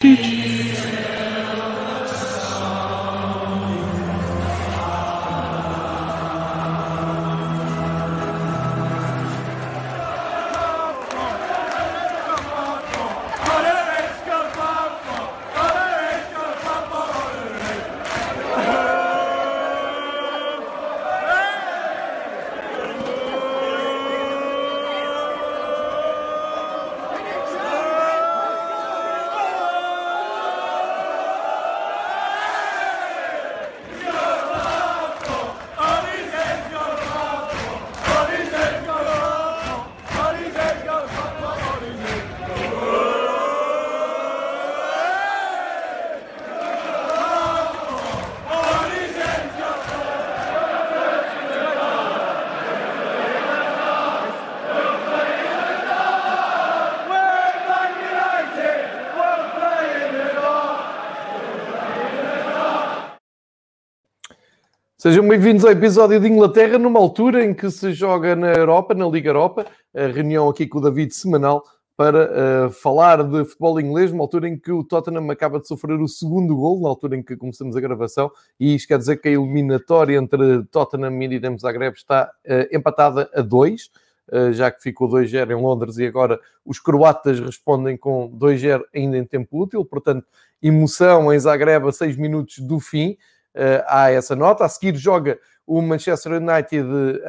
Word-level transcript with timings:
Teach. 0.00 0.39
Sejam 65.00 65.26
bem-vindos 65.26 65.64
ao 65.64 65.70
episódio 65.70 66.20
de 66.20 66.28
Inglaterra, 66.28 66.76
numa 66.76 67.00
altura 67.00 67.42
em 67.42 67.54
que 67.54 67.70
se 67.70 67.90
joga 67.90 68.36
na 68.36 68.52
Europa, 68.52 68.92
na 68.92 69.08
Liga 69.08 69.30
Europa, 69.30 69.64
a 69.96 70.06
reunião 70.08 70.46
aqui 70.46 70.66
com 70.66 70.76
o 70.76 70.82
David 70.82 71.14
semanal 71.14 71.64
para 71.96 72.66
uh, 72.66 72.70
falar 72.70 73.24
de 73.24 73.46
futebol 73.46 73.80
inglês, 73.80 74.12
numa 74.12 74.24
altura 74.24 74.46
em 74.46 74.58
que 74.58 74.70
o 74.70 74.84
Tottenham 74.84 75.30
acaba 75.30 75.58
de 75.58 75.66
sofrer 75.66 75.98
o 75.98 76.06
segundo 76.06 76.54
gol, 76.54 76.82
na 76.82 76.90
altura 76.90 77.16
em 77.16 77.22
que 77.22 77.34
começamos 77.34 77.74
a 77.74 77.80
gravação, 77.80 78.30
e 78.60 78.74
isto 78.74 78.88
quer 78.88 78.98
dizer 78.98 79.16
que 79.16 79.28
a 79.30 79.32
eliminatória 79.32 80.18
entre 80.18 80.64
Tottenham 80.64 81.22
e 81.22 81.28
Dinamo 81.28 81.58
Zagreb 81.58 81.96
está 81.96 82.30
uh, 82.46 82.76
empatada 82.76 83.30
a 83.34 83.40
2, 83.40 83.90
uh, 84.30 84.52
já 84.52 84.70
que 84.70 84.82
ficou 84.82 85.08
2-0 85.08 85.50
em 85.50 85.62
Londres 85.62 85.96
e 85.96 86.04
agora 86.04 86.38
os 86.62 86.78
croatas 86.78 87.40
respondem 87.40 87.96
com 87.96 88.30
2-0 88.38 88.82
ainda 88.94 89.16
em 89.16 89.24
tempo 89.24 89.62
útil, 89.62 89.82
portanto, 89.82 90.26
emoção 90.62 91.32
em 91.32 91.38
Zagreb 91.38 91.88
a 91.88 91.90
6 91.90 92.18
minutos 92.18 92.58
do 92.58 92.78
fim, 92.78 93.16
há 93.86 94.10
essa 94.10 94.36
nota. 94.36 94.64
A 94.64 94.68
seguir 94.68 94.96
joga 94.96 95.38
o 95.66 95.80
Manchester 95.80 96.32
United 96.32 96.86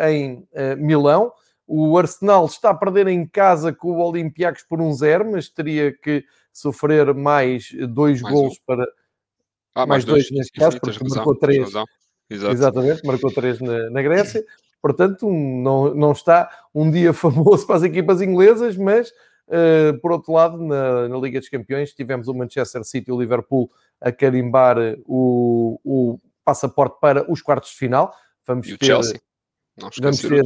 em 0.10 0.48
uh, 0.54 0.78
Milão. 0.78 1.32
O 1.68 1.98
Arsenal 1.98 2.46
está 2.48 2.72
a 2.72 2.76
perder 2.76 3.08
em 3.08 3.26
casa 3.26 3.72
com 3.72 3.92
o 3.92 4.00
Olympiacos 4.00 4.64
por 4.64 4.82
um 4.82 4.92
zero, 4.92 5.32
mas 5.32 5.48
teria 5.48 5.94
que 5.94 6.26
sofrer 6.52 7.14
mais 7.14 7.70
dois 7.90 8.22
mais 8.22 8.34
gols 8.34 8.54
um. 8.54 8.66
para... 8.66 8.84
Ah, 9.74 9.86
mais, 9.86 9.88
mais 9.88 10.06
dois, 10.06 10.24
dois 10.24 10.38
neste 10.38 10.60
caso, 10.60 10.80
porque 10.82 11.00
razão, 11.00 11.16
marcou 11.16 11.36
três. 11.36 11.72
Exatamente, 12.30 13.06
marcou 13.06 13.32
três 13.32 13.62
na, 13.62 13.90
na 13.90 14.02
Grécia. 14.02 14.44
Portanto, 14.82 15.30
não, 15.30 15.94
não 15.94 16.12
está 16.12 16.50
um 16.74 16.90
dia 16.90 17.14
famoso 17.14 17.66
para 17.68 17.76
as 17.76 17.84
equipas 17.84 18.22
inglesas, 18.22 18.76
mas 18.76 19.10
uh, 19.48 19.98
por 20.02 20.12
outro 20.12 20.34
lado, 20.34 20.58
na, 20.58 21.08
na, 21.08 21.18
Liga 21.18 21.40
dos 21.40 21.48
Campeões, 21.48 21.94
tivemos 21.94 22.28
o 22.28 22.34
Manchester 22.34 22.84
City 22.84 23.10
e 23.10 23.14
o 23.14 23.20
Liverpool 23.20 23.72
a 24.02 24.12
carimbar 24.12 24.78
o, 25.06 25.80
o 25.84 26.20
passaporte 26.44 26.98
para 27.00 27.32
os 27.32 27.42
quartos 27.42 27.70
de 27.72 27.78
final. 27.78 28.14
Vamos 28.46 28.68
e 28.68 28.78
ter, 28.78 28.84
o 28.84 28.88
Chelsea. 28.88 29.22
vamos 30.02 30.20
ter 30.20 30.44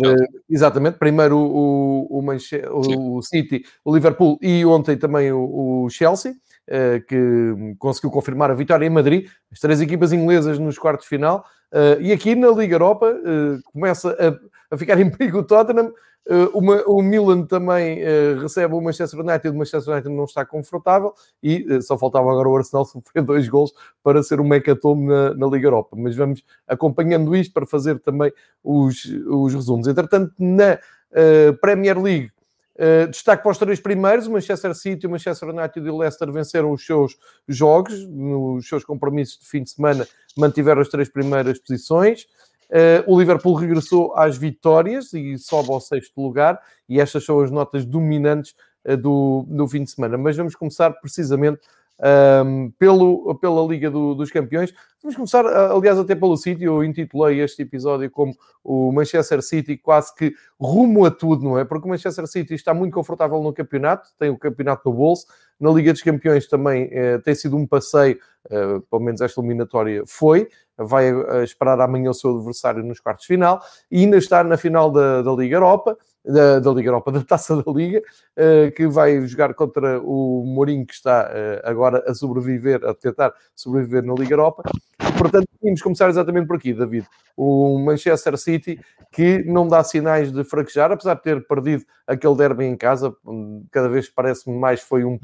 exatamente 0.49 0.97
primeiro 0.97 1.37
o, 1.37 2.07
o, 2.09 2.19
o, 2.19 3.17
o, 3.17 3.21
City, 3.21 3.63
o 3.83 3.95
Liverpool 3.95 4.37
e 4.41 4.65
ontem 4.65 4.97
também 4.97 5.31
o, 5.31 5.83
o 5.85 5.89
Chelsea. 5.89 6.35
Uh, 6.67 6.99
que 7.05 7.75
conseguiu 7.77 8.09
confirmar 8.09 8.49
a 8.49 8.55
vitória 8.55 8.87
em 8.87 8.89
Madrid, 8.89 9.29
as 9.51 9.59
três 9.59 9.79
equipas 9.79 10.11
inglesas 10.11 10.57
nos 10.57 10.79
quartos 10.79 11.03
de 11.05 11.09
final, 11.09 11.45
uh, 11.71 12.01
e 12.01 12.11
aqui 12.11 12.33
na 12.33 12.49
Liga 12.49 12.73
Europa 12.73 13.05
uh, 13.11 13.61
começa 13.71 14.09
a, 14.09 14.73
a, 14.73 14.77
ficar 14.77 14.99
em 14.99 15.07
perigo 15.07 15.37
o 15.37 15.43
Tottenham, 15.43 15.93
uma, 16.55 16.81
o 16.87 17.03
Milan 17.03 17.43
também 17.43 17.99
recebe 18.41 18.73
o 18.73 18.81
Manchester 18.81 19.19
United, 19.19 19.49
o 19.49 19.59
Manchester 19.59 19.93
United 19.93 20.11
não 20.11 20.23
está 20.23 20.43
confortável. 20.43 21.13
E 21.43 21.79
só 21.83 21.99
faltava 21.99 22.31
agora 22.31 22.49
o 22.49 22.57
Arsenal 22.57 22.83
sofrer 22.89 23.21
dois 23.21 23.47
gols 23.47 23.71
para 24.01 24.23
ser 24.23 24.41
um 24.41 24.43
mecatome 24.43 25.05
na, 25.05 25.35
na, 25.35 25.45
Liga 25.45 25.67
Europa. 25.67 25.95
Mas 25.95 26.15
vamos 26.15 26.43
acompanhando 26.67 27.35
isto 27.35 27.53
para 27.53 27.67
fazer 27.67 27.99
também 27.99 28.33
os, 28.63 29.05
os 29.05 29.53
resumos. 29.53 29.87
Entretanto, 29.87 30.33
na 30.39 30.79
Premier 31.61 32.01
League, 32.01 32.31
destaque 33.09 33.43
para 33.43 33.51
os 33.51 33.57
três 33.57 33.79
primeiros: 33.79 34.27
o 34.27 34.31
Manchester 34.31 34.75
City, 34.75 35.07
o 35.07 35.09
Manchester 35.09 35.49
United 35.49 35.85
e 35.85 35.89
o 35.89 35.97
Leicester 35.97 36.31
venceram 36.31 36.71
os 36.71 36.85
seus 36.85 37.17
jogos, 37.47 38.05
nos 38.07 38.67
seus 38.67 38.83
compromissos 38.83 39.39
de 39.39 39.47
fim 39.47 39.63
de 39.63 39.69
semana, 39.69 40.07
mantiveram 40.37 40.81
as 40.81 40.89
três 40.89 41.09
primeiras 41.09 41.59
posições. 41.59 42.25
Uh, 42.69 43.05
o 43.05 43.19
Liverpool 43.19 43.53
regressou 43.53 44.17
às 44.17 44.37
vitórias 44.37 45.13
e 45.13 45.37
sobe 45.37 45.71
ao 45.71 45.79
sexto 45.79 46.19
lugar, 46.19 46.59
e 46.89 46.99
estas 46.99 47.23
são 47.23 47.39
as 47.39 47.51
notas 47.51 47.85
dominantes 47.85 48.55
uh, 48.85 48.97
do, 48.97 49.45
do 49.47 49.67
fim 49.67 49.83
de 49.83 49.91
semana. 49.91 50.17
Mas 50.17 50.35
vamos 50.35 50.55
começar 50.55 50.91
precisamente 50.91 51.61
um, 51.99 52.71
pelo, 52.77 53.35
pela 53.35 53.65
Liga 53.65 53.89
do, 53.89 54.13
dos 54.15 54.31
Campeões. 54.31 54.73
Vamos 55.01 55.15
começar, 55.15 55.45
aliás, 55.45 55.99
até 55.99 56.15
pelo 56.15 56.35
City. 56.35 56.63
Eu 56.63 56.83
intitulei 56.83 57.39
este 57.39 57.61
episódio 57.61 58.09
como 58.09 58.35
o 58.63 58.91
Manchester 58.91 59.41
City 59.41 59.77
quase 59.77 60.13
que 60.15 60.33
rumo 60.59 61.05
a 61.05 61.11
tudo, 61.11 61.43
não 61.43 61.59
é? 61.59 61.63
Porque 61.63 61.85
o 61.85 61.89
Manchester 61.89 62.27
City 62.27 62.55
está 62.55 62.73
muito 62.73 62.93
confortável 62.93 63.41
no 63.41 63.53
campeonato, 63.53 64.09
tem 64.17 64.29
o 64.29 64.37
campeonato 64.37 64.89
no 64.89 64.95
bolso. 64.95 65.27
Na 65.59 65.71
Liga 65.71 65.93
dos 65.93 66.01
Campeões 66.01 66.47
também 66.47 66.89
eh, 66.91 67.17
tem 67.19 67.33
sido 67.33 67.55
um 67.55 67.65
passeio, 67.65 68.19
eh, 68.49 68.79
pelo 68.89 69.01
menos 69.01 69.21
esta 69.21 69.39
eliminatória 69.39 70.03
foi. 70.05 70.47
Vai 70.77 71.09
eh, 71.09 71.43
esperar 71.43 71.79
amanhã 71.79 72.09
o 72.09 72.13
seu 72.13 72.37
adversário 72.37 72.83
nos 72.83 72.99
quartos 72.99 73.23
de 73.23 73.33
final 73.33 73.61
e 73.89 73.99
ainda 73.99 74.17
está 74.17 74.43
na 74.43 74.57
final 74.57 74.91
da, 74.91 75.21
da 75.21 75.31
Liga 75.31 75.55
Europa 75.55 75.97
da, 76.25 76.59
da, 76.59 76.71
Liga 76.71 76.89
Europa, 76.89 77.11
da 77.11 77.21
Taça 77.21 77.61
da 77.61 77.71
Liga, 77.71 77.99
uh, 77.99 78.71
que 78.71 78.87
vai 78.87 79.25
jogar 79.27 79.53
contra 79.53 79.99
o 80.01 80.43
Mourinho, 80.45 80.85
que 80.85 80.93
está 80.93 81.29
uh, 81.29 81.69
agora 81.69 82.03
a 82.07 82.13
sobreviver, 82.13 82.83
a 82.85 82.93
tentar 82.93 83.33
sobreviver 83.55 84.03
na 84.03 84.13
Liga 84.13 84.33
Europa. 84.33 84.63
Portanto, 85.17 85.47
vamos 85.61 85.81
começar 85.81 86.09
exatamente 86.09 86.47
por 86.47 86.57
aqui, 86.57 86.73
David. 86.73 87.07
O 87.37 87.77
Manchester 87.79 88.37
City, 88.37 88.79
que 89.11 89.43
não 89.45 89.67
dá 89.67 89.83
sinais 89.83 90.31
de 90.31 90.43
fraquejar, 90.43 90.91
apesar 90.91 91.15
de 91.15 91.21
ter 91.21 91.45
perdido 91.47 91.85
aquele 92.07 92.35
derby 92.35 92.65
em 92.65 92.75
casa, 92.75 93.15
cada 93.71 93.87
vez 93.87 94.09
parece-me 94.09 94.57
mais 94.57 94.81
foi 94.81 95.03
um 95.03 95.17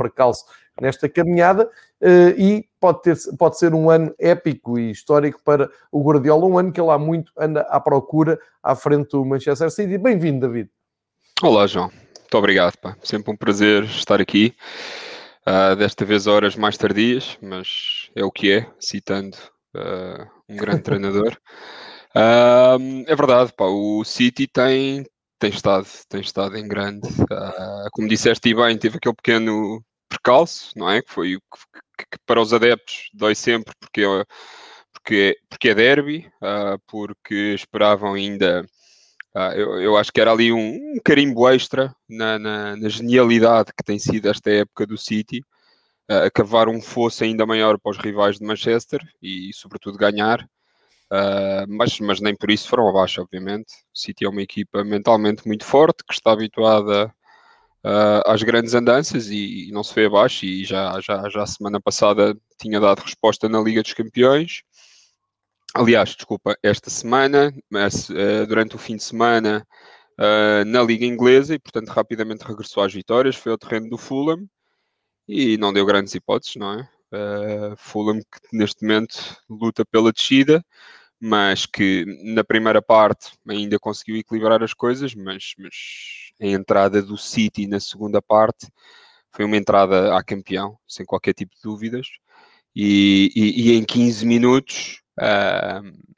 nesta 0.79 1.09
caminhada, 1.09 1.65
uh, 2.01 2.29
e 2.37 2.67
pode, 2.79 3.01
ter, 3.01 3.17
pode 3.37 3.57
ser 3.57 3.73
um 3.73 3.89
ano 3.89 4.13
épico 4.19 4.79
e 4.79 4.91
histórico 4.91 5.41
para 5.43 5.69
o 5.91 6.03
Guardiola, 6.03 6.45
um 6.45 6.57
ano 6.57 6.71
que 6.71 6.79
ele 6.79 6.89
há 6.89 6.97
muito 6.97 7.31
anda 7.37 7.61
à 7.61 7.79
procura 7.79 8.39
à 8.63 8.75
frente 8.75 9.11
do 9.11 9.25
Manchester 9.25 9.69
City. 9.69 9.97
Bem-vindo, 9.97 10.47
David. 10.47 10.69
Olá, 11.41 11.67
João. 11.67 11.91
Muito 12.31 12.37
obrigado. 12.37 12.77
Pá. 12.77 12.95
Sempre 13.03 13.31
um 13.31 13.35
prazer 13.35 13.83
estar 13.83 14.21
aqui. 14.21 14.55
Uh, 15.45 15.75
desta 15.75 16.05
vez 16.05 16.27
horas 16.27 16.55
mais 16.55 16.77
tardias, 16.77 17.38
mas 17.41 18.11
é 18.15 18.23
o 18.23 18.31
que 18.31 18.51
é, 18.51 18.67
citando 18.79 19.35
uh, 19.75 20.27
um 20.47 20.55
grande 20.55 20.83
treinador. 20.83 21.35
Uh, 22.15 23.03
é 23.07 23.15
verdade, 23.15 23.51
pá, 23.57 23.65
o 23.65 24.03
City 24.03 24.45
tem, 24.47 25.03
tem, 25.39 25.49
estado, 25.49 25.88
tem 26.07 26.21
estado 26.21 26.55
em 26.57 26.67
grande. 26.67 27.09
como 27.91 28.07
disseste 28.07 28.53
bem, 28.53 28.77
teve 28.77 28.97
aquele 28.97 29.15
pequeno 29.15 29.83
percalço, 30.11 30.72
não 30.77 30.89
é? 30.89 31.01
Que 31.01 31.11
foi 31.11 31.35
o 31.38 31.41
que, 31.41 32.05
que, 32.11 32.17
para 32.25 32.41
os 32.41 32.53
adeptos 32.53 33.09
dói 33.13 33.36
sempre 33.36 33.74
porque, 33.80 34.03
porque, 34.94 35.38
porque 35.50 35.69
é 35.69 35.75
derby, 35.75 36.31
porque 36.88 37.53
esperavam 37.56 38.13
ainda 38.13 38.65
ah, 39.33 39.56
eu, 39.56 39.80
eu, 39.81 39.97
acho 39.97 40.12
que 40.12 40.19
era 40.19 40.31
ali 40.31 40.51
um, 40.51 40.57
um 40.95 41.00
carimbo 41.03 41.47
extra 41.50 41.95
na, 42.09 42.38
na, 42.38 42.75
na, 42.75 42.89
genialidade 42.89 43.71
que 43.75 43.83
tem 43.83 43.97
sido 43.97 44.27
esta 44.30 44.50
época 44.51 44.86
do 44.86 44.97
City, 44.97 45.39
uh, 46.09 46.25
a 46.25 46.31
cavar 46.31 46.68
um 46.68 46.81
fosso 46.81 47.24
ainda 47.24 47.45
maior 47.45 47.80
para 47.80 47.91
os 47.91 47.97
rivais 47.97 48.38
de 48.38 48.45
Manchester 48.45 49.01
e, 49.21 49.51
sobretudo, 49.53 49.97
ganhar. 49.97 50.41
Uh, 51.12 51.65
mas, 51.69 51.97
mas 52.01 52.19
nem 52.19 52.36
por 52.36 52.51
isso 52.51 52.68
foram 52.68 52.89
abaixo, 52.89 53.21
obviamente. 53.21 53.71
O 53.94 53.97
City 53.97 54.25
é 54.25 54.30
uma 54.30 54.41
equipa 54.41 54.83
mentalmente 54.83 55.47
muito 55.47 55.63
forte, 55.63 56.03
que 56.06 56.13
está 56.13 56.33
habituada 56.33 57.13
uh, 57.86 58.22
às 58.25 58.42
grandes 58.44 58.74
andanças 58.74 59.30
e, 59.30 59.69
e, 59.69 59.72
não 59.72 59.83
se 59.83 59.94
vê 59.94 60.06
abaixo. 60.06 60.45
E 60.45 60.63
já, 60.63 61.00
já, 61.01 61.30
já 61.30 61.44
a 61.44 61.48
semana 61.48 61.80
passada 61.80 62.38
tinha 62.60 62.80
dado 62.80 63.00
resposta 63.00 63.50
na 63.50 63.60
Liga 63.60 63.81
dos 63.81 63.94
Campeões. 63.94 64.63
Aliás, 65.74 66.16
desculpa, 66.16 66.56
esta 66.62 66.89
semana, 66.89 67.54
mas, 67.69 68.10
uh, 68.10 68.45
durante 68.48 68.75
o 68.75 68.80
fim 68.80 68.98
de 68.98 69.04
semana, 69.04 69.66
uh, 70.19 70.66
na 70.66 70.83
Liga 70.83 71.06
Inglesa, 71.06 71.56
e 71.56 71.60
portanto 71.60 71.89
rapidamente 71.89 72.44
regressou 72.44 72.83
às 72.83 72.94
vitórias, 72.94 73.36
foi 73.36 73.51
ao 73.51 73.57
terreno 73.57 73.89
do 73.89 73.98
Fulham. 73.98 74.48
e 75.27 75.57
não 75.57 75.74
deu 75.74 75.86
grandes 75.86 76.13
hipóteses, 76.16 76.56
não 76.57 76.80
é? 76.80 76.89
Fulham 77.77 78.19
que 78.19 78.57
neste 78.57 78.84
momento 78.84 79.38
luta 79.50 79.86
pela 79.86 80.12
descida, 80.13 80.63
mas 81.21 81.68
que 81.68 82.03
na 82.33 82.44
primeira 82.44 82.81
parte 82.81 83.33
ainda 83.47 83.77
conseguiu 83.79 84.18
equilibrar 84.18 84.63
as 84.63 84.73
coisas, 84.73 85.13
mas, 85.13 85.53
mas 85.59 85.75
a 86.41 86.47
entrada 86.47 87.00
do 87.00 87.15
City 87.15 87.68
na 87.68 87.79
segunda 87.79 88.19
parte 88.19 88.68
foi 89.31 89.45
uma 89.45 89.56
entrada 89.56 90.18
a 90.18 90.23
campeão, 90.23 90.77
sem 90.88 91.06
qualquer 91.06 91.33
tipo 91.35 91.53
de 91.56 91.62
dúvidas, 91.62 92.07
e, 92.75 93.31
e, 93.35 93.69
e 93.69 93.77
em 93.77 93.83
15 93.83 94.25
minutos 94.25 95.01
uh, 95.19 96.15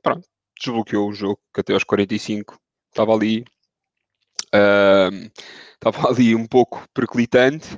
pronto, 0.00 0.26
desbloqueou 0.56 1.08
o 1.08 1.12
jogo, 1.12 1.40
que 1.52 1.60
até 1.60 1.72
aos 1.72 1.82
45 1.82 2.56
estava 2.90 3.12
ali, 3.12 3.44
uh, 4.54 5.30
estava 5.74 6.08
ali 6.08 6.36
um 6.36 6.46
pouco 6.46 6.84
perclitante, 6.94 7.76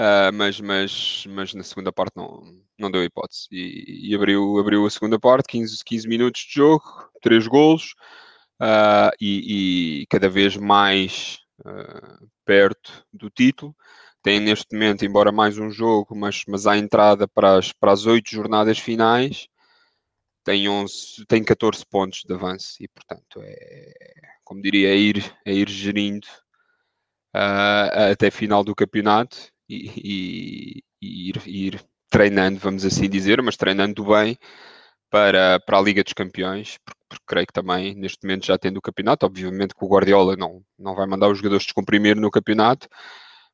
Uh, 0.00 0.32
mas, 0.32 0.58
mas, 0.58 1.26
mas 1.28 1.52
na 1.52 1.62
segunda 1.62 1.92
parte 1.92 2.16
não, 2.16 2.42
não 2.78 2.90
deu 2.90 3.04
hipótese. 3.04 3.48
E, 3.52 4.08
e 4.10 4.14
abriu, 4.14 4.58
abriu 4.58 4.86
a 4.86 4.90
segunda 4.90 5.20
parte, 5.20 5.46
15, 5.48 5.84
15 5.84 6.08
minutos 6.08 6.40
de 6.40 6.54
jogo, 6.54 6.82
3 7.20 7.46
golos, 7.46 7.94
uh, 8.62 9.12
e, 9.20 10.00
e, 10.00 10.06
cada 10.06 10.26
vez 10.26 10.56
mais 10.56 11.40
uh, 11.60 12.26
perto 12.46 13.06
do 13.12 13.28
título. 13.28 13.76
Tem 14.22 14.40
neste 14.40 14.74
momento, 14.74 15.04
embora 15.04 15.30
mais 15.30 15.58
um 15.58 15.70
jogo, 15.70 16.16
mas, 16.16 16.44
mas 16.48 16.66
à 16.66 16.78
entrada 16.78 17.28
para 17.28 17.58
as, 17.58 17.70
para 17.70 17.92
as 17.92 18.06
8 18.06 18.30
jornadas 18.30 18.78
finais, 18.78 19.48
tem, 20.44 20.66
11, 20.66 21.26
tem 21.28 21.44
14 21.44 21.84
pontos 21.86 22.22
de 22.24 22.32
avanço 22.34 22.76
e, 22.80 22.88
portanto, 22.88 23.40
é, 23.42 23.92
como 24.44 24.62
diria, 24.62 24.88
é 24.88 24.96
ir, 24.96 25.36
é 25.44 25.52
ir 25.52 25.68
gerindo 25.68 26.26
uh, 27.36 28.12
até 28.12 28.30
final 28.30 28.64
do 28.64 28.74
campeonato 28.74 29.49
e, 29.70 30.82
e, 31.00 31.28
ir, 31.28 31.42
ir, 31.46 31.84
treinando, 32.10 32.58
vamos 32.58 32.84
assim 32.84 33.08
dizer, 33.08 33.40
mas 33.42 33.56
treinando 33.56 34.04
bem 34.04 34.36
para, 35.08 35.60
para 35.60 35.78
a 35.78 35.82
Liga 35.82 36.02
dos 36.02 36.12
Campeões, 36.12 36.78
porque, 36.84 37.00
porque, 37.08 37.24
creio 37.26 37.46
que 37.46 37.52
também 37.52 37.94
neste 37.94 38.24
momento 38.24 38.46
já 38.46 38.58
tendo 38.58 38.78
o 38.78 38.82
campeonato, 38.82 39.26
obviamente 39.26 39.74
que 39.74 39.84
o 39.84 39.88
Guardiola 39.88 40.36
não, 40.36 40.62
não 40.78 40.94
vai 40.94 41.06
mandar 41.06 41.28
os 41.28 41.38
jogadores 41.38 41.64
descomprimir 41.64 42.16
no 42.16 42.30
campeonato, 42.30 42.88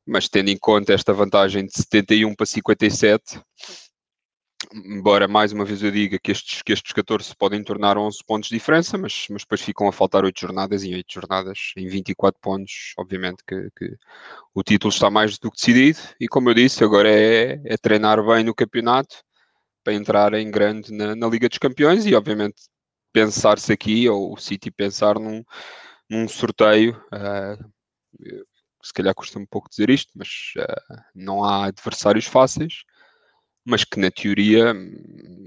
mas 0.05 0.27
tendo 0.29 0.49
em 0.49 0.57
conta 0.57 0.93
esta 0.93 1.13
vantagem 1.13 1.65
de 1.65 1.73
71 1.73 2.33
para 2.35 2.45
57, 2.45 3.41
embora 4.73 5.27
mais 5.27 5.51
uma 5.51 5.65
vez 5.65 5.81
eu 5.81 5.91
diga 5.91 6.19
que 6.19 6.31
estes, 6.31 6.61
que 6.61 6.73
estes 6.73 6.91
14 6.93 7.35
podem 7.35 7.63
tornar 7.63 7.97
11 7.97 8.19
pontos 8.25 8.49
de 8.49 8.55
diferença, 8.55 8.97
mas, 8.97 9.27
mas 9.29 9.41
depois 9.43 9.61
ficam 9.61 9.87
a 9.87 9.91
faltar 9.91 10.23
8 10.23 10.39
jornadas 10.39 10.83
e 10.83 10.89
em 10.89 10.95
8 10.95 11.13
jornadas, 11.13 11.57
em 11.77 11.87
24 11.87 12.39
pontos, 12.41 12.93
obviamente 12.97 13.43
que, 13.47 13.69
que, 13.77 13.95
o 14.53 14.63
título 14.63 14.93
está 14.93 15.09
mais 15.09 15.37
do 15.37 15.51
que 15.51 15.57
decidido 15.57 15.99
e 16.19 16.27
como 16.27 16.49
eu 16.49 16.53
disse, 16.53 16.83
agora 16.83 17.09
é, 17.09 17.61
é 17.65 17.77
treinar 17.77 18.23
bem 18.25 18.43
no 18.43 18.55
campeonato 18.55 19.17
para 19.83 19.93
entrar 19.93 20.33
em 20.33 20.51
grande 20.51 20.91
na, 20.91 21.15
na 21.15 21.27
Liga 21.27 21.47
dos 21.47 21.57
Campeões 21.57 22.05
e 22.05 22.13
obviamente 22.13 22.63
pensar-se 23.13 23.71
aqui, 23.71 24.07
ou 24.09 24.33
o 24.33 24.37
City 24.37 24.69
pensar 24.69 25.15
num, 25.15 25.43
num 26.09 26.27
sorteio, 26.27 27.01
uh, 27.07 28.37
se 28.83 28.93
calhar 28.93 29.15
custa 29.15 29.39
um 29.39 29.45
pouco 29.45 29.69
dizer 29.69 29.89
isto, 29.89 30.11
mas 30.15 30.27
uh, 30.57 31.01
não 31.15 31.43
há 31.43 31.65
adversários 31.65 32.25
fáceis, 32.25 32.83
mas 33.67 33.83
que 33.83 33.99
na 33.99 34.09
teoria 34.09 34.73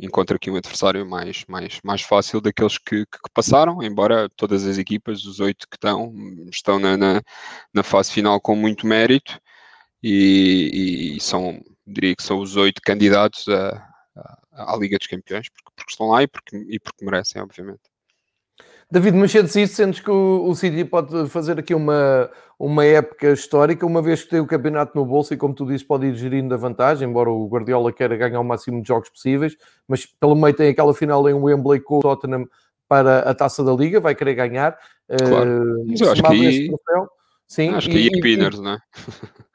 encontra 0.02 0.36
aqui 0.36 0.50
um 0.50 0.56
adversário 0.56 1.08
mais, 1.08 1.42
mais, 1.48 1.80
mais 1.82 2.02
fácil 2.02 2.38
daqueles 2.38 2.76
que, 2.76 3.06
que 3.06 3.18
passaram, 3.32 3.82
embora 3.82 4.28
todas 4.36 4.66
as 4.66 4.76
equipas, 4.76 5.24
os 5.24 5.40
oito 5.40 5.66
que 5.66 5.76
estão, 5.76 6.12
estão 6.52 6.78
na, 6.78 6.98
na, 6.98 7.22
na 7.72 7.82
fase 7.82 8.12
final 8.12 8.38
com 8.38 8.54
muito 8.54 8.86
mérito 8.86 9.40
e, 10.02 11.16
e, 11.16 11.20
são, 11.20 11.62
diria 11.86 12.14
que 12.14 12.22
são 12.22 12.40
os 12.40 12.56
oito 12.56 12.82
candidatos 12.84 13.48
à, 13.48 13.88
à, 14.52 14.76
Liga 14.76 14.98
dos 14.98 15.06
Campeões, 15.06 15.48
porque, 15.48 15.70
porque 15.74 15.90
estão 15.90 16.08
lá 16.08 16.22
e 16.22 16.26
porque, 16.26 16.56
e 16.68 16.78
porque 16.78 17.02
merecem, 17.02 17.40
obviamente. 17.40 17.80
David, 18.90 19.16
isso, 19.24 19.68
sentes 19.68 20.00
que 20.00 20.10
o, 20.10 20.46
o 20.46 20.54
City 20.54 20.84
pode 20.84 21.28
fazer 21.30 21.58
aqui 21.58 21.74
uma, 21.74 22.30
uma 22.60 22.84
época 22.84 23.32
histórica, 23.32 23.86
uma 23.86 24.02
vez 24.02 24.22
que 24.22 24.28
tem 24.28 24.38
o 24.38 24.46
campeonato 24.46 24.92
no 24.94 25.06
bolso 25.06 25.32
e, 25.32 25.36
como 25.38 25.54
tu 25.54 25.64
dizes, 25.64 25.82
pode 25.82 26.08
ir 26.08 26.14
gerindo 26.14 26.52
a 26.52 26.58
vantagem, 26.58 27.08
embora 27.08 27.30
o 27.30 27.48
Guardiola 27.48 27.90
queira 27.90 28.14
ganhar 28.18 28.38
o 28.38 28.44
máximo 28.44 28.82
de 28.82 28.88
jogos 28.88 29.08
possíveis, 29.08 29.56
mas 29.88 30.04
pelo 30.04 30.34
meio 30.34 30.54
tem 30.54 30.68
aquela 30.68 30.92
final 30.92 31.26
em 31.26 31.32
Wembley 31.32 31.80
com 31.80 31.96
o 31.96 32.00
Tottenham 32.00 32.46
para 32.86 33.20
a 33.20 33.34
taça 33.34 33.64
da 33.64 33.72
Liga, 33.72 33.98
vai 33.98 34.14
querer 34.14 34.34
ganhar. 34.34 34.78
Claro. 35.08 35.62
Uh, 35.62 35.86
mas 35.88 36.00
eu 36.02 36.12
acho 36.12 36.22
que 36.22 36.28
aí... 36.28 36.68
Troféu, 36.68 37.08
sim, 37.48 37.70
Acho 37.70 37.88
que 37.88 37.96
aí 37.96 38.08
é 38.08 38.20
Pinners, 38.20 38.60
não 38.60 38.72
é? 38.72 38.78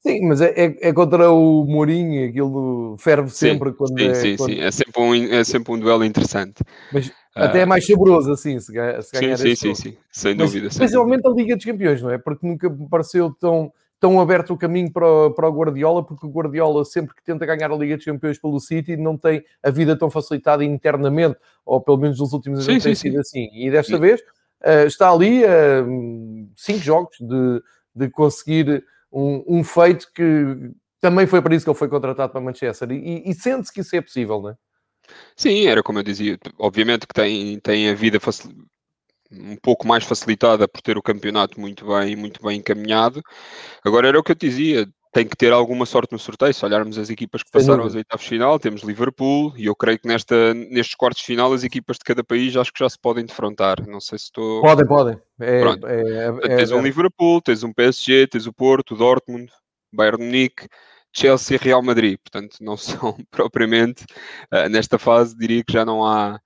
Sim, 0.00 0.28
mas 0.28 0.40
é, 0.40 0.48
é, 0.56 0.88
é, 0.88 0.92
contra 0.94 1.30
o 1.30 1.64
Mourinho, 1.66 2.26
aquilo 2.26 2.96
ferve 2.98 3.28
sempre 3.30 3.68
sim, 3.68 3.76
quando 3.76 3.98
sim, 3.98 4.06
é. 4.06 4.14
Sim, 4.14 4.36
quando... 4.36 4.50
sim, 4.50 4.60
é 4.60 4.70
sempre, 4.70 5.02
um, 5.02 5.14
é 5.14 5.44
sempre 5.44 5.72
um 5.74 5.78
duelo 5.78 6.04
interessante. 6.04 6.64
Mas 6.90 7.08
uh... 7.08 7.12
até 7.34 7.60
é 7.60 7.66
mais 7.66 7.86
saboroso 7.86 8.32
assim, 8.32 8.58
se, 8.58 8.66
se 8.66 8.72
ganhar 8.72 9.02
Sim, 9.02 9.36
sim, 9.36 9.54
sim, 9.54 9.74
sim, 9.74 9.96
sem 10.10 10.34
mas, 10.34 10.46
dúvida. 10.46 10.68
Especialmente 10.68 11.26
a 11.26 11.30
Liga 11.30 11.54
dos 11.54 11.66
Campeões, 11.66 12.00
não 12.00 12.10
é? 12.10 12.16
Porque 12.16 12.46
nunca 12.46 12.70
me 12.70 12.88
pareceu 12.88 13.30
tão, 13.38 13.70
tão 14.00 14.18
aberto 14.18 14.54
o 14.54 14.56
caminho 14.56 14.90
para 14.90 15.06
o, 15.06 15.30
para 15.32 15.46
o 15.46 15.52
Guardiola, 15.52 16.02
porque 16.02 16.26
o 16.26 16.30
Guardiola, 16.30 16.82
sempre 16.86 17.14
que 17.14 17.22
tenta 17.22 17.44
ganhar 17.44 17.70
a 17.70 17.76
Liga 17.76 17.94
dos 17.94 18.06
Campeões 18.06 18.38
pelo 18.38 18.58
City, 18.58 18.96
não 18.96 19.18
tem 19.18 19.44
a 19.62 19.70
vida 19.70 19.94
tão 19.94 20.08
facilitada 20.08 20.64
internamente, 20.64 21.36
ou 21.66 21.78
pelo 21.78 21.98
menos 21.98 22.18
nos 22.18 22.32
últimos 22.32 22.66
anos 22.66 22.82
tem 22.82 22.94
sido 22.94 23.20
assim. 23.20 23.50
E 23.52 23.70
desta 23.70 23.96
sim. 23.96 24.00
vez 24.00 24.18
uh, 24.64 24.86
está 24.86 25.10
ali 25.10 25.44
a 25.44 25.82
uh, 25.82 26.48
cinco 26.56 26.78
jogos 26.78 27.18
de, 27.20 27.62
de 27.94 28.08
conseguir 28.08 28.82
um, 29.12 29.44
um, 29.46 29.64
feito 29.64 30.06
que 30.14 30.72
também 31.00 31.26
foi 31.26 31.42
para 31.42 31.54
isso 31.54 31.64
que 31.64 31.70
ele 31.70 31.78
foi 31.78 31.88
contratado 31.88 32.32
para 32.32 32.40
Manchester. 32.40 32.90
E, 32.92 33.28
e 33.28 33.34
sente-se 33.34 33.72
que 33.72 33.80
isso 33.80 33.96
é 33.96 34.00
possível, 34.00 34.40
não 34.40 34.50
é? 34.50 34.54
Sim, 35.36 35.66
era 35.66 35.82
como 35.82 35.98
eu 35.98 36.02
dizia. 36.02 36.38
Obviamente 36.58 37.06
que 37.06 37.14
tem, 37.14 37.58
tem 37.60 37.88
a 37.88 37.94
vida 37.94 38.20
facil... 38.20 38.52
um 39.30 39.56
pouco 39.56 39.86
mais 39.86 40.04
facilitada 40.04 40.68
por 40.68 40.80
ter 40.80 40.96
o 40.96 41.02
campeonato 41.02 41.60
muito 41.60 41.86
bem, 41.86 42.16
muito 42.16 42.42
bem 42.42 42.58
encaminhado. 42.58 43.22
Agora 43.84 44.08
era 44.08 44.18
o 44.18 44.22
que 44.22 44.32
eu 44.32 44.36
dizia 44.36 44.86
tem 45.12 45.26
que 45.26 45.36
ter 45.36 45.52
alguma 45.52 45.84
sorte 45.84 46.12
no 46.12 46.18
sorteio. 46.18 46.54
Se 46.54 46.64
olharmos 46.64 46.96
as 46.96 47.10
equipas 47.10 47.42
que 47.42 47.50
passaram 47.50 47.82
aos 47.82 47.94
oitavos 47.94 48.24
final, 48.24 48.58
temos 48.58 48.82
Liverpool 48.82 49.52
e 49.56 49.66
eu 49.66 49.74
creio 49.74 49.98
que 49.98 50.06
nesta, 50.06 50.54
nestes 50.54 50.94
quartos 50.94 51.20
de 51.20 51.26
final 51.26 51.52
as 51.52 51.64
equipas 51.64 51.96
de 51.96 52.04
cada 52.04 52.22
país 52.22 52.56
acho 52.56 52.72
que 52.72 52.78
já 52.78 52.88
se 52.88 52.98
podem 52.98 53.24
defrontar. 53.24 53.84
Não 53.86 54.00
sei 54.00 54.18
se 54.18 54.26
estou. 54.26 54.62
Podem, 54.62 54.86
podem. 54.86 55.18
É, 55.40 55.60
Pronto. 55.60 55.86
É, 55.86 56.26
é, 56.26 56.56
tens 56.56 56.70
um 56.70 56.82
Liverpool, 56.82 57.40
tens 57.40 57.64
um 57.64 57.72
PSG, 57.72 58.28
tens 58.28 58.46
o 58.46 58.52
Porto, 58.52 58.94
o 58.94 58.96
Dortmund, 58.96 59.50
Bayern 59.92 60.24
Munique. 60.24 60.68
Chelsea 61.12 61.56
e 61.56 61.58
Real 61.58 61.82
Madrid, 61.82 62.16
portanto 62.22 62.58
não 62.60 62.76
são 62.78 63.16
propriamente 63.32 64.04
uh, 64.54 64.68
nesta 64.68 64.96
fase 64.96 65.36
diria 65.36 65.64
que 65.64 65.72
já 65.72 65.84
não 65.84 66.06
há 66.06 66.40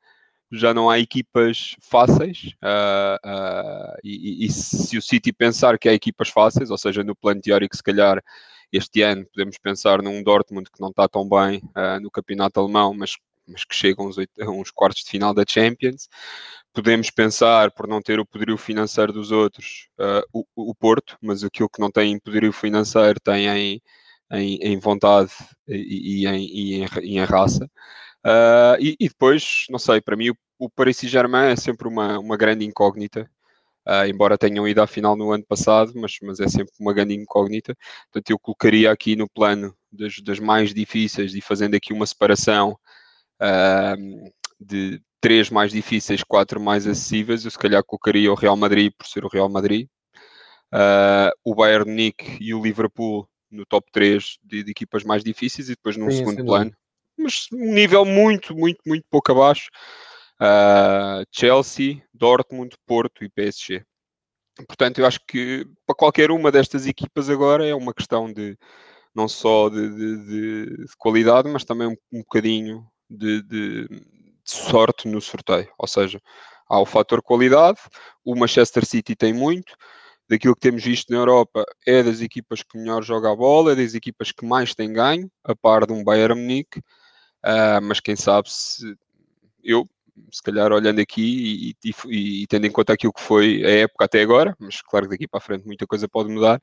já 0.51 0.73
não 0.73 0.89
há 0.89 0.99
equipas 0.99 1.77
fáceis 1.81 2.55
uh, 2.63 3.29
uh, 3.29 3.97
e, 4.03 4.47
e, 4.47 4.51
se 4.51 4.97
o 4.97 5.03
City 5.03 5.33
pensar 5.33 5.79
que 5.79 5.89
há 5.89 5.93
equipas 5.93 6.29
fáceis, 6.29 6.71
ou 6.71 6.79
seja, 6.79 7.03
no 7.03 7.15
plano 7.15 7.41
teórico 7.41 7.77
se 7.77 7.83
calhar 7.83 8.23
este 8.77 9.03
ano 9.03 9.25
podemos 9.33 9.57
pensar 9.59 10.03
num 10.03 10.23
Dortmund 10.23 10.71
que 10.71 10.81
não 10.81 10.89
está 10.89 11.09
tão 11.09 11.29
bem 11.29 11.59
uh, 11.77 12.01
no 12.03 12.11
campeonato 12.11 12.59
alemão, 12.59 12.93
mas, 12.93 13.17
mas 13.47 13.65
que 13.65 13.75
chega 13.75 14.03
a 14.03 14.05
uns, 14.05 14.17
uns, 14.41 14.71
quartos 14.71 15.05
de 15.05 15.11
final 15.11 15.33
da 15.33 15.45
Champions. 15.49 16.09
Podemos 16.73 17.09
pensar, 17.11 17.71
por 17.71 17.87
não 17.87 18.03
ter 18.03 18.19
o 18.19 18.27
poderio 18.27 18.57
financeiro 18.59 19.13
dos 19.13 19.31
outros, 19.31 19.89
uh, 20.01 20.27
o, 20.33 20.71
o, 20.71 20.75
Porto, 20.75 21.17
mas 21.23 21.45
aquilo 21.45 21.69
que 21.69 21.81
não 21.81 21.91
tem 21.91 22.19
poderio 22.19 22.53
financeiro 22.53 23.21
tem 23.21 23.47
em, 23.47 23.83
em, 24.33 24.57
em 24.57 24.79
vontade 24.79 25.31
e, 25.69 26.25
e, 26.25 26.27
em, 26.27 26.45
e 26.45 26.75
em, 26.83 27.19
em 27.19 27.25
raça. 27.25 27.71
Uh, 28.27 28.77
e, 28.81 28.97
e, 28.99 29.09
depois, 29.09 29.67
não 29.71 29.79
sei, 29.79 30.01
para 30.01 30.17
mim 30.17 30.31
o, 30.31 30.37
o 30.59 30.69
Paris 30.69 30.97
Saint-Germain 30.97 31.53
é 31.53 31.57
sempre 31.57 31.87
uma, 31.87 32.19
uma 32.19 32.37
grande 32.37 32.65
incógnita 32.65 33.31
uh, 33.87 34.07
embora 34.09 34.39
tenham 34.39 34.67
ido 34.67 34.81
à 34.83 34.87
final 34.87 35.17
no 35.17 35.33
ano 35.33 35.45
passado, 35.45 35.93
mas, 35.95 36.19
mas 36.23 36.41
é 36.41 36.49
sempre 36.49 36.73
uma 36.81 36.93
grande 36.93 37.15
incógnita. 37.15 37.77
Portanto, 38.11 38.31
eu 38.31 38.39
colocaria 38.39 38.91
aqui 38.91 39.17
no 39.17 39.29
plano 39.29 39.75
das, 39.93 40.19
das 40.21 40.39
mais 40.39 40.73
difíceis 40.73 41.35
e 41.35 41.41
fazendo 41.41 41.75
aqui 41.75 41.93
uma 41.93 42.07
separação 42.07 42.79
uh, 43.41 44.33
de 44.59 45.01
três 45.21 45.51
mais 45.51 45.73
difíceis, 45.73 46.23
quatro 46.23 46.61
mais 46.61 46.87
acessíveis, 46.87 47.45
eu 47.45 47.51
se 47.51 47.59
calhar 47.59 47.83
colocaria 47.83 48.31
o 48.31 48.35
Real 48.35 48.57
Madrid 48.57 48.93
por 48.97 49.07
ser 49.07 49.25
o 49.25 49.29
Real 49.29 49.49
Madrid, 49.49 49.89
uh, 50.73 51.33
o 51.43 51.55
Bayern 51.55 51.89
Munique 51.91 52.37
e 52.41 52.53
o 52.53 52.63
Liverpool 52.63 53.29
no 53.51 53.65
top 53.65 53.91
3 53.93 54.39
de, 54.43 54.65
de 54.65 54.71
equipas 54.71 55.05
mais 55.05 55.23
difíceis 55.23 55.69
e 55.69 55.73
depois 55.73 55.97
num 55.97 56.11
Sim, 56.11 56.19
segundo 56.19 56.45
plano. 56.45 56.73
Mas 57.17 57.47
um 57.53 57.73
nível 57.73 58.05
muito, 58.05 58.55
muito, 58.55 58.81
muito 58.85 59.05
pouco 59.09 59.31
abaixo 59.31 59.71
uh, 60.41 61.25
Chelsea, 61.31 62.03
Dortmund, 62.13 62.77
Porto 62.87 63.25
e 63.25 63.29
PSG. 63.29 63.85
Portanto, 64.69 65.01
eu 65.01 65.07
acho 65.07 65.21
que 65.27 65.67
para 65.87 65.97
qualquer 65.97 66.31
uma 66.31 66.53
destas 66.53 66.87
equipas 66.87 67.29
agora 67.29 67.67
é 67.67 67.75
uma 67.75 67.93
questão 67.93 68.33
de 68.33 68.57
não 69.15 69.29
só 69.29 69.69
de, 69.69 69.89
de, 69.89 70.25
de, 70.27 70.77
de 70.87 70.97
qualidade, 70.99 71.49
mas 71.49 71.65
também 71.65 71.89
um, 71.89 71.97
um 72.13 72.19
bocadinho 72.19 72.87
de, 73.09 73.43
sorte 74.45 75.09
no 75.09 75.21
sorteio. 75.21 75.71
Ou 75.79 75.89
seja, 75.89 76.21
há 76.69 76.79
o 76.81 76.87
fator 76.87 77.23
qualidade, 77.23 77.81
o 78.25 78.37
Manchester 78.37 78.85
City 78.85 79.17
tem 79.17 79.33
muito, 79.33 79.77
daquilo 80.29 80.55
que 80.55 80.61
temos 80.61 80.85
visto 80.85 81.11
na 81.11 81.19
Europa, 81.19 81.65
é 81.87 82.03
das 82.03 82.21
equipas 82.21 82.63
que 82.63 82.79
melhor 82.79 83.03
joga 83.03 83.31
a 83.31 83.37
bola, 83.37 83.73
é 83.73 83.77
das 83.77 83.95
equipas 83.95 84.33
que 84.33 84.45
mais 84.45 84.75
tem 84.75 84.93
ganho, 84.93 85.31
a 85.43 85.55
par 85.55 85.87
de 85.87 85.93
um 85.93 86.03
Bayern 86.03 86.41
Munique, 86.41 86.79
uh, 86.79 87.81
mas 87.83 88.01
quem 88.01 88.17
sabe 88.17 88.51
se 88.51 88.97
eu, 89.63 89.89
se 90.31 90.43
calhar 90.43 90.73
olhando 90.73 91.01
aqui 91.01 91.75
e, 91.83 91.89
e, 91.89 92.43
e, 92.43 92.47
tendo 92.47 92.67
em 92.67 92.71
conta 92.71 92.93
aquilo 92.93 93.13
que 93.13 93.21
foi 93.21 93.65
a 93.65 93.71
época 93.83 94.05
até 94.05 94.23
agora, 94.23 94.57
mas 94.59 94.81
claro 94.83 95.07
que 95.07 95.13
daqui 95.13 95.29
para 95.29 95.39
a 95.39 95.41
frente 95.41 95.67
muita 95.67 95.87
coisa 95.87 96.09
pode 96.09 96.31
mudar, 96.31 96.61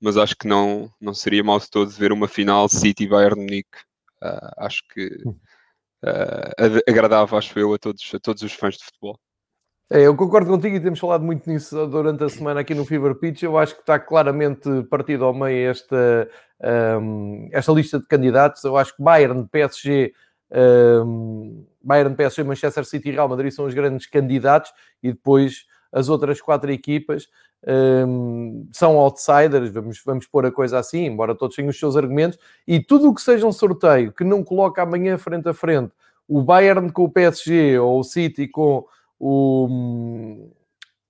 mas 0.00 0.16
acho 0.16 0.36
que 0.36 0.46
não, 0.46 0.90
não 1.00 1.14
seria 1.14 1.44
mal 1.44 1.58
de 1.58 1.70
todo 1.70 1.90
ver 1.90 2.12
uma 2.12 2.28
final 2.28 2.68
City-Bayern 2.68 3.40
Munique. 3.40 3.78
Uh, 4.22 4.52
acho 4.58 4.82
que 4.88 5.06
uh, 5.26 6.82
agradava, 6.88 7.38
acho 7.38 7.58
eu, 7.58 7.74
a 7.74 7.78
todos, 7.78 8.10
a 8.14 8.18
todos 8.18 8.42
os 8.42 8.52
fãs 8.52 8.76
de 8.76 8.84
futebol. 8.84 9.18
É, 9.90 10.06
eu 10.06 10.16
concordo 10.16 10.48
contigo 10.48 10.74
e 10.74 10.80
temos 10.80 10.98
falado 10.98 11.22
muito 11.22 11.48
nisso 11.50 11.86
durante 11.86 12.24
a 12.24 12.28
semana 12.28 12.60
aqui 12.60 12.74
no 12.74 12.86
Fever 12.86 13.14
Pitch. 13.14 13.42
Eu 13.42 13.58
acho 13.58 13.74
que 13.74 13.82
está 13.82 13.98
claramente 13.98 14.66
partido 14.84 15.24
ao 15.26 15.34
meio 15.34 15.70
esta, 15.70 16.30
um, 16.98 17.50
esta 17.52 17.72
lista 17.72 18.00
de 18.00 18.06
candidatos. 18.06 18.64
Eu 18.64 18.78
acho 18.78 18.96
que 18.96 19.02
Bayern, 19.02 19.46
PSG, 19.48 20.14
um, 21.04 21.66
Bayern, 21.82 22.14
PSG, 22.14 22.44
Manchester 22.44 22.84
City 22.84 23.08
e 23.08 23.12
Real 23.12 23.28
Madrid 23.28 23.52
são 23.52 23.64
os 23.64 23.74
grandes 23.74 24.06
candidatos 24.06 24.72
e 25.02 25.12
depois 25.12 25.66
as 25.92 26.08
outras 26.08 26.40
quatro 26.40 26.70
equipas 26.70 27.28
um, 28.08 28.68
são 28.72 28.96
outsiders, 28.96 29.70
vamos, 29.70 30.02
vamos 30.04 30.26
pôr 30.26 30.46
a 30.46 30.50
coisa 30.50 30.78
assim, 30.78 31.04
embora 31.04 31.34
todos 31.34 31.54
tenham 31.54 31.70
os 31.70 31.78
seus 31.78 31.96
argumentos, 31.96 32.38
e 32.66 32.80
tudo 32.80 33.08
o 33.08 33.14
que 33.14 33.22
seja 33.22 33.46
um 33.46 33.52
sorteio 33.52 34.12
que 34.12 34.24
não 34.24 34.42
coloca 34.42 34.82
amanhã 34.82 35.16
frente 35.16 35.48
a 35.48 35.54
frente 35.54 35.92
o 36.26 36.42
Bayern 36.42 36.90
com 36.90 37.04
o 37.04 37.10
PSG 37.10 37.78
ou 37.78 38.00
o 38.00 38.04
City 38.04 38.48
com 38.48 38.84
o, 39.18 40.48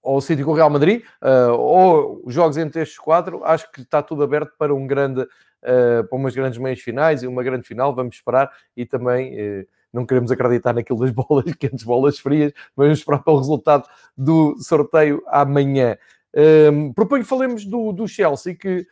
ou 0.02 0.16
o 0.16 0.20
City 0.20 0.42
com 0.44 0.50
o 0.50 0.54
Real 0.54 0.68
Madrid, 0.68 1.02
uh, 1.22 1.52
ou 1.52 2.22
jogos 2.26 2.56
entre 2.56 2.82
estes 2.82 2.98
quatro, 2.98 3.42
acho 3.44 3.70
que 3.70 3.80
está 3.80 4.02
tudo 4.02 4.22
aberto 4.22 4.52
para 4.58 4.74
um 4.74 4.86
grande, 4.86 5.22
uh, 5.22 6.04
para 6.08 6.18
umas 6.18 6.34
grandes 6.34 6.58
meias 6.58 6.80
finais 6.80 7.22
e 7.22 7.26
uma 7.26 7.42
grande 7.42 7.66
final, 7.66 7.94
vamos 7.94 8.16
esperar, 8.16 8.50
e 8.76 8.84
também 8.84 9.60
uh, 9.60 9.66
não 9.92 10.06
queremos 10.06 10.30
acreditar 10.30 10.72
naquilo 10.72 11.00
das 11.00 11.10
bolas 11.12 11.54
quentes, 11.54 11.84
bolas 11.84 12.18
frias, 12.18 12.52
mas 12.76 12.86
vamos 12.86 12.98
esperar 12.98 13.22
para 13.22 13.32
o 13.32 13.38
resultado 13.38 13.88
do 14.16 14.56
sorteio 14.60 15.22
amanhã. 15.26 15.96
Um, 16.34 16.92
proponho 16.92 17.22
que 17.22 17.28
falemos 17.28 17.64
do, 17.64 17.92
do 17.92 18.08
Chelsea, 18.08 18.54
que 18.54 18.86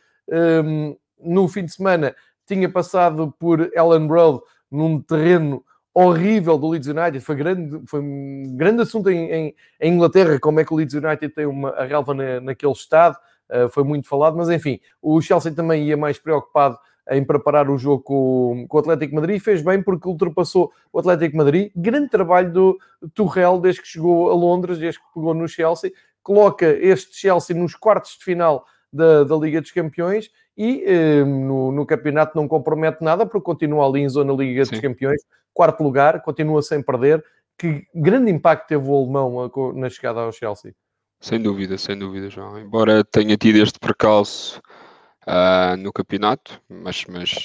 um, 0.63 0.95
no 1.19 1.47
fim 1.47 1.65
de 1.65 1.73
semana 1.73 2.15
tinha 2.45 2.69
passado 2.69 3.33
por 3.39 3.71
Ellen 3.73 4.07
Road 4.07 4.41
num 4.69 5.01
terreno 5.01 5.63
horrível 5.93 6.57
do 6.57 6.69
Leeds 6.69 6.87
United, 6.87 7.19
foi, 7.19 7.35
grande, 7.35 7.81
foi 7.85 7.99
um 7.99 8.55
grande 8.55 8.81
assunto 8.83 9.09
em, 9.09 9.29
em, 9.29 9.55
em 9.79 9.93
Inglaterra, 9.93 10.39
como 10.39 10.59
é 10.59 10.65
que 10.65 10.73
o 10.73 10.77
Leeds 10.77 10.95
United 10.95 11.29
tem 11.29 11.45
uma 11.45 11.71
a 11.71 11.83
relva 11.83 12.13
na, 12.13 12.39
naquele 12.39 12.71
estado, 12.71 13.17
uh, 13.49 13.69
foi 13.69 13.83
muito 13.83 14.07
falado, 14.07 14.37
mas 14.37 14.49
enfim, 14.49 14.79
o 15.01 15.19
Chelsea 15.21 15.51
também 15.51 15.83
ia 15.83 15.97
mais 15.97 16.17
preocupado 16.17 16.77
em 17.11 17.23
preparar 17.23 17.69
o 17.69 17.77
jogo 17.77 18.01
com, 18.01 18.65
com 18.67 18.77
o 18.77 18.79
Atlético 18.79 19.15
Madrid 19.15 19.35
e 19.35 19.39
fez 19.39 19.61
bem 19.61 19.83
porque 19.83 20.07
ultrapassou 20.07 20.71
o 20.91 20.99
Atlético 20.99 21.37
Madrid. 21.37 21.71
Grande 21.75 22.09
trabalho 22.09 22.51
do 22.51 22.79
Tuchel 23.13 23.59
desde 23.59 23.81
que 23.81 23.87
chegou 23.87 24.31
a 24.31 24.33
Londres, 24.33 24.79
desde 24.79 24.99
que 24.99 25.05
pegou 25.13 25.33
no 25.33 25.47
Chelsea, 25.47 25.91
coloca 26.23 26.65
este 26.65 27.15
Chelsea 27.15 27.55
nos 27.55 27.75
quartos 27.75 28.17
de 28.17 28.23
final 28.23 28.65
da, 28.91 29.23
da 29.25 29.35
Liga 29.35 29.59
dos 29.59 29.71
Campeões 29.71 30.29
e 30.57 30.83
eh, 30.85 31.23
no, 31.23 31.71
no, 31.71 31.85
campeonato 31.85 32.35
não 32.35 32.47
compromete 32.47 33.03
nada 33.03 33.25
porque 33.25 33.45
continua 33.45 33.87
ali 33.87 34.01
em 34.01 34.09
zona 34.09 34.33
Liga 34.33 34.63
Sim. 34.65 34.71
dos 34.71 34.79
Campeões, 34.79 35.21
quarto 35.53 35.83
lugar, 35.83 36.21
continua 36.21 36.61
sem 36.61 36.81
perder. 36.81 37.23
Que 37.57 37.85
grande 37.93 38.31
impacto 38.31 38.67
teve 38.67 38.87
o 38.87 38.95
alemão 38.95 39.51
na 39.75 39.89
chegada 39.89 40.21
ao 40.21 40.31
Chelsea? 40.31 40.73
Sem 41.19 41.39
dúvida, 41.39 41.77
sem 41.77 41.97
dúvida, 41.97 42.29
João. 42.29 42.59
Embora 42.59 43.03
tenha 43.03 43.37
tido 43.37 43.57
este 43.57 43.77
percalço 43.79 44.61
uh, 45.27 45.77
no 45.77 45.91
campeonato, 45.91 46.61
mas, 46.69 47.05
mas 47.05 47.35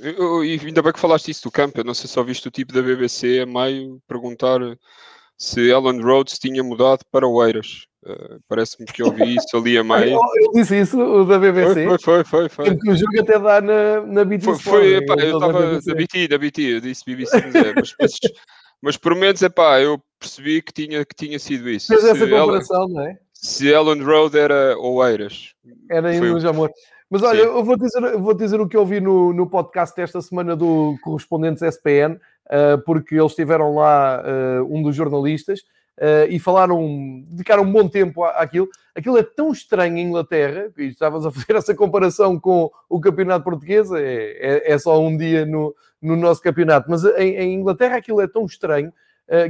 eu, 0.00 0.40
ainda 0.40 0.82
bem 0.82 0.92
que 0.92 1.00
falaste 1.00 1.30
isso 1.30 1.44
do 1.44 1.50
campo. 1.50 1.80
Eu 1.80 1.84
não 1.84 1.94
sei 1.94 2.08
se 2.08 2.14
só 2.14 2.22
viste 2.22 2.48
o 2.48 2.50
tipo 2.50 2.72
da 2.72 2.82
BBC 2.82 3.40
a 3.40 3.46
meio 3.46 4.00
perguntar 4.06 4.60
se 5.36 5.72
Alan 5.72 6.00
Rhodes 6.00 6.38
tinha 6.38 6.62
mudado 6.62 7.04
para 7.10 7.26
o 7.26 7.44
Eiras. 7.44 7.86
Uh, 8.04 8.38
Parece-me 8.46 8.86
que 8.86 9.02
ouvi 9.02 9.36
isso 9.36 9.56
ali 9.56 9.78
a 9.78 9.84
meio. 9.84 10.18
Eu 10.36 10.52
disse 10.52 10.78
isso, 10.78 11.00
o 11.00 11.24
da 11.24 11.38
BBC. 11.38 11.86
Foi, 11.86 11.98
foi, 11.98 12.24
foi. 12.24 12.48
foi, 12.48 12.76
Que 12.76 12.90
o 12.90 12.96
jogo 12.96 13.20
até 13.20 13.38
dá 13.38 13.60
na, 13.60 14.00
na 14.02 14.24
BT 14.24 14.44
Foi, 14.44 14.58
foi 14.58 14.94
epá, 14.96 15.14
eu 15.14 15.38
estava 15.38 15.80
da 15.80 15.94
BT, 15.94 16.28
da 16.28 16.38
BT, 16.38 16.62
eu 16.62 16.80
disse 16.80 17.02
BBC, 17.06 17.42
mas, 17.74 17.94
mas, 17.98 18.18
mas 18.82 18.96
por 18.98 19.14
menos, 19.14 19.40
epá, 19.40 19.80
eu 19.80 19.98
percebi 20.20 20.60
que 20.60 20.72
tinha, 20.72 21.04
que 21.04 21.14
tinha 21.14 21.38
sido 21.38 21.70
isso. 21.70 21.86
Fez 21.86 22.04
essa 22.04 22.28
comparação, 22.28 22.82
Ellen, 22.82 22.94
não 22.94 23.02
é? 23.02 23.18
Se 23.32 23.68
Ellen 23.68 24.02
Road 24.02 24.38
era 24.38 24.76
Oeiras. 24.78 25.54
Era 25.90 26.18
Luz 26.18 26.44
Amor. 26.44 26.70
Mas 27.14 27.22
olha, 27.22 27.42
eu 27.42 27.62
vou 27.62 27.76
dizer, 27.76 28.02
eu 28.02 28.20
vou 28.20 28.34
dizer 28.34 28.60
o 28.60 28.66
que 28.66 28.76
eu 28.76 28.84
vi 28.84 29.00
no, 29.00 29.32
no 29.32 29.48
podcast 29.48 29.94
desta 29.94 30.20
semana 30.20 30.56
do 30.56 30.96
Correspondentes 31.00 31.62
SPN, 31.62 32.14
uh, 32.14 32.18
eh, 32.48 32.76
porque 32.78 33.14
eles 33.14 33.36
tiveram 33.36 33.72
lá 33.72 34.20
uh, 34.20 34.64
um 34.68 34.82
dos 34.82 34.96
jornalistas 34.96 35.60
uh, 35.60 36.26
e 36.28 36.40
falaram, 36.40 37.22
dedicaram 37.28 37.62
um 37.62 37.70
bom 37.70 37.88
tempo 37.88 38.24
àquilo. 38.24 38.68
Aquilo 38.96 39.16
é 39.16 39.22
tão 39.22 39.52
estranho 39.52 39.96
em 39.96 40.08
Inglaterra, 40.08 40.72
e 40.76 40.86
estavas 40.86 41.24
a 41.24 41.30
fazer 41.30 41.54
essa 41.54 41.72
comparação 41.72 42.36
com 42.40 42.68
o 42.88 43.00
campeonato 43.00 43.44
português, 43.44 43.92
é, 43.92 44.02
é, 44.02 44.72
é 44.72 44.76
só 44.76 45.00
um 45.00 45.16
dia 45.16 45.46
no, 45.46 45.72
no 46.02 46.16
nosso 46.16 46.42
campeonato, 46.42 46.90
mas 46.90 47.04
em, 47.04 47.36
em 47.36 47.54
Inglaterra 47.54 47.94
aquilo 47.94 48.20
é 48.22 48.26
tão 48.26 48.44
estranho 48.44 48.92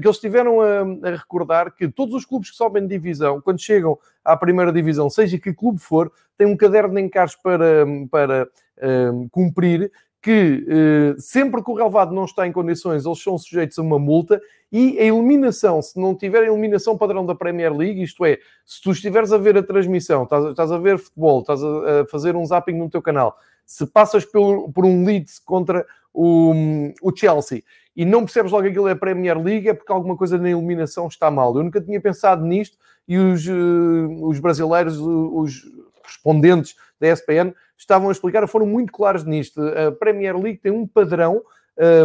que 0.00 0.06
eles 0.06 0.18
tiveram 0.18 0.60
a, 0.60 0.82
a, 1.08 1.10
recordar 1.10 1.74
que 1.74 1.88
todos 1.88 2.14
os 2.14 2.24
clubes 2.24 2.50
que 2.50 2.56
sobem 2.56 2.82
de 2.82 2.88
divisão, 2.88 3.40
quando 3.40 3.60
chegam 3.60 3.98
à 4.24 4.36
primeira 4.36 4.72
divisão, 4.72 5.10
seja 5.10 5.38
que 5.38 5.52
clube 5.52 5.78
for, 5.78 6.12
têm 6.36 6.46
um 6.46 6.56
caderno 6.56 6.94
de 6.94 7.00
encargos 7.00 7.36
para, 7.36 7.84
para 8.10 8.44
uh, 8.44 9.28
cumprir, 9.30 9.90
que 10.22 10.64
uh, 10.66 11.20
sempre 11.20 11.62
que 11.62 11.70
o 11.70 11.74
relevado 11.74 12.14
não 12.14 12.24
está 12.24 12.46
em 12.46 12.52
condições, 12.52 13.04
eles 13.04 13.22
são 13.22 13.36
sujeitos 13.36 13.78
a 13.78 13.82
uma 13.82 13.98
multa 13.98 14.40
e 14.72 14.98
a 14.98 15.04
eliminação, 15.04 15.82
se 15.82 16.00
não 16.00 16.16
tiver 16.16 16.44
eliminação 16.44 16.96
padrão 16.96 17.26
da 17.26 17.34
Premier 17.34 17.72
League, 17.72 18.02
isto 18.02 18.24
é, 18.24 18.38
se 18.64 18.80
tu 18.82 18.90
estiveres 18.90 19.32
a 19.32 19.38
ver 19.38 19.56
a 19.58 19.62
transmissão, 19.62 20.24
estás, 20.24 20.46
estás 20.46 20.72
a 20.72 20.78
ver 20.78 20.98
futebol, 20.98 21.40
estás 21.40 21.62
a, 21.62 21.66
a, 22.00 22.06
fazer 22.06 22.34
um 22.36 22.46
zapping 22.46 22.72
no 22.72 22.88
teu 22.88 23.02
canal, 23.02 23.36
se 23.66 23.86
passas 23.86 24.24
por, 24.24 24.70
por 24.72 24.84
um 24.84 25.04
Leeds 25.04 25.38
contra 25.38 25.86
o, 26.12 26.52
o 27.02 27.16
Chelsea 27.16 27.62
e 27.96 28.04
não 28.04 28.24
percebes 28.24 28.50
logo 28.50 28.66
aquilo 28.66 28.88
é 28.88 28.92
a 28.92 28.96
Premier 28.96 29.38
League, 29.40 29.68
é 29.68 29.74
porque 29.74 29.92
alguma 29.92 30.16
coisa 30.16 30.36
na 30.36 30.50
eliminação 30.50 31.06
está 31.06 31.30
mal. 31.30 31.56
Eu 31.56 31.62
nunca 31.62 31.80
tinha 31.80 32.00
pensado 32.00 32.44
nisto 32.44 32.76
e 33.06 33.16
os, 33.16 33.46
uh, 33.46 34.26
os 34.26 34.40
brasileiros, 34.40 34.98
os 34.98 35.62
respondentes 36.02 36.74
da 37.00 37.08
ESPN, 37.08 37.52
estavam 37.76 38.08
a 38.08 38.12
explicar, 38.12 38.46
foram 38.48 38.66
muito 38.66 38.92
claros 38.92 39.24
nisto. 39.24 39.60
A 39.62 39.92
Premier 39.92 40.36
League 40.36 40.58
tem 40.58 40.72
um 40.72 40.86
padrão 40.86 41.42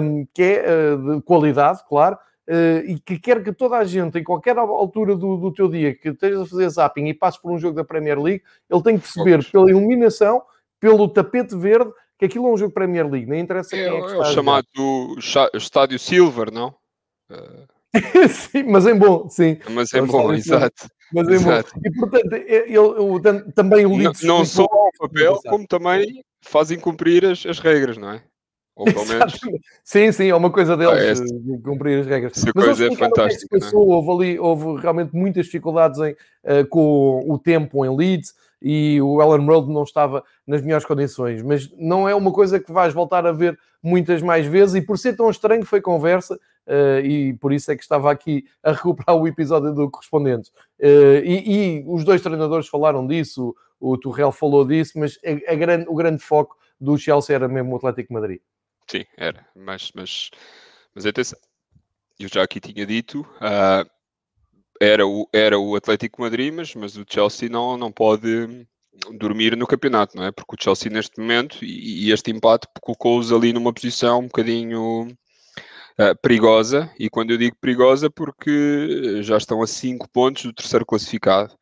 um, 0.01 0.27
que 0.33 0.43
é 0.43 0.65
uh, 0.95 1.15
de 1.15 1.21
qualidade, 1.23 1.81
claro, 1.87 2.17
Uh, 2.51 2.81
e 2.87 2.99
que 2.99 3.19
quer 3.19 3.43
que 3.43 3.53
toda 3.53 3.77
a 3.77 3.83
gente, 3.83 4.17
em 4.17 4.23
qualquer 4.23 4.57
altura 4.57 5.15
do, 5.15 5.37
do 5.37 5.53
teu 5.53 5.69
dia, 5.69 5.93
que 5.93 6.09
estejas 6.09 6.41
a 6.41 6.45
fazer 6.47 6.67
zapping 6.67 7.05
e 7.05 7.13
passes 7.13 7.39
por 7.39 7.51
um 7.51 7.59
jogo 7.59 7.75
da 7.75 7.83
Premier 7.83 8.19
League, 8.19 8.43
ele 8.67 8.81
tem 8.81 8.97
que 8.97 9.03
perceber 9.03 9.47
pela 9.51 9.69
iluminação, 9.69 10.41
pelo 10.79 11.07
tapete 11.09 11.55
verde, 11.55 11.91
que 12.17 12.25
aquilo 12.25 12.47
é 12.47 12.51
um 12.51 12.57
jogo 12.57 12.73
Premier 12.73 13.09
League, 13.09 13.29
nem 13.29 13.41
interessa 13.41 13.75
é, 13.75 13.89
quem 13.89 13.97
é 13.97 13.99
que 14.01 14.07
está. 14.07 14.15
É 14.15 14.19
o 14.19 14.33
chamado 14.33 14.67
Estádio 15.53 15.99
Silver, 15.99 16.51
não? 16.51 16.75
sim, 18.29 18.63
mas 18.63 18.85
em 18.85 18.95
bom, 18.95 19.29
sim. 19.29 19.57
Mas 19.69 19.93
em 19.93 20.03
bom, 20.03 20.33
exato. 20.33 20.87
Mas 21.13 21.27
em 21.27 21.33
exato. 21.33 21.71
bom. 21.73 21.81
E 21.85 21.91
portanto, 21.91 22.33
eu, 22.33 22.97
eu, 22.97 23.51
também 23.53 23.85
o 23.85 23.97
Não, 23.97 24.13
não 24.23 24.45
só 24.45 24.63
ao 24.63 24.91
papel, 24.99 25.39
como 25.47 25.67
também 25.67 26.23
fazem 26.41 26.79
cumprir 26.79 27.25
as, 27.25 27.45
as 27.45 27.59
regras, 27.59 27.97
não 27.97 28.11
é? 28.11 28.23
Ou 28.79 28.85
pelo 28.85 29.05
menos. 29.05 29.37
sim, 29.83 30.09
sim, 30.11 30.29
é 30.29 30.35
uma 30.35 30.49
coisa 30.49 30.77
deles 30.77 31.19
ah, 31.19 31.23
de 31.25 31.61
cumprir 31.61 31.99
as 31.99 32.07
regras. 32.07 32.37
Essa 32.37 32.51
Mas 32.55 32.65
coisa 32.65 32.85
é, 32.85 32.87
é 32.87 32.95
fantástica. 32.95 33.57
É 33.57 33.75
houve, 33.75 34.11
ali, 34.11 34.39
houve 34.39 34.81
realmente 34.81 35.13
muitas 35.13 35.47
dificuldades 35.47 35.99
em, 35.99 36.11
uh, 36.11 36.65
com 36.69 37.25
o 37.29 37.37
tempo 37.37 37.85
em 37.85 37.93
Leeds 37.93 38.33
e 38.61 39.01
o 39.01 39.21
Ellen 39.21 39.45
Road 39.45 39.71
não 39.71 39.83
estava 39.83 40.23
nas 40.45 40.61
melhores 40.61 40.85
condições, 40.85 41.41
mas 41.41 41.71
não 41.77 42.07
é 42.07 42.13
uma 42.13 42.31
coisa 42.31 42.59
que 42.59 42.71
vais 42.71 42.93
voltar 42.93 43.25
a 43.25 43.31
ver 43.31 43.57
muitas 43.81 44.21
mais 44.21 44.45
vezes 44.45 44.75
e 44.75 44.81
por 44.81 44.97
ser 44.97 45.15
tão 45.15 45.29
estranho 45.29 45.65
foi 45.65 45.81
conversa 45.81 46.35
uh, 46.35 46.99
e 47.03 47.33
por 47.35 47.53
isso 47.53 47.71
é 47.71 47.75
que 47.75 47.81
estava 47.81 48.11
aqui 48.11 48.45
a 48.61 48.71
recuperar 48.73 49.15
o 49.15 49.27
episódio 49.27 49.73
do 49.73 49.89
Correspondentes. 49.89 50.51
Uh, 50.79 51.23
e, 51.23 51.79
e, 51.79 51.83
os 51.87 52.03
dois 52.03 52.21
treinadores 52.21 52.67
falaram 52.67 53.07
disso, 53.07 53.55
o, 53.79 53.91
o 53.91 53.97
Turrell 53.97 54.31
falou 54.31 54.65
disso, 54.65 54.99
mas 54.99 55.17
a, 55.25 55.53
a 55.53 55.55
grande, 55.55 55.85
o 55.87 55.95
grande 55.95 56.21
foco 56.21 56.57
do 56.79 56.97
Chelsea 56.97 57.35
era 57.35 57.47
mesmo 57.47 57.73
o 57.73 57.77
Atlético 57.77 58.13
Madrid. 58.13 58.39
Sim, 58.87 59.05
era, 59.17 59.45
mas, 59.55 59.91
mas, 59.93 60.31
mas 60.93 61.05
atenção, 61.05 61.39
eu 62.19 62.27
já 62.27 62.43
aqui 62.43 62.59
tinha 62.59 62.85
dito, 62.85 63.21
uh, 63.21 63.89
era 64.79 65.05
o, 65.05 65.27
era 65.33 65.59
o 65.59 65.75
Atlético 65.75 66.21
Madrid, 66.21 66.53
mas, 66.53 66.73
mas 66.73 66.95
o 66.95 67.05
Chelsea 67.07 67.49
não, 67.49 67.77
não 67.77 67.91
pode 67.91 68.67
dormir 69.13 69.55
no 69.55 69.67
campeonato, 69.67 70.15
não 70.15 70.25
é? 70.25 70.31
Porque 70.31 70.55
o 70.55 70.63
Chelsea 70.63 70.91
neste 70.91 71.19
momento, 71.19 71.63
e, 71.63 72.07
e 72.07 72.11
este 72.11 72.31
empate 72.31 72.67
colocou-os 72.81 73.31
ali 73.31 73.53
numa 73.53 73.73
posição 73.73 74.19
um 74.19 74.27
bocadinho 74.27 75.07
uh, 75.99 76.15
perigosa, 76.21 76.91
e 76.97 77.09
quando 77.09 77.31
eu 77.31 77.37
digo 77.37 77.55
perigosa, 77.59 78.09
porque 78.09 79.21
já 79.21 79.37
estão 79.37 79.61
a 79.61 79.67
5 79.67 80.09
pontos 80.09 80.43
do 80.43 80.53
terceiro 80.53 80.85
classificado. 80.85 81.53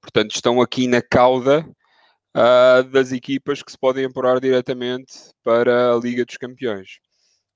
Portanto, 0.00 0.34
estão 0.34 0.60
aqui 0.60 0.86
na 0.86 1.02
cauda 1.02 1.66
uh, 2.36 2.84
das 2.90 3.12
equipas 3.12 3.62
que 3.62 3.72
se 3.72 3.78
podem 3.78 4.04
apurar 4.04 4.38
diretamente 4.40 5.12
para 5.42 5.92
a 5.92 5.96
Liga 5.96 6.24
dos 6.24 6.36
Campeões. 6.36 6.98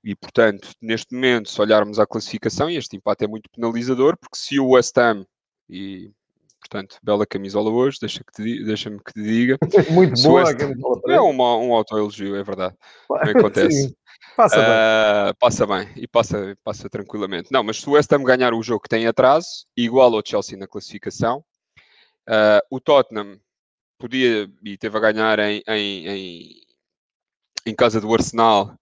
E, 0.03 0.15
portanto, 0.15 0.69
neste 0.81 1.13
momento, 1.13 1.49
se 1.49 1.61
olharmos 1.61 1.99
à 1.99 2.07
classificação, 2.07 2.69
e 2.69 2.75
este 2.75 2.95
empate 2.97 3.25
é 3.25 3.27
muito 3.27 3.49
penalizador, 3.51 4.17
porque 4.17 4.37
se 4.37 4.59
o 4.59 4.69
West 4.69 4.97
Ham, 4.97 5.25
e 5.69 6.11
portanto, 6.59 6.97
bela 7.03 7.25
camisola 7.25 7.69
hoje, 7.69 7.97
deixa-me 7.99 8.25
que, 8.25 8.31
te, 8.31 8.63
deixa 8.63 8.89
que 8.89 9.13
te 9.13 9.21
diga. 9.21 9.57
muito 9.91 10.21
boa 10.21 10.41
West... 10.41 10.53
a 10.53 10.57
camisola. 10.57 11.01
É 11.09 11.19
uma, 11.19 11.57
um 11.57 11.73
autoelogio, 11.73 12.35
é 12.35 12.43
verdade. 12.43 12.75
Também 13.07 13.35
acontece. 13.37 13.87
Sim. 13.87 13.95
Passa 14.35 14.57
bem. 14.57 14.65
Uh, 14.65 15.35
passa 15.39 15.67
bem 15.67 15.89
e 15.95 16.07
passa, 16.07 16.57
passa 16.63 16.89
tranquilamente. 16.89 17.51
Não, 17.51 17.63
mas 17.63 17.81
se 17.81 17.89
o 17.89 17.93
West 17.93 18.11
Ham 18.13 18.23
ganhar 18.23 18.53
o 18.53 18.63
jogo 18.63 18.81
que 18.81 18.89
tem 18.89 19.05
atraso, 19.05 19.65
igual 19.75 20.13
ao 20.15 20.21
Chelsea 20.25 20.57
na 20.57 20.67
classificação, 20.67 21.43
uh, 22.29 22.61
o 22.69 22.79
Tottenham 22.79 23.39
podia 23.97 24.49
e 24.63 24.77
teve 24.77 24.97
a 24.97 25.01
ganhar 25.01 25.39
em, 25.39 25.61
em, 25.67 26.07
em, 26.07 26.61
em 27.65 27.75
casa 27.75 27.99
do 27.99 28.13
Arsenal. 28.13 28.77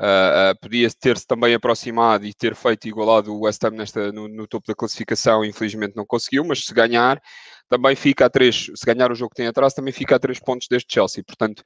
Uh, 0.00 0.58
podia 0.62 0.88
ter-se 0.98 1.26
também 1.26 1.52
aproximado 1.52 2.24
e 2.24 2.32
ter 2.32 2.54
feito 2.54 2.88
igualado 2.88 3.34
o 3.34 3.40
West 3.42 3.62
Ham 3.62 3.72
nesta, 3.72 4.10
no, 4.10 4.28
no, 4.28 4.48
topo 4.48 4.66
da 4.66 4.74
classificação, 4.74 5.44
infelizmente 5.44 5.94
não 5.94 6.06
conseguiu, 6.06 6.42
mas 6.42 6.64
se 6.64 6.72
ganhar, 6.72 7.20
também 7.68 7.94
fica 7.94 8.24
a 8.24 8.30
três, 8.30 8.70
se 8.74 8.86
ganhar 8.86 9.12
o 9.12 9.14
jogo 9.14 9.28
que 9.28 9.36
tem 9.36 9.46
atrás, 9.46 9.74
também 9.74 9.92
fica 9.92 10.16
a 10.16 10.18
três 10.18 10.40
pontos 10.40 10.68
deste 10.70 10.94
Chelsea. 10.94 11.22
Portanto, 11.22 11.60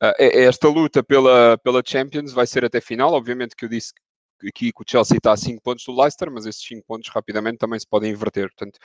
uh, 0.00 0.14
esta 0.16 0.68
luta 0.68 1.02
pela, 1.02 1.58
pela 1.58 1.82
Champions 1.84 2.32
vai 2.32 2.46
ser 2.46 2.64
até 2.64 2.80
final. 2.80 3.12
Obviamente 3.14 3.56
que 3.56 3.64
eu 3.64 3.68
disse 3.68 3.92
aqui 4.48 4.72
que 4.72 4.82
o 4.82 4.84
Chelsea 4.88 5.16
está 5.16 5.32
a 5.32 5.36
5 5.36 5.62
pontos 5.62 5.84
do 5.84 5.94
Leicester, 5.94 6.30
mas 6.30 6.46
esses 6.46 6.64
5 6.66 6.86
pontos 6.86 7.08
rapidamente 7.10 7.58
também 7.58 7.78
se 7.78 7.86
podem 7.86 8.10
inverter. 8.10 8.48
Portanto, 8.48 8.78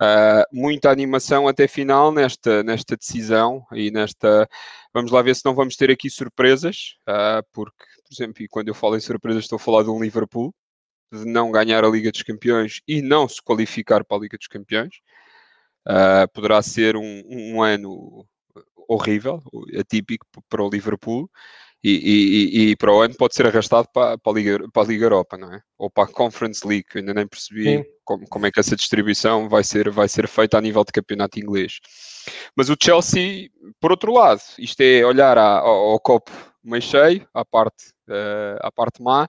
uh, 0.00 0.44
muita 0.52 0.90
animação 0.90 1.48
até 1.48 1.68
final 1.68 2.12
nesta, 2.12 2.62
nesta 2.62 2.96
decisão 2.96 3.66
e 3.72 3.90
nesta. 3.90 4.48
Vamos 4.92 5.10
lá 5.10 5.22
ver 5.22 5.34
se 5.36 5.44
não 5.44 5.54
vamos 5.54 5.76
ter 5.76 5.90
aqui 5.90 6.08
surpresas, 6.10 6.96
uh, 7.08 7.44
porque, 7.52 7.84
por 8.02 8.12
exemplo, 8.12 8.44
quando 8.50 8.68
eu 8.68 8.74
falo 8.74 8.96
em 8.96 9.00
surpresas, 9.00 9.44
estou 9.44 9.56
a 9.56 9.60
falar 9.60 9.82
de 9.82 9.90
um 9.90 10.02
Liverpool 10.02 10.54
de 11.12 11.24
não 11.24 11.52
ganhar 11.52 11.84
a 11.84 11.88
Liga 11.88 12.10
dos 12.10 12.22
Campeões 12.22 12.80
e 12.88 13.00
não 13.02 13.28
se 13.28 13.40
qualificar 13.42 14.04
para 14.04 14.16
a 14.16 14.20
Liga 14.20 14.38
dos 14.38 14.48
Campeões. 14.48 14.96
Uh, 15.86 16.26
poderá 16.32 16.62
ser 16.62 16.96
um, 16.96 17.22
um 17.26 17.62
ano 17.62 18.26
horrível, 18.88 19.42
atípico 19.78 20.26
para 20.48 20.62
o 20.62 20.68
Liverpool 20.68 21.30
e, 21.84 21.90
e, 21.90 22.70
e, 22.70 22.76
para 22.76 22.90
o 22.90 23.02
ano 23.02 23.14
pode 23.14 23.34
ser 23.34 23.46
arrastado 23.46 23.86
para, 23.92 24.16
para, 24.16 24.32
a 24.32 24.34
Liga, 24.34 24.58
para 24.72 24.82
a 24.82 24.86
Liga 24.86 25.04
Europa, 25.04 25.36
não 25.36 25.52
é? 25.52 25.60
Ou 25.76 25.90
para 25.90 26.04
a 26.04 26.12
Conference 26.12 26.66
League, 26.66 26.86
ainda 26.94 27.12
nem 27.12 27.26
percebi 27.26 27.84
como, 28.02 28.26
como, 28.26 28.46
é 28.46 28.50
que 28.50 28.58
essa 28.58 28.74
distribuição 28.74 29.50
vai 29.50 29.62
ser, 29.62 29.90
vai 29.90 30.08
ser 30.08 30.26
feita 30.26 30.56
a 30.56 30.62
nível 30.62 30.82
de 30.82 30.92
campeonato 30.92 31.38
inglês. 31.38 31.80
Mas 32.56 32.70
o 32.70 32.76
Chelsea, 32.82 33.50
por 33.78 33.90
outro 33.90 34.14
lado, 34.14 34.40
isto 34.58 34.80
é 34.80 35.04
olhar 35.04 35.36
à, 35.36 35.58
ao, 35.58 35.90
ao, 35.90 36.00
copo 36.00 36.30
meio 36.64 36.80
cheio, 36.80 37.28
à 37.34 37.44
parte, 37.44 37.90
uh, 38.08 38.56
à 38.62 38.72
parte 38.72 39.02
má. 39.02 39.28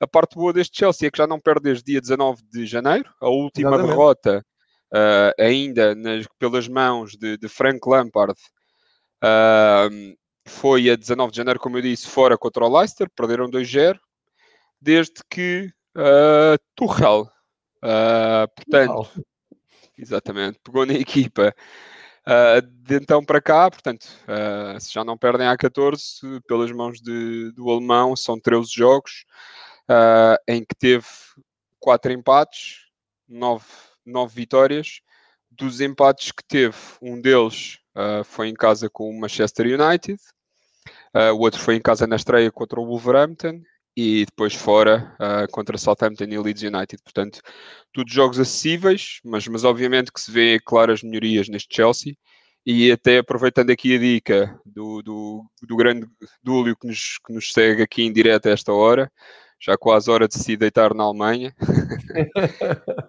A 0.00 0.06
parte 0.08 0.34
boa 0.34 0.52
deste 0.52 0.76
Chelsea 0.76 1.06
é 1.06 1.10
que 1.10 1.18
já 1.18 1.28
não 1.28 1.38
perde 1.38 1.62
desde 1.62 1.84
dia 1.84 2.00
19 2.00 2.42
de 2.52 2.66
janeiro, 2.66 3.08
a 3.20 3.28
última 3.28 3.68
Exatamente. 3.68 3.90
derrota 3.90 4.44
uh, 4.92 5.40
ainda 5.40 5.94
nas, 5.94 6.26
pelas 6.36 6.66
mãos 6.66 7.12
de, 7.12 7.36
de 7.36 7.48
Frank 7.48 7.78
Lampard. 7.88 8.34
Uh, 9.22 10.16
foi 10.46 10.90
a 10.90 10.96
19 10.96 11.30
de 11.30 11.36
janeiro, 11.36 11.60
como 11.60 11.78
eu 11.78 11.82
disse, 11.82 12.06
fora 12.06 12.36
contra 12.36 12.64
o 12.64 12.78
Leicester, 12.78 13.08
perderam 13.14 13.48
2-0, 13.48 13.98
desde 14.80 15.14
que 15.30 15.72
uh, 15.96 16.58
Tuchel, 16.74 17.22
uh, 17.82 18.48
portanto, 18.54 18.90
Uau. 18.90 19.10
exatamente, 19.96 20.58
pegou 20.62 20.84
na 20.84 20.94
equipa 20.94 21.54
uh, 22.26 22.62
de 22.62 22.96
então 22.96 23.24
para 23.24 23.40
cá, 23.40 23.70
portanto, 23.70 24.06
uh, 24.24 24.80
se 24.80 24.92
já 24.92 25.04
não 25.04 25.16
perdem 25.16 25.46
a 25.46 25.56
14, 25.56 26.40
pelas 26.46 26.72
mãos 26.72 27.00
de, 27.00 27.52
do 27.52 27.70
alemão, 27.70 28.16
são 28.16 28.38
13 28.38 28.70
jogos, 28.74 29.24
em 30.48 30.64
que 30.64 30.74
teve 30.74 31.06
4 31.78 32.12
empates, 32.12 32.86
9, 33.28 33.64
9 34.06 34.34
vitórias, 34.34 35.00
dos 35.50 35.80
empates 35.80 36.32
que 36.32 36.42
teve, 36.44 36.76
um 37.02 37.20
deles 37.20 37.81
Uh, 37.94 38.24
foi 38.24 38.48
em 38.48 38.54
casa 38.54 38.88
com 38.88 39.10
o 39.10 39.20
Manchester 39.20 39.66
United, 39.66 40.18
uh, 41.14 41.34
o 41.34 41.40
outro 41.40 41.60
foi 41.60 41.76
em 41.76 41.80
casa 41.80 42.06
na 42.06 42.16
estreia 42.16 42.50
contra 42.50 42.80
o 42.80 42.86
Wolverhampton 42.86 43.60
e 43.96 44.24
depois 44.24 44.54
fora 44.54 45.14
uh, 45.20 45.50
contra 45.52 45.76
Southampton 45.76 46.24
e 46.24 46.38
Leeds 46.38 46.62
United. 46.62 47.02
Portanto, 47.02 47.40
todos 47.92 48.12
jogos 48.12 48.38
acessíveis, 48.38 49.20
mas, 49.24 49.46
mas 49.46 49.64
obviamente 49.64 50.12
que 50.12 50.20
se 50.20 50.30
vê 50.30 50.58
claras 50.58 51.02
melhorias 51.02 51.48
neste 51.48 51.74
Chelsea. 51.74 52.16
E 52.64 52.92
até 52.92 53.18
aproveitando 53.18 53.70
aqui 53.70 53.96
a 53.96 53.98
dica 53.98 54.60
do, 54.64 55.02
do, 55.02 55.44
do 55.62 55.76
grande 55.76 56.06
Dúlio 56.42 56.76
que 56.76 56.86
nos, 56.86 57.18
que 57.18 57.32
nos 57.32 57.52
segue 57.52 57.82
aqui 57.82 58.04
em 58.04 58.12
direto 58.12 58.46
a 58.46 58.52
esta 58.52 58.72
hora, 58.72 59.10
já 59.60 59.76
quase 59.76 60.08
hora 60.10 60.28
de 60.28 60.38
se 60.38 60.56
deitar 60.56 60.94
na 60.94 61.02
Alemanha, 61.02 61.52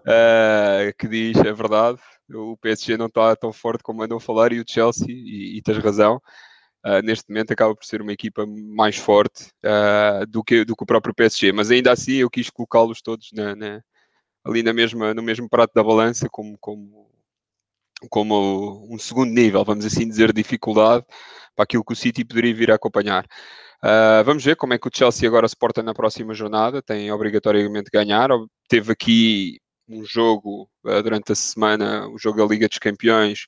uh, 0.08 0.93
que 0.98 1.08
diz, 1.08 1.38
é 1.38 1.54
verdade, 1.54 2.00
o 2.29 2.57
PSG 2.57 2.97
não 2.97 3.07
está 3.07 3.36
tão 3.36 3.51
forte 3.53 3.83
como 3.83 4.03
andam 4.03 4.17
a 4.17 4.21
falar 4.21 4.51
e 4.53 4.59
o 4.59 4.65
Chelsea, 4.67 5.07
e, 5.09 5.57
e 5.57 5.62
tens 5.62 5.77
razão, 5.77 6.21
uh, 6.86 7.01
neste 7.03 7.29
momento 7.29 7.51
acaba 7.51 7.75
por 7.75 7.86
ser 7.86 8.01
uma 8.01 8.13
equipa 8.13 8.45
mais 8.47 8.97
forte 8.97 9.51
uh, 9.65 10.25
do, 10.27 10.43
que, 10.43 10.65
do 10.65 10.75
que 10.75 10.83
o 10.83 10.88
próprio 10.88 11.13
PSG, 11.13 11.51
mas 11.51 11.71
ainda 11.71 11.91
assim 11.91 12.15
eu 12.15 12.29
quis 12.29 12.49
colocá-los 12.49 13.01
todos 13.01 13.29
na, 13.33 13.55
na, 13.55 13.81
ali 14.43 14.63
na 14.63 14.73
mesma, 14.73 15.13
no 15.13 15.23
mesmo 15.23 15.49
prato 15.49 15.73
da 15.73 15.83
balança 15.83 16.27
como, 16.29 16.57
como, 16.59 17.09
como 18.09 18.88
um 18.93 18.97
segundo 18.97 19.31
nível, 19.31 19.63
vamos 19.63 19.86
assim 19.86 20.07
dizer, 20.07 20.33
de 20.33 20.41
dificuldade 20.41 21.05
para 21.55 21.63
aquilo 21.63 21.83
que 21.83 21.93
o 21.93 21.95
City 21.95 22.25
poderia 22.25 22.53
vir 22.53 22.71
a 22.71 22.75
acompanhar. 22.75 23.25
Uh, 23.83 24.23
vamos 24.23 24.45
ver 24.45 24.55
como 24.55 24.73
é 24.73 24.79
que 24.79 24.88
o 24.88 24.91
Chelsea 24.93 25.27
agora 25.27 25.47
se 25.47 25.57
porta 25.57 25.83
na 25.83 25.93
próxima 25.93 26.33
jornada. 26.33 26.81
Tem 26.81 27.12
obrigatoriamente 27.12 27.89
ganhar. 27.91 28.29
Teve 28.69 28.93
aqui 28.93 29.59
um 29.88 30.04
jogo 30.06 30.69
uh, 30.84 31.02
durante 31.04 31.32
a 31.32 31.36
semana, 31.36 32.08
o 32.08 32.17
jogo 32.17 32.38
da 32.38 32.46
Liga 32.46 32.67
dos 32.67 32.78
Campeões, 32.78 33.48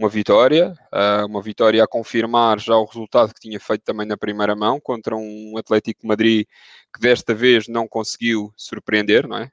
uma 0.00 0.08
vitória, 0.08 0.72
uh, 0.92 1.26
uma 1.26 1.42
vitória 1.42 1.84
a 1.84 1.86
confirmar 1.86 2.58
já 2.58 2.74
o 2.74 2.86
resultado 2.86 3.34
que 3.34 3.40
tinha 3.40 3.60
feito 3.60 3.82
também 3.82 4.06
na 4.06 4.16
primeira 4.16 4.56
mão 4.56 4.80
contra 4.80 5.14
um 5.14 5.54
Atlético 5.58 6.06
Madrid 6.06 6.46
que 6.92 7.00
desta 7.00 7.34
vez 7.34 7.68
não 7.68 7.86
conseguiu 7.86 8.52
surpreender, 8.56 9.28
não 9.28 9.36
é? 9.36 9.50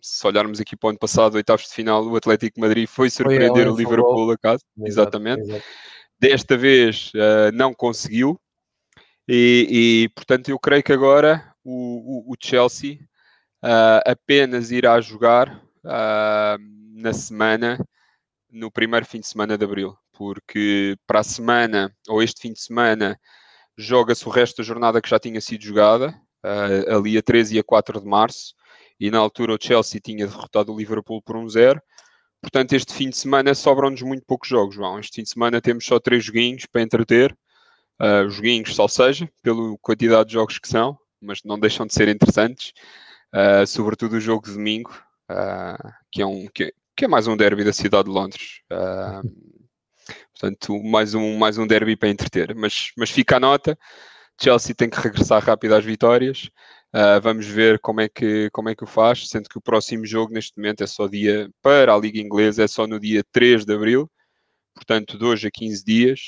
Se 0.00 0.26
olharmos 0.26 0.60
aqui 0.60 0.76
para 0.76 0.88
o 0.88 0.90
ano 0.90 0.98
passado, 0.98 1.34
oitavos 1.34 1.64
de 1.64 1.72
final, 1.72 2.06
o 2.06 2.16
Atlético 2.16 2.60
Madrid 2.60 2.86
foi 2.86 3.08
surpreender 3.10 3.64
foi 3.64 3.72
o 3.72 3.76
Liverpool 3.76 4.30
a 4.30 4.38
casa, 4.38 4.62
exatamente. 4.84 5.62
Desta 6.20 6.56
vez 6.56 7.10
uh, 7.14 7.50
não 7.54 7.72
conseguiu, 7.72 8.38
e, 9.26 9.68
e, 10.04 10.08
portanto 10.10 10.50
eu 10.50 10.58
creio 10.58 10.82
que 10.82 10.92
agora 10.92 11.52
o, 11.64 12.30
o, 12.30 12.32
o 12.32 12.36
Chelsea 12.38 12.98
uh, 13.62 14.02
apenas 14.04 14.70
irá 14.70 15.00
jogar 15.00 15.62
uh, 15.84 16.58
na 16.94 17.12
semana, 17.12 17.78
no 18.50 18.70
primeiro 18.70 19.06
fim 19.06 19.20
de 19.20 19.26
semana 19.26 19.56
de 19.56 19.64
abril, 19.64 19.96
porque 20.12 20.96
para 21.06 21.20
a 21.20 21.24
semana, 21.24 21.94
ou 22.08 22.22
este 22.22 22.40
fim 22.40 22.52
de 22.52 22.60
semana, 22.60 23.18
joga-se 23.76 24.26
o 24.26 24.30
resto 24.30 24.58
da 24.58 24.62
jornada 24.64 25.00
que 25.00 25.08
já 25.08 25.18
tinha 25.18 25.40
sido 25.40 25.62
jogada, 25.64 26.08
uh, 26.44 26.96
ali 26.96 27.16
a 27.16 27.22
13 27.22 27.56
e 27.56 27.58
a 27.58 27.64
4 27.64 28.00
de 28.00 28.06
março, 28.06 28.54
e 29.00 29.10
na 29.10 29.18
altura 29.18 29.54
o 29.54 29.58
Chelsea 29.60 30.00
tinha 30.00 30.26
derrotado 30.26 30.72
o 30.72 30.76
Liverpool 30.76 31.22
por 31.22 31.36
1-0. 31.36 31.80
Portanto, 32.40 32.72
este 32.72 32.92
fim 32.92 33.10
de 33.10 33.16
semana 33.16 33.54
sobram-nos 33.54 34.02
muito 34.02 34.24
poucos 34.26 34.48
jogos, 34.48 34.74
João. 34.74 34.98
Este 34.98 35.16
fim 35.16 35.22
de 35.22 35.30
semana 35.30 35.60
temos 35.60 35.84
só 35.84 35.98
três 36.00 36.24
joguinhos 36.24 36.66
para 36.66 36.82
entreter. 36.82 37.36
Uh, 38.00 38.28
joguinhos, 38.28 38.74
só 38.74 38.86
seja, 38.86 39.28
pela 39.42 39.76
quantidade 39.80 40.28
de 40.28 40.34
jogos 40.34 40.58
que 40.58 40.68
são, 40.68 40.96
mas 41.20 41.42
não 41.44 41.58
deixam 41.58 41.84
de 41.84 41.94
ser 41.94 42.08
interessantes 42.08 42.72
uh, 43.34 43.66
sobretudo 43.66 44.16
o 44.16 44.20
jogo 44.20 44.46
de 44.46 44.52
domingo, 44.52 44.90
uh, 45.30 45.92
que, 46.10 46.22
é 46.22 46.26
um, 46.26 46.46
que, 46.48 46.72
que, 46.96 47.04
é 47.04 47.08
mais 47.08 47.26
um 47.26 47.36
derby 47.36 47.64
da 47.64 47.72
cidade 47.72 48.04
de 48.04 48.10
Londres. 48.10 48.60
Uh, 48.70 49.68
portanto, 50.32 50.82
mais 50.82 51.14
um, 51.14 51.36
mais 51.36 51.58
um 51.58 51.66
derby 51.66 51.96
para 51.96 52.08
entreter. 52.08 52.54
Mas, 52.54 52.92
mas 52.96 53.10
fica 53.10 53.36
a 53.36 53.40
nota, 53.40 53.78
Chelsea 54.40 54.74
tem 54.74 54.88
que 54.88 55.00
regressar 55.00 55.44
rápido 55.44 55.74
às 55.74 55.84
vitórias. 55.84 56.50
Vamos 57.22 57.46
ver 57.46 57.78
como 57.80 58.00
é, 58.00 58.08
que, 58.08 58.48
como 58.50 58.70
é 58.70 58.74
que 58.74 58.82
o 58.82 58.86
faz, 58.86 59.28
sendo 59.28 59.46
que 59.46 59.58
o 59.58 59.60
próximo 59.60 60.06
jogo 60.06 60.32
neste 60.32 60.56
momento 60.56 60.82
é 60.82 60.86
só 60.86 61.06
dia 61.06 61.50
para 61.60 61.92
a 61.92 61.98
Liga 61.98 62.18
Inglesa, 62.18 62.64
é 62.64 62.66
só 62.66 62.86
no 62.86 62.98
dia 62.98 63.22
3 63.30 63.66
de 63.66 63.74
Abril, 63.74 64.10
portanto 64.74 65.18
de 65.18 65.24
hoje 65.24 65.48
a 65.48 65.50
15 65.50 65.84
dias, 65.84 66.20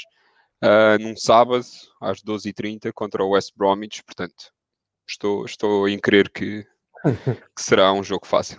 uh, 0.62 1.02
num 1.02 1.16
sábado 1.16 1.64
às 2.00 2.22
12h30 2.22 2.92
contra 2.92 3.24
o 3.24 3.30
West 3.30 3.52
Bromwich, 3.56 4.02
portanto 4.04 4.52
estou, 5.08 5.44
estou 5.44 5.88
em 5.88 5.98
crer 5.98 6.30
que, 6.30 6.66
que 7.02 7.62
será 7.62 7.92
um 7.92 8.02
jogo 8.02 8.26
fácil. 8.26 8.58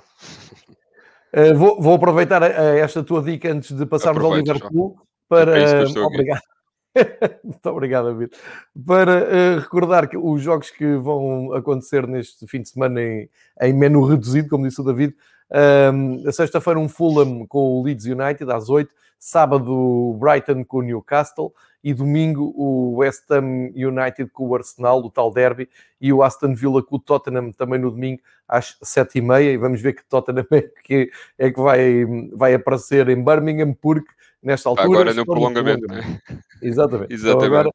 Uh, 1.33 1.55
vou, 1.55 1.81
vou, 1.81 1.95
aproveitar 1.95 2.41
uh, 2.41 2.77
esta 2.77 3.03
tua 3.03 3.21
dica 3.21 3.51
antes 3.51 3.71
de 3.71 3.85
passarmos 3.85 4.23
ao 4.23 4.35
Liverpool 4.35 4.97
para. 5.29 5.57
É 5.57 5.83
obrigado. 5.99 6.41
Muito 7.43 7.69
obrigado, 7.69 8.05
David. 8.11 8.31
Para 8.85 9.23
uh, 9.23 9.59
recordar 9.59 10.09
que 10.09 10.17
os 10.17 10.41
jogos 10.41 10.69
que 10.69 10.95
vão 10.97 11.53
acontecer 11.53 12.05
neste 12.05 12.45
fim 12.47 12.61
de 12.61 12.69
semana 12.69 13.01
em, 13.01 13.29
em 13.61 13.73
menu 13.73 14.03
reduzido, 14.03 14.49
como 14.49 14.67
disse 14.67 14.81
o 14.81 14.83
David, 14.83 15.15
Um, 15.51 16.31
sexta-feira 16.31 16.79
um 16.79 16.87
Fulham 16.87 17.45
com 17.45 17.79
o 17.79 17.83
Leeds 17.83 18.05
United 18.05 18.49
às 18.51 18.69
8, 18.69 18.93
sábado 19.19 19.71
o 19.71 20.17
Brighton 20.17 20.63
com 20.63 20.77
o 20.77 20.81
Newcastle 20.81 21.53
e 21.83 21.93
domingo 21.93 22.53
o 22.55 22.97
West 22.97 23.29
Ham 23.29 23.71
United 23.75 24.29
com 24.31 24.47
o 24.47 24.55
Arsenal, 24.55 24.99
o 24.99 25.09
tal 25.09 25.31
derby, 25.31 25.67
e 25.99 26.13
o 26.13 26.23
Aston 26.23 26.53
Villa 26.53 26.81
com 26.81 26.95
o 26.95 26.99
Tottenham 26.99 27.51
também 27.51 27.79
no 27.79 27.91
domingo 27.91 28.21
às 28.47 28.77
7h30 28.83 29.43
e 29.43 29.57
vamos 29.57 29.81
ver 29.81 29.93
que 29.93 30.03
Tottenham 30.05 30.45
é 30.51 30.61
que, 30.83 31.11
é 31.37 31.51
que 31.51 31.59
vai, 31.59 32.05
vai 32.33 32.53
aparecer 32.53 33.09
em 33.09 33.23
Birmingham 33.23 33.73
porque 33.73 34.11
nesta 34.41 34.69
altura... 34.69 34.87
Agora 34.87 35.13
no 35.13 35.25
prolongamento, 35.25 35.87
prolongamento. 35.87 36.21
Né? 36.29 36.39
Exatamente. 36.61 37.13
Exatamente. 37.13 37.21
Então, 37.41 37.41
agora, 37.43 37.69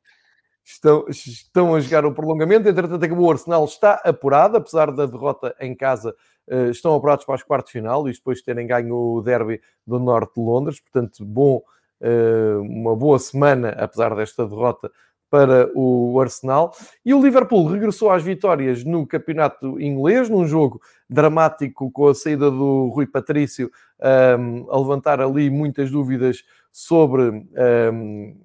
estão, 0.66 1.04
estão 1.08 1.74
a 1.76 1.80
jogar 1.80 2.04
o 2.04 2.12
prolongamento. 2.12 2.68
Entretanto, 2.68 3.04
acabou 3.04 3.28
o 3.28 3.30
Arsenal, 3.30 3.64
está 3.64 3.94
apurado, 4.04 4.56
apesar 4.56 4.90
da 4.90 5.06
derrota 5.06 5.54
em 5.60 5.74
casa, 5.74 6.14
uh, 6.48 6.70
estão 6.70 6.94
apurados 6.94 7.24
para 7.24 7.36
as 7.36 7.42
quartas 7.42 7.70
final 7.70 8.08
e 8.08 8.12
depois 8.12 8.38
de 8.38 8.44
terem 8.44 8.66
ganho 8.66 8.96
o 8.96 9.22
derby 9.22 9.60
do 9.86 10.00
norte 10.00 10.34
de 10.34 10.40
Londres. 10.40 10.80
Portanto, 10.80 11.24
bom, 11.24 11.62
uh, 12.00 12.60
uma 12.60 12.96
boa 12.96 13.18
semana, 13.18 13.70
apesar 13.78 14.14
desta 14.16 14.44
derrota, 14.44 14.90
para 15.30 15.70
o 15.74 16.20
Arsenal. 16.20 16.74
E 17.04 17.12
o 17.12 17.20
Liverpool 17.20 17.66
regressou 17.66 18.10
às 18.10 18.22
vitórias 18.22 18.84
no 18.84 19.06
campeonato 19.06 19.80
inglês, 19.80 20.28
num 20.28 20.46
jogo 20.46 20.80
dramático 21.10 21.90
com 21.90 22.08
a 22.08 22.14
saída 22.14 22.50
do 22.50 22.88
Rui 22.88 23.06
Patrício, 23.06 23.70
um, 24.00 24.06
ehm, 24.06 24.66
a 24.68 24.78
levantar 24.78 25.20
ali 25.20 25.50
muitas 25.50 25.90
dúvidas 25.90 26.44
sobre 26.70 27.22
um, 27.22 27.46
ehm, 27.56 28.36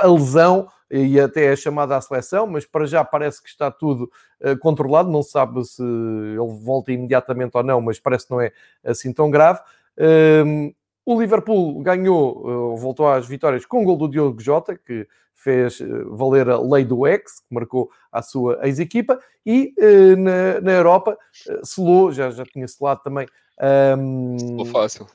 a 0.00 0.06
lesão 0.06 0.68
e 0.90 1.20
até 1.20 1.44
é 1.52 1.56
chamada 1.56 1.96
à 1.96 2.00
seleção, 2.00 2.46
mas 2.46 2.66
para 2.66 2.86
já 2.86 3.04
parece 3.04 3.42
que 3.42 3.48
está 3.48 3.70
tudo 3.70 4.10
uh, 4.40 4.58
controlado, 4.58 5.10
não 5.10 5.22
se 5.22 5.30
sabe 5.30 5.64
se 5.64 5.82
ele 5.82 6.58
volta 6.62 6.90
imediatamente 6.90 7.56
ou 7.56 7.62
não, 7.62 7.80
mas 7.80 8.00
parece 8.00 8.26
que 8.26 8.32
não 8.32 8.40
é 8.40 8.52
assim 8.82 9.12
tão 9.12 9.30
grave. 9.30 9.60
Uh, 9.96 10.74
o 11.06 11.20
Liverpool 11.20 11.80
ganhou, 11.80 12.72
uh, 12.72 12.76
voltou 12.76 13.08
às 13.08 13.26
vitórias 13.26 13.64
com 13.64 13.82
o 13.82 13.84
gol 13.84 13.96
do 13.96 14.08
Diogo 14.08 14.40
Jota, 14.40 14.76
que 14.76 15.06
fez 15.32 15.80
eh, 15.80 15.86
valer 16.10 16.50
a 16.50 16.60
lei 16.60 16.84
do 16.84 17.06
ex, 17.06 17.40
que 17.40 17.54
marcou 17.54 17.90
a 18.12 18.20
sua 18.20 18.58
ex-equipa, 18.62 19.18
e 19.46 19.72
na, 20.18 20.60
na, 20.60 20.72
Europa 20.72 21.16
selou, 21.64 22.12
já, 22.12 22.30
já 22.30 22.44
tinha 22.44 22.68
selado 22.68 23.00
também. 23.02 23.26
Um, 23.98 24.38
selou 24.38 24.66
fácil 24.66 25.06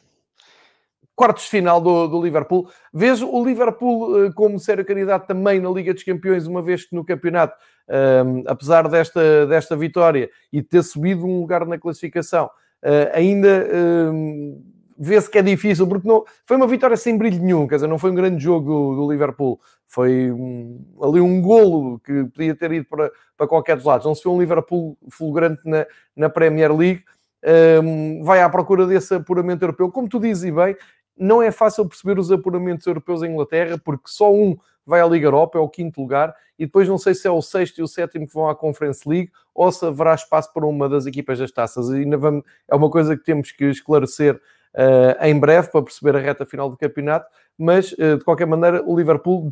quartos 1.15 1.45
de 1.45 1.49
final 1.49 1.79
do, 1.79 2.07
do 2.07 2.21
Liverpool. 2.21 2.69
Vejo 2.93 3.29
o 3.29 3.43
Liverpool 3.45 4.25
uh, 4.25 4.33
como 4.33 4.59
sério 4.59 4.85
candidato 4.85 5.25
também 5.27 5.59
na 5.59 5.69
Liga 5.69 5.93
dos 5.93 6.03
Campeões, 6.03 6.45
uma 6.45 6.61
vez 6.61 6.85
que 6.85 6.95
no 6.95 7.05
campeonato, 7.05 7.55
um, 7.87 7.93
ehm, 7.93 8.43
apesar 8.47 8.87
desta, 8.89 9.45
desta 9.47 9.75
vitória 9.75 10.29
e 10.51 10.61
ter 10.61 10.83
subido 10.83 11.25
um 11.25 11.39
lugar 11.39 11.65
na 11.65 11.79
classificação, 11.79 12.45
uh, 12.45 13.11
ainda 13.13 13.67
um, 13.73 14.57
ehm, 14.57 14.75
vê-se 14.97 15.29
que 15.29 15.37
é 15.37 15.41
difícil, 15.41 15.87
porque 15.87 16.07
não, 16.07 16.23
foi 16.45 16.57
uma 16.57 16.67
vitória 16.67 16.97
sem 16.97 17.17
brilho 17.17 17.41
nenhum, 17.41 17.67
quer 17.67 17.75
dizer, 17.75 17.87
não 17.87 17.99
foi 17.99 18.11
um 18.11 18.15
grande 18.15 18.41
jogo 18.43 18.65
do, 18.65 18.95
do 18.95 19.11
Liverpool, 19.11 19.59
foi 19.87 20.31
um, 20.31 20.83
ali 21.01 21.21
um 21.21 21.41
golo 21.41 21.99
que 21.99 22.25
podia 22.25 22.55
ter 22.55 22.71
ido 22.71 22.85
para, 22.85 23.11
para 23.37 23.47
qualquer 23.47 23.77
dos 23.77 23.85
lados. 23.85 24.05
Não 24.05 24.15
se 24.15 24.23
foi 24.23 24.31
um 24.31 24.39
Liverpool 24.39 24.97
fulgurante 25.09 25.61
na, 25.63 25.85
na 26.15 26.29
Premier 26.29 26.75
League. 26.75 27.03
Um, 27.43 28.19
ehm, 28.19 28.23
vai 28.23 28.41
à 28.41 28.49
procura 28.49 28.87
desse 28.87 29.13
apuramento 29.13 29.63
europeu. 29.63 29.91
Como 29.91 30.09
tu 30.09 30.19
dizes 30.19 30.43
e 30.43 30.51
bem, 30.51 30.75
não 31.17 31.41
é 31.41 31.51
fácil 31.51 31.85
perceber 31.87 32.19
os 32.19 32.31
apuramentos 32.31 32.85
europeus 32.85 33.23
em 33.23 33.31
Inglaterra, 33.31 33.77
porque 33.77 34.07
só 34.07 34.33
um 34.33 34.57
vai 34.85 35.01
à 35.01 35.05
Liga 35.05 35.27
Europa, 35.27 35.57
é 35.57 35.61
o 35.61 35.67
quinto 35.67 35.99
lugar, 35.99 36.35
e 36.59 36.65
depois 36.65 36.87
não 36.87 36.97
sei 36.97 37.15
se 37.15 37.27
é 37.27 37.31
o 37.31 37.41
sexto 37.41 37.79
e 37.79 37.83
o 37.83 37.87
sétimo 37.87 38.27
que 38.27 38.33
vão 38.33 38.47
à 38.47 38.55
Conference 38.55 39.07
League, 39.07 39.31
ou 39.53 39.71
se 39.71 39.83
haverá 39.85 40.13
espaço 40.13 40.53
para 40.53 40.65
uma 40.65 40.87
das 40.87 41.05
equipas 41.05 41.39
das 41.39 41.51
taças. 41.51 41.89
Ainda 41.89 42.17
vamos, 42.17 42.43
é 42.67 42.75
uma 42.75 42.89
coisa 42.89 43.17
que 43.17 43.23
temos 43.23 43.51
que 43.51 43.65
esclarecer 43.65 44.35
uh, 44.35 45.25
em 45.25 45.39
breve 45.39 45.69
para 45.71 45.81
perceber 45.81 46.15
a 46.15 46.19
reta 46.19 46.45
final 46.45 46.69
do 46.69 46.77
campeonato, 46.77 47.27
mas 47.57 47.93
uh, 47.93 48.17
de 48.17 48.23
qualquer 48.23 48.45
maneira 48.45 48.83
o 48.85 48.95
Liverpool 48.95 49.49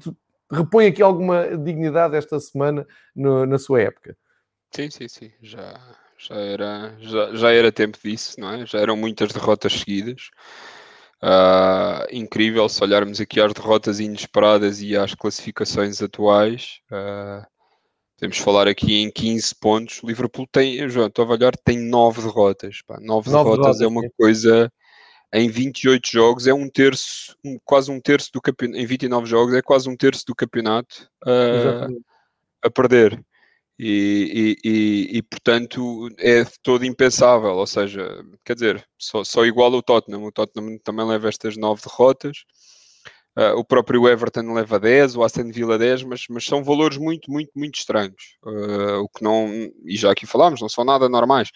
repõe 0.52 0.88
aqui 0.88 1.02
alguma 1.02 1.58
dignidade 1.58 2.15
esta 2.15 2.39
semana 2.39 2.86
no, 3.15 3.45
na 3.45 3.58
sua 3.58 3.82
época. 3.82 4.15
Sim, 4.71 4.89
sim, 4.91 5.08
sim. 5.08 5.32
Já, 5.41 5.80
já, 6.17 6.36
era, 6.36 6.95
já, 6.99 7.36
já 7.36 7.52
era 7.52 7.71
tempo 7.71 7.97
disso, 8.04 8.39
não 8.39 8.52
é? 8.52 8.65
Já 8.65 8.80
eram 8.80 8.95
muitas 8.95 9.32
derrotas 9.32 9.73
seguidas. 9.73 10.30
Uh, 11.23 12.03
incrível 12.12 12.67
se 12.67 12.83
olharmos 12.83 13.21
aqui 13.21 13.39
às 13.39 13.53
derrotas 13.53 14.01
inesperadas 14.01 14.81
e 14.81 14.97
às 14.97 15.15
classificações 15.15 16.01
atuais. 16.01 16.81
Uh, 16.91 17.47
podemos 18.17 18.38
falar 18.39 18.67
aqui 18.67 19.01
em 19.01 19.09
15 19.09 19.55
pontos. 19.55 20.03
O 20.03 20.07
Liverpool 20.07 20.45
tem, 20.51 20.89
João, 20.89 21.07
estou 21.07 21.23
a 21.23 21.29
olhar, 21.29 21.55
tem 21.63 21.77
9 21.79 22.23
derrotas. 22.23 22.81
Pá. 22.86 22.99
9, 22.99 23.07
9 23.07 23.29
derrotas, 23.29 23.55
derrotas 23.55 23.81
é 23.81 23.88
uma 23.88 24.01
sim. 24.01 24.09
coisa. 24.17 24.73
Em 25.33 25.49
28 25.49 26.12
jogos 26.12 26.45
é 26.45 26.53
um 26.53 26.69
terço, 26.69 27.38
um, 27.43 27.57
quase 27.63 27.89
um 27.89 28.01
terço 28.01 28.29
do 28.33 28.41
campeonato. 28.41 28.79
Em 28.81 28.86
29 28.86 29.25
jogos 29.25 29.53
é 29.53 29.62
quase 29.62 29.89
um 29.89 29.95
terço 29.95 30.25
do 30.27 30.36
campeonato 30.36 31.09
uh, 31.25 32.03
a 32.62 32.69
perder. 32.69 33.23
E, 33.79 34.55
e, 34.63 35.17
e, 35.17 35.21
portanto 35.23 36.07
é 36.19 36.45
todo 36.62 36.86
impensável, 36.86 37.55
ou 37.55 37.65
seja, 37.65 38.23
quer 38.45 38.53
dizer, 38.53 38.88
só, 38.99 39.23
só 39.23 39.45
igual 39.45 39.71
o 39.73 39.81
Tottenham, 39.81 40.23
o 40.23 40.31
Tottenham 40.31 40.77
também 40.83 41.05
leva 41.07 41.27
estas 41.27 41.57
nove 41.57 41.81
derrotas, 41.81 42.45
uh, 43.36 43.57
o 43.57 43.65
próprio 43.65 44.07
Everton 44.07 44.53
leva 44.53 44.79
10, 44.79 45.15
o 45.15 45.23
Aston 45.23 45.51
Villa 45.51 45.77
10, 45.77 46.03
mas, 46.03 46.25
mas 46.29 46.45
são 46.45 46.63
valores 46.63 46.97
muito, 46.97 47.31
muito, 47.31 47.51
muito 47.55 47.79
estranhos, 47.79 48.38
uh, 48.45 48.99
o 49.01 49.09
que 49.09 49.23
não, 49.23 49.49
e 49.86 49.97
já 49.97 50.12
aqui 50.12 50.27
falámos, 50.27 50.62
não 50.62 50.69
são 50.69 50.86
nada 50.86 51.09
normais. 51.09 51.49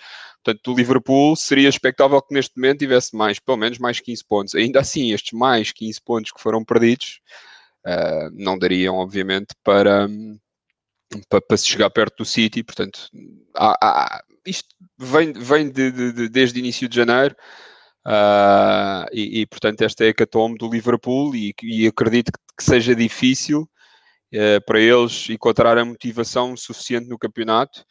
Portanto, 0.43 0.73
o 0.73 0.75
Liverpool 0.75 1.36
seria 1.36 1.69
expectável 1.69 2.19
que 2.21 2.34
neste 2.34 2.56
momento 2.58 2.80
tivesse 2.80 3.15
mais, 3.15 3.39
pelo 3.39 3.58
menos 3.58 3.77
mais 3.77 3.99
15 3.99 4.23
pontos. 4.27 4.56
Ainda 4.56 4.80
assim, 4.80 5.12
estes 5.12 5.38
mais 5.38 5.71
15 5.71 6.01
pontos 6.03 6.32
que 6.32 6.41
foram 6.41 6.63
perdidos 6.65 7.19
uh, 7.86 8.32
não 8.34 8.58
dariam, 8.58 8.95
obviamente, 8.95 9.53
para 9.63 10.08
para, 11.30 11.41
para, 11.41 11.58
se 11.58 11.67
chegar 11.67 11.89
perto 11.89 12.17
do 12.17 12.26
City, 12.26 12.63
portanto, 12.63 13.10
há, 13.56 13.78
há, 13.82 14.24
isto 14.46 14.67
vem, 14.98 15.34
vem 15.34 15.70
de, 15.70 15.91
de, 15.91 16.12
de, 16.12 16.30
desde 16.30 16.60
início 16.60 16.88
de 16.88 16.96
janeiro, 16.96 17.36
uh, 18.06 19.08
e, 19.12 19.41
e, 19.41 19.46
portanto 19.46 19.82
esta 19.82 20.04
é 20.04 20.08
a 20.08 20.10
hecatombe 20.10 20.58
do 20.58 20.70
Liverpool, 20.70 21.36
e, 21.36 21.54
e 21.63 21.88
acredito 21.88 22.32
que, 22.32 22.39
que, 22.58 22.63
seja 22.63 22.96
difícil 22.96 23.62
uh, 24.34 24.65
para 24.65 24.80
eles 24.80 25.30
encontrar 25.30 25.78
a 25.78 25.86
motivação 25.86 26.56
suficiente 26.58 27.08
no 27.08 27.17
campeonato. 27.17 27.86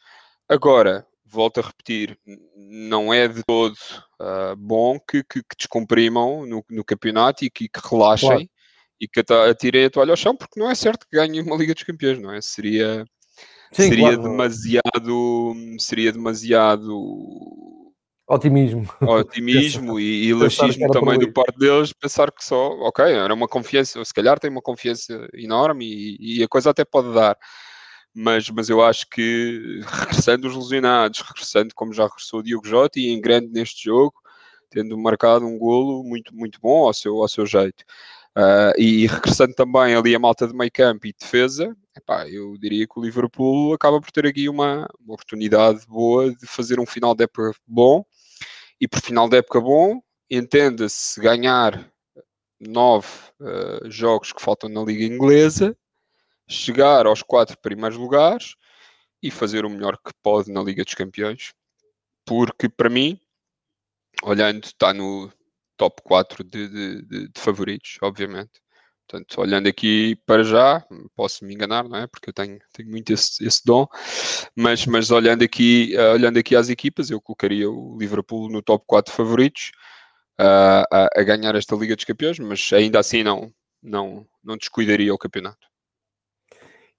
Agora, 0.47 1.05
volto 1.25 1.59
a 1.59 1.63
repetir, 1.63 2.17
não 2.55 3.13
é 3.13 3.27
de 3.27 3.43
todo 3.43 3.75
uh, 4.21 4.55
bom 4.55 4.99
que, 4.99 5.23
que, 5.23 5.41
que, 5.41 5.55
descomprimam 5.57 6.45
no, 6.45 6.63
no 6.69 6.83
campeonato 6.83 7.43
e 7.43 7.49
que, 7.49 7.67
que 7.67 7.79
relaxem. 7.89 8.29
Claro 8.29 8.56
e 8.99 9.07
que 9.07 9.21
atirei 9.49 9.85
a 9.85 9.89
toalha 9.89 10.11
ao 10.11 10.17
chão, 10.17 10.35
porque 10.35 10.59
não 10.59 10.69
é 10.69 10.75
certo 10.75 11.07
que 11.09 11.17
ganhe 11.17 11.41
uma 11.41 11.55
Liga 11.55 11.73
dos 11.73 11.83
Campeões, 11.83 12.19
não 12.19 12.33
é? 12.33 12.41
Seria, 12.41 13.05
Sim, 13.71 13.89
seria 13.89 14.15
claro. 14.15 14.23
demasiado. 14.23 15.53
Seria 15.79 16.11
demasiado. 16.11 17.93
Otimismo. 18.29 18.85
Otimismo 19.01 19.99
e, 20.01 20.25
e 20.25 20.33
laxismo 20.33 20.89
também 20.91 21.17
do 21.17 21.31
parte 21.31 21.57
deles, 21.57 21.93
pensar 21.93 22.31
que 22.31 22.43
só, 22.43 22.71
ok, 22.81 23.05
era 23.05 23.33
uma 23.33 23.47
confiança, 23.47 24.03
se 24.03 24.13
calhar 24.13 24.37
tem 24.37 24.51
uma 24.51 24.61
confiança 24.61 25.27
enorme 25.33 25.85
e, 25.85 26.39
e 26.39 26.43
a 26.43 26.47
coisa 26.47 26.71
até 26.71 26.83
pode 26.83 27.13
dar. 27.13 27.37
Mas, 28.13 28.49
mas 28.49 28.67
eu 28.67 28.83
acho 28.83 29.07
que 29.09 29.79
regressando 29.85 30.47
os 30.47 30.55
lesionados, 30.55 31.21
regressando 31.21 31.73
como 31.75 31.93
já 31.93 32.03
regressou 32.03 32.39
o 32.39 32.43
Diogo 32.43 32.67
Jota 32.67 32.99
e 32.99 33.09
em 33.09 33.21
grande 33.21 33.47
neste 33.47 33.85
jogo, 33.85 34.15
tendo 34.69 34.97
marcado 34.97 35.45
um 35.45 35.57
golo 35.57 36.03
muito, 36.03 36.35
muito 36.35 36.59
bom 36.59 36.87
ao 36.87 36.93
seu, 36.93 37.21
ao 37.21 37.29
seu 37.29 37.45
jeito. 37.45 37.85
Uh, 38.37 38.79
e 38.79 39.07
regressando 39.07 39.55
também 39.55 39.95
ali 39.95 40.13
a 40.13 40.19
malta 40.19 40.47
de 40.47 40.53
meio 40.53 40.71
campo 40.71 41.07
e 41.07 41.13
defesa, 41.19 41.75
epá, 41.97 42.29
eu 42.29 42.55
diria 42.59 42.85
que 42.85 42.99
o 42.99 43.01
Liverpool 43.01 43.73
acaba 43.73 43.99
por 43.99 44.11
ter 44.11 44.27
aqui 44.27 44.47
uma, 44.47 44.87
uma, 44.99 45.15
oportunidade 45.15 45.83
boa 45.87 46.31
de 46.35 46.45
fazer 46.45 46.79
um 46.79 46.85
final 46.85 47.15
de 47.15 47.23
época 47.23 47.53
bom. 47.65 48.05
E 48.79 48.87
por 48.87 49.01
final 49.01 49.27
de 49.27 49.37
época 49.37 49.59
bom, 49.59 49.99
entenda-se 50.29 51.19
ganhar 51.19 51.91
nove 52.59 53.07
uh, 53.39 53.89
jogos 53.89 54.31
que 54.31 54.41
faltam 54.41 54.69
na 54.69 54.83
Liga 54.83 55.03
Inglesa, 55.03 55.75
chegar 56.47 57.07
aos 57.07 57.23
quatro 57.23 57.57
primeiros 57.59 57.97
lugares 57.97 58.53
e 59.19 59.31
fazer 59.31 59.65
o 59.65 59.69
melhor 59.69 59.97
que 59.97 60.11
pode 60.21 60.51
na 60.51 60.61
Liga 60.61 60.83
dos 60.83 60.93
Campeões. 60.93 61.55
Porque 62.23 62.69
para 62.69 62.87
mim, 62.87 63.19
olhando, 64.21 64.63
está 64.63 64.93
no, 64.93 65.31
top 65.77 66.01
4 66.03 66.43
de, 66.43 66.67
de, 66.67 67.01
de, 67.03 67.27
de, 67.29 67.39
favoritos, 67.39 67.97
obviamente. 68.01 68.51
Portanto, 69.07 69.39
olhando 69.39 69.67
aqui 69.67 70.17
para 70.25 70.43
já, 70.43 70.85
posso 71.15 71.45
me 71.45 71.53
enganar, 71.53 71.87
não 71.87 71.97
é? 71.97 72.07
Porque 72.07 72.29
eu 72.29 72.33
tenho, 72.33 72.59
tenho 72.73 72.89
muito 72.89 73.13
esse, 73.13 73.45
esse 73.45 73.63
dom, 73.65 73.87
mas, 74.53 74.85
mas 74.85 75.11
olhando, 75.11 75.43
aqui, 75.43 75.95
uh, 75.95 76.13
olhando 76.13 76.37
aqui 76.37 76.55
às 76.55 76.67
equipas, 76.67 77.09
eu 77.09 77.21
colocaria 77.21 77.69
o 77.69 77.97
Liverpool 77.97 78.49
no 78.49 78.61
top 78.61 78.83
4 78.85 79.13
favoritos 79.13 79.71
uh, 80.39 80.83
a, 80.91 81.09
a, 81.15 81.23
ganhar 81.23 81.55
esta 81.55 81.75
Liga 81.75 81.95
dos 81.95 82.03
Campeões, 82.03 82.37
mas 82.39 82.69
ainda 82.73 82.99
assim 82.99 83.23
não, 83.23 83.53
não, 83.81 84.27
não 84.43 84.57
descuidaria 84.57 85.13
o 85.13 85.17
campeonato. 85.17 85.67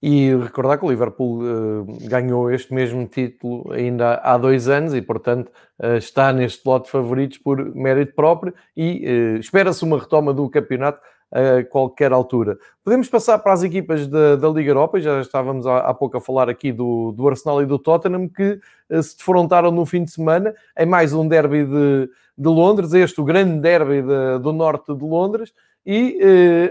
E 0.01 0.33
recordar 0.33 0.77
que 0.77 0.85
o 0.85 0.89
Liverpool 0.89 1.41
uh, 1.41 1.85
ganhou 2.07 2.49
este 2.49 2.73
mesmo 2.73 3.05
título 3.05 3.69
ainda 3.73 4.15
há 4.23 4.37
dois 4.37 4.69
anos 4.69 4.93
e, 4.93 5.01
portanto, 5.01 5.51
uh, 5.77 5.97
está 5.97 6.31
neste 6.31 6.65
lote 6.65 6.85
de 6.85 6.91
favoritos 6.91 7.37
por 7.37 7.75
mérito 7.75 8.15
próprio 8.15 8.53
e 8.77 9.05
uh, 9.05 9.39
espera-se 9.39 9.83
uma 9.83 9.99
retoma 9.99 10.33
do 10.33 10.49
campeonato 10.49 11.01
a 11.31 11.63
qualquer 11.65 12.11
altura. 12.11 12.57
Podemos 12.83 13.07
passar 13.07 13.37
para 13.37 13.53
as 13.53 13.61
equipas 13.61 14.07
da, 14.07 14.35
da 14.35 14.49
Liga 14.49 14.71
Europa, 14.71 14.99
já 14.99 15.21
estávamos 15.21 15.67
há, 15.67 15.79
há, 15.79 15.93
pouco 15.93 16.17
a 16.17 16.21
falar 16.21 16.49
aqui 16.49 16.71
do, 16.71 17.11
do 17.11 17.27
Arsenal 17.27 17.61
e 17.61 17.67
do 17.67 17.77
Tottenham, 17.77 18.27
que 18.27 18.59
se 19.03 19.15
defrontaram 19.15 19.69
no 19.69 19.85
fim 19.85 20.03
de 20.03 20.09
semana 20.09 20.55
em 20.75 20.87
mais 20.87 21.13
um 21.13 21.27
derby 21.27 21.65
de, 21.65 22.09
de 22.35 22.47
Londres, 22.47 22.95
este 22.95 23.21
o 23.21 23.23
grande 23.23 23.59
derby 23.59 24.01
de, 24.01 24.39
do 24.41 24.51
norte 24.51 24.91
de 24.91 25.03
Londres, 25.03 25.53
e 25.85 26.19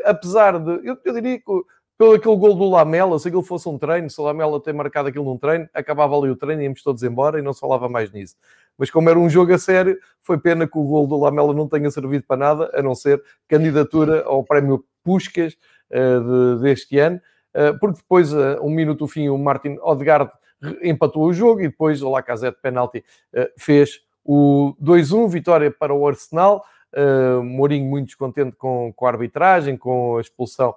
apesar 0.05 0.59
de, 0.59 0.85
eu, 0.85 0.99
eu 1.05 1.15
diria 1.15 1.39
que 1.39 1.45
pelo 1.99 2.15
aquele 2.15 2.37
gol 2.37 2.55
do 2.55 2.71
Lamela, 2.71 3.19
se 3.19 3.27
aquilo 3.27 3.43
fosse 3.43 3.69
um 3.69 3.77
treino, 3.77 4.09
se 4.09 4.21
o 4.21 4.25
Lamela 4.25 4.63
tem 4.63 4.73
marcado 4.73 5.09
aquilo 5.09 5.25
num 5.25 5.37
treino, 5.37 5.69
acabava 5.75 6.17
ali 6.17 6.31
o 6.31 6.37
treino 6.37 6.63
e 6.63 6.65
íamos 6.65 6.81
todos 6.81 7.03
embora 7.03 7.41
e 7.41 7.43
não 7.43 7.53
se 7.53 7.59
falava 7.59 7.89
mais 7.89 8.13
nisso. 8.13 8.37
Mas 8.79 8.89
como 8.89 9.11
era 9.11 9.19
um 9.19 9.29
jogo 9.29 9.53
a 9.53 9.59
sério, 9.59 9.99
foi 10.23 10.39
pena 10.39 10.69
que 10.69 10.79
o 10.79 10.85
gol 10.85 11.09
do 11.09 11.19
Lamela 11.19 11.53
não 11.53 11.69
tenha 11.69 11.91
servido 11.91 12.23
para 12.23 12.37
nada, 12.37 12.71
a 12.73 12.81
não 12.81 12.95
ser 12.95 13.21
candidatura 13.49 14.23
ao 14.23 14.45
prémio 14.45 14.85
Puscas 15.03 15.55
uh, 15.91 16.57
de, 16.57 16.63
deste 16.63 16.97
ano, 17.01 17.21
uh, 17.57 17.77
porque 17.81 17.97
depois, 17.97 18.33
uh, 18.33 18.61
um 18.63 18.71
minuto 18.71 19.01
do 19.01 19.09
fim, 19.09 19.29
o 19.29 19.37
Martin 19.37 19.77
Odegaard 19.83 20.31
empatou 20.83 21.25
o 21.25 21.33
jogo 21.33 21.63
e 21.63 21.69
depois 21.69 22.01
o 22.01 22.11
Lacazette 22.11 22.59
penalti 22.63 23.05
fez 23.57 24.01
o 24.25 24.75
2-1, 24.83 25.29
vitória 25.29 25.71
para 25.71 25.95
o 25.95 26.07
Arsenal. 26.07 26.65
Mourinho 27.45 27.89
muito 27.89 28.07
descontente 28.07 28.57
com, 28.57 28.93
com 28.93 29.07
a 29.07 29.09
arbitragem, 29.09 29.77
com 29.77 30.17
a 30.17 30.21
expulsão 30.21 30.75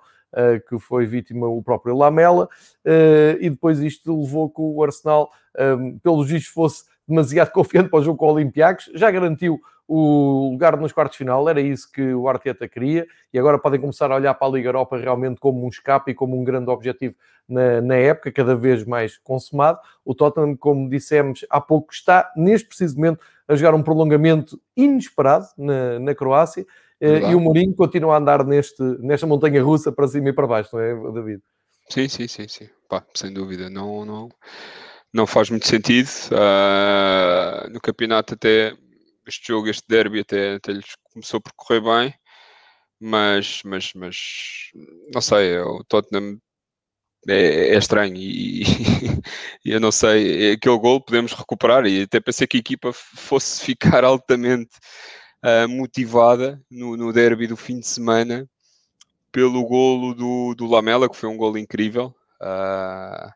que 0.68 0.80
foi 0.80 1.06
vítima 1.06 1.48
o 1.48 1.62
próprio 1.62 1.96
Lamela, 1.96 2.46
uh, 2.86 3.38
e 3.40 3.50
depois 3.50 3.80
isto 3.80 4.20
levou 4.22 4.50
que 4.50 4.62
o 4.62 4.84
Arsenal, 4.84 5.30
ehm, 5.58 5.98
pelos 6.00 6.30
vistos, 6.30 6.54
fosse 6.54 6.86
demasiado 7.08 7.52
confiante 7.54 7.90
para 7.90 8.00
o 8.00 8.04
jogo 8.04 8.18
com 8.18 8.28
o 8.28 8.34
Olympiacos, 8.34 8.90
já 8.96 9.12
garantiu 9.12 9.60
o 9.94 10.52
lugar 10.52 10.78
nos 10.78 10.94
quartos 10.94 11.16
de 11.16 11.18
final, 11.18 11.50
era 11.50 11.60
isso 11.60 11.92
que 11.92 12.14
o 12.14 12.30
Arteta 12.30 12.66
queria, 12.66 13.06
e 13.34 13.38
agora 13.38 13.60
podem 13.60 13.78
começar 13.78 14.10
a 14.10 14.16
olhar 14.16 14.34
para 14.34 14.48
a 14.48 14.52
Liga 14.52 14.70
Europa 14.70 14.98
realmente 14.98 15.38
como 15.38 15.66
um 15.66 15.68
escape 15.68 16.12
e 16.12 16.14
como 16.14 16.40
um 16.40 16.46
grande 16.46 16.70
objetivo 16.70 17.14
na, 17.48 17.82
na 17.82 17.96
época, 17.96 18.32
cada 18.32 18.56
vez 18.56 18.86
mais 18.86 19.18
consumado. 19.18 19.80
O 20.06 20.16
Tottenham, 20.16 20.56
como 20.56 20.90
dissemos 20.90 21.46
há 21.50 21.60
pouco, 21.60 21.92
está 21.92 22.32
neste 22.38 22.70
preciso 22.70 22.96
momento 22.96 23.20
a 23.46 23.56
jogar 23.56 23.76
um 23.76 23.84
prolongamento 23.84 24.58
inesperado 24.78 25.48
na, 25.58 26.00
na 26.00 26.16
Croácia, 26.16 26.66
e 27.02 27.36
o 27.36 27.40
Mourinho 27.40 27.76
continua 27.76 28.16
a 28.16 28.18
andar 28.18 28.46
neste, 28.46 28.82
nesta 29.00 29.26
montanha 29.26 29.62
russa 29.64 29.92
para 29.92 30.08
cima 30.08 30.30
e 30.30 30.34
para 30.34 30.48
baixo, 30.48 30.76
não 30.76 30.82
é, 30.82 31.12
David? 31.12 31.42
Sim, 31.90 32.08
sim, 32.08 32.28
sim, 32.28 32.48
sim. 32.48 32.70
Pá, 32.88 33.04
sem 33.14 33.34
dúvida. 33.34 33.70
Não, 33.70 34.06
não, 34.06 34.30
não 35.14 35.28
faz 35.28 35.50
muito 35.50 35.68
sentido. 35.68 36.10
Uh, 36.32 37.70
no 37.70 37.82
campeonato 37.82 38.36
até 38.36 38.74
este 39.28 39.48
jogo, 39.48 39.68
este 39.68 39.84
derby 39.88 40.20
até, 40.20 40.56
até 40.56 40.72
lhes 40.74 40.96
começou 41.12 41.42
por 41.42 41.54
correr 41.56 41.82
bem, 41.82 42.14
mas, 43.00 43.62
mas, 43.66 43.92
mas 43.96 44.16
não 45.14 45.22
sei, 45.22 45.56
é 45.56 45.64
o 45.64 45.84
Tottenham 45.84 46.40
é, 47.28 47.76
é 47.76 47.78
estranho 47.78 48.16
e, 48.16 48.64
e, 49.66 49.72
eu 49.72 49.80
não 49.80 49.92
sei, 49.92 50.54
aquele 50.54 50.78
gol 50.80 51.02
podemos 51.02 51.34
recuperar 51.34 51.86
e 51.86 52.04
até 52.04 52.20
pensei 52.20 52.48
que 52.48 52.58
a 52.58 52.60
equipa 52.60 52.92
fosse 52.94 53.64
ficar 53.64 54.04
altamente 54.06 54.72
uh, 55.44 55.68
motivada 55.70 56.62
no, 56.70 56.96
no 56.96 57.12
derby 57.12 57.48
do 57.48 57.58
fim 57.58 57.80
de 57.80 57.88
semana 57.88 58.48
pelo 59.32 59.64
golo 59.66 60.14
do, 60.14 60.56
do 60.56 60.66
Lamela, 60.66 61.10
que 61.10 61.16
foi 61.16 61.30
um 61.30 61.38
golo 61.38 61.58
incrível. 61.58 62.14
Uh, 62.42 63.32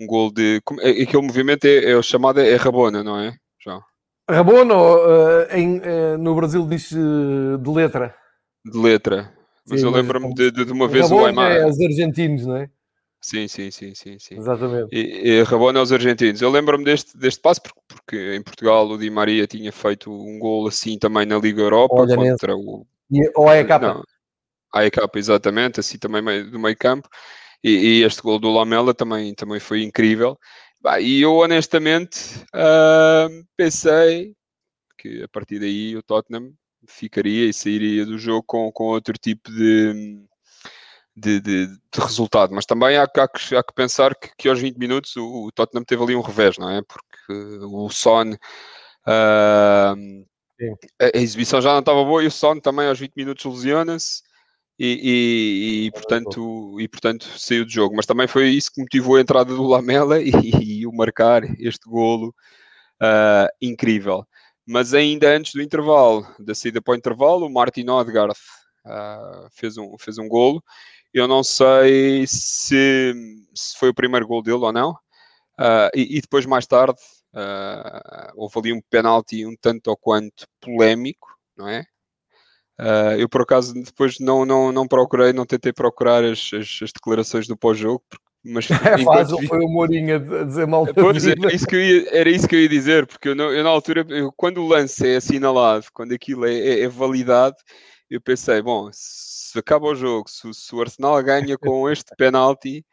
um 0.00 0.06
golo 0.06 0.32
de. 0.32 0.60
É, 0.80 0.90
aquele 1.02 1.22
movimento 1.22 1.66
é, 1.66 1.90
é 1.90 1.96
o 1.96 2.02
chamado 2.02 2.40
é 2.40 2.56
Rabona, 2.56 3.02
não 3.02 3.18
é? 3.18 3.36
João? 3.62 3.82
Rabona, 4.28 4.74
uh, 4.74 5.56
em, 5.56 5.78
uh, 5.78 6.18
no 6.18 6.34
Brasil 6.34 6.66
diz 6.66 6.90
de 6.90 7.70
letra. 7.70 8.14
De 8.64 8.78
letra. 8.78 9.32
Mas 9.68 9.80
Sim, 9.80 9.86
eu 9.86 9.92
lembro-me 9.92 10.34
de, 10.34 10.50
de, 10.50 10.64
de, 10.64 10.72
uma 10.72 10.88
vez 10.88 11.04
Rabona 11.04 11.22
o 11.22 11.26
Aymar. 11.26 11.52
É 11.52 11.66
os 11.66 11.80
argentinos, 11.80 12.46
não 12.46 12.56
é? 12.56 12.70
Sim, 13.24 13.48
sim, 13.48 13.70
sim, 13.70 13.94
sim, 13.94 14.18
sim. 14.18 14.36
Exatamente. 14.36 14.94
E, 14.94 15.30
e 15.30 15.42
Rabona 15.44 15.80
aos 15.80 15.90
argentinos. 15.90 16.42
Eu 16.42 16.50
lembro-me 16.50 16.84
deste, 16.84 17.16
deste 17.16 17.40
passo 17.40 17.62
porque, 17.62 17.80
porque, 17.88 18.34
em 18.34 18.42
Portugal 18.42 18.86
o 18.86 18.98
Di 18.98 19.08
Maria 19.08 19.46
tinha 19.46 19.72
feito 19.72 20.12
um 20.12 20.38
gol 20.38 20.68
assim 20.68 20.98
também 20.98 21.24
na 21.24 21.38
Liga 21.38 21.62
Europa 21.62 21.94
Olha 21.94 22.16
contra 22.16 22.52
nesse. 22.52 22.62
o. 22.68 22.86
E, 23.10 23.32
ou 23.34 23.48
a 23.48 23.56
EK. 23.56 23.78
Não, 23.78 24.04
a 24.74 24.84
EK, 24.84 24.98
exatamente, 25.14 25.80
assim 25.80 25.96
também 25.96 26.22
do 26.50 26.58
meio 26.58 26.76
campo. 26.76 27.08
E, 27.62 27.70
e, 27.70 28.02
este 28.02 28.20
gol 28.20 28.38
do 28.38 28.52
Lamela 28.52 28.92
também, 28.92 29.34
também 29.34 29.58
foi 29.58 29.82
incrível. 29.82 30.38
Bah, 30.78 31.00
e 31.00 31.22
eu 31.22 31.32
honestamente 31.36 32.18
uh, 32.54 33.42
pensei 33.56 34.34
que 34.98 35.22
a 35.22 35.28
partir 35.28 35.58
daí 35.60 35.96
o 35.96 36.02
Tottenham 36.02 36.52
ficaria 36.86 37.48
e 37.48 37.54
sairia 37.54 38.04
do 38.04 38.18
jogo 38.18 38.44
com, 38.46 38.70
com 38.70 38.84
outro 38.84 39.14
tipo 39.14 39.50
de 39.50 40.26
de, 41.16 41.40
de, 41.40 41.66
de, 41.66 42.00
resultado, 42.00 42.52
mas 42.54 42.66
também 42.66 42.96
há, 42.96 43.04
há, 43.04 43.28
que, 43.28 43.54
há 43.54 43.62
que, 43.62 43.74
pensar 43.74 44.14
que, 44.14 44.30
que, 44.36 44.48
aos 44.48 44.58
20 44.58 44.76
minutos 44.78 45.14
o, 45.16 45.46
o, 45.46 45.52
Tottenham 45.52 45.84
teve 45.84 46.02
ali 46.02 46.16
um 46.16 46.20
revés, 46.20 46.58
não 46.58 46.68
é? 46.68 46.82
Porque 46.82 47.64
o 47.64 47.88
Son 47.88 48.32
uh, 48.32 50.24
a, 51.00 51.18
exibição 51.18 51.60
já 51.60 51.72
não 51.72 51.80
estava 51.80 52.04
boa 52.04 52.22
e 52.22 52.26
o 52.26 52.30
Son 52.30 52.58
também 52.58 52.88
aos 52.88 52.98
20 52.98 53.14
minutos 53.16 53.44
lesiona-se 53.44 54.22
e, 54.78 54.86
e, 54.86 55.86
e, 55.86 55.90
portanto, 55.92 56.80
e 56.80 56.88
portanto 56.88 57.26
saiu 57.38 57.64
do 57.64 57.70
jogo. 57.70 57.94
Mas 57.96 58.06
também 58.06 58.26
foi 58.26 58.48
isso 58.48 58.72
que 58.72 58.80
motivou 58.80 59.16
a 59.16 59.20
entrada 59.20 59.54
do 59.54 59.66
Lamela 59.66 60.20
e, 60.22 60.30
e 60.80 60.86
o 60.86 60.92
marcar 60.92 61.44
este 61.60 61.88
golo 61.88 62.34
uh, 63.02 63.48
incrível. 63.60 64.26
Mas 64.66 64.94
ainda 64.94 65.28
antes 65.28 65.52
do 65.52 65.62
intervalo, 65.62 66.26
da 66.38 66.54
saída 66.54 66.80
para 66.80 66.92
o 66.92 66.96
intervalo, 66.96 67.46
o 67.46 67.52
Martin 67.52 67.88
Odegaard 67.88 68.34
uh, 68.86 69.48
fez, 69.52 69.76
um, 69.76 69.96
fez 69.98 70.18
um 70.18 70.28
golo 70.28 70.62
eu 71.14 71.28
não 71.28 71.44
sei 71.44 72.26
se, 72.26 73.14
se 73.54 73.78
foi 73.78 73.90
o 73.90 73.94
primeiro 73.94 74.26
gol 74.26 74.42
dele 74.42 74.56
ou 74.56 74.72
não. 74.72 74.90
Uh, 75.58 75.88
e, 75.94 76.18
e, 76.18 76.20
depois, 76.20 76.44
mais 76.44 76.66
tarde, 76.66 76.98
uh, 77.32 78.32
houve 78.34 78.58
ali 78.58 78.72
um 78.72 78.82
penalti 78.90 79.46
um 79.46 79.54
tanto 79.60 79.88
ou 79.88 79.96
quanto 79.96 80.46
polémico, 80.60 81.28
não 81.56 81.68
é? 81.68 81.86
Uh, 82.80 83.14
eu, 83.16 83.28
por 83.28 83.42
acaso, 83.42 83.72
depois 83.72 84.18
não, 84.18 84.44
não, 84.44 84.72
não 84.72 84.88
procurei, 84.88 85.32
não 85.32 85.46
tentei 85.46 85.72
procurar 85.72 86.24
as, 86.24 86.50
as, 86.52 86.80
as 86.82 86.90
declarações 86.92 87.46
do 87.46 87.56
pós-jogo, 87.56 88.02
mas 88.44 88.68
é 88.68 88.98
fácil, 88.98 89.38
vi... 89.38 89.46
foi 89.46 89.60
o 89.60 89.68
Mourinho 89.68 90.16
a 90.16 90.44
dizer 90.44 90.66
mal 90.66 90.84
pois, 90.92 91.24
era, 91.24 91.54
isso 91.54 91.66
que 91.66 91.76
eu 91.76 91.80
ia, 91.80 92.08
era 92.10 92.28
isso 92.28 92.48
que 92.48 92.56
eu 92.56 92.60
ia 92.60 92.68
dizer, 92.68 93.06
porque 93.06 93.28
eu, 93.28 93.36
eu 93.36 93.62
na 93.62 93.70
altura, 93.70 94.04
eu, 94.08 94.32
quando 94.36 94.58
o 94.58 94.66
lance 94.66 95.06
é 95.06 95.16
assinalado, 95.16 95.86
quando 95.92 96.12
aquilo 96.12 96.44
é, 96.44 96.52
é, 96.52 96.80
é 96.80 96.88
validado, 96.88 97.54
eu 98.10 98.20
pensei, 98.20 98.60
bom, 98.60 98.90
se 99.54 99.58
acaba 99.60 99.86
o 99.86 99.94
jogo, 99.94 100.28
se, 100.28 100.52
se 100.52 100.74
o 100.74 100.80
Arsenal 100.80 101.22
ganha 101.22 101.56
com 101.56 101.88
este 101.88 102.12
penalti, 102.18 102.84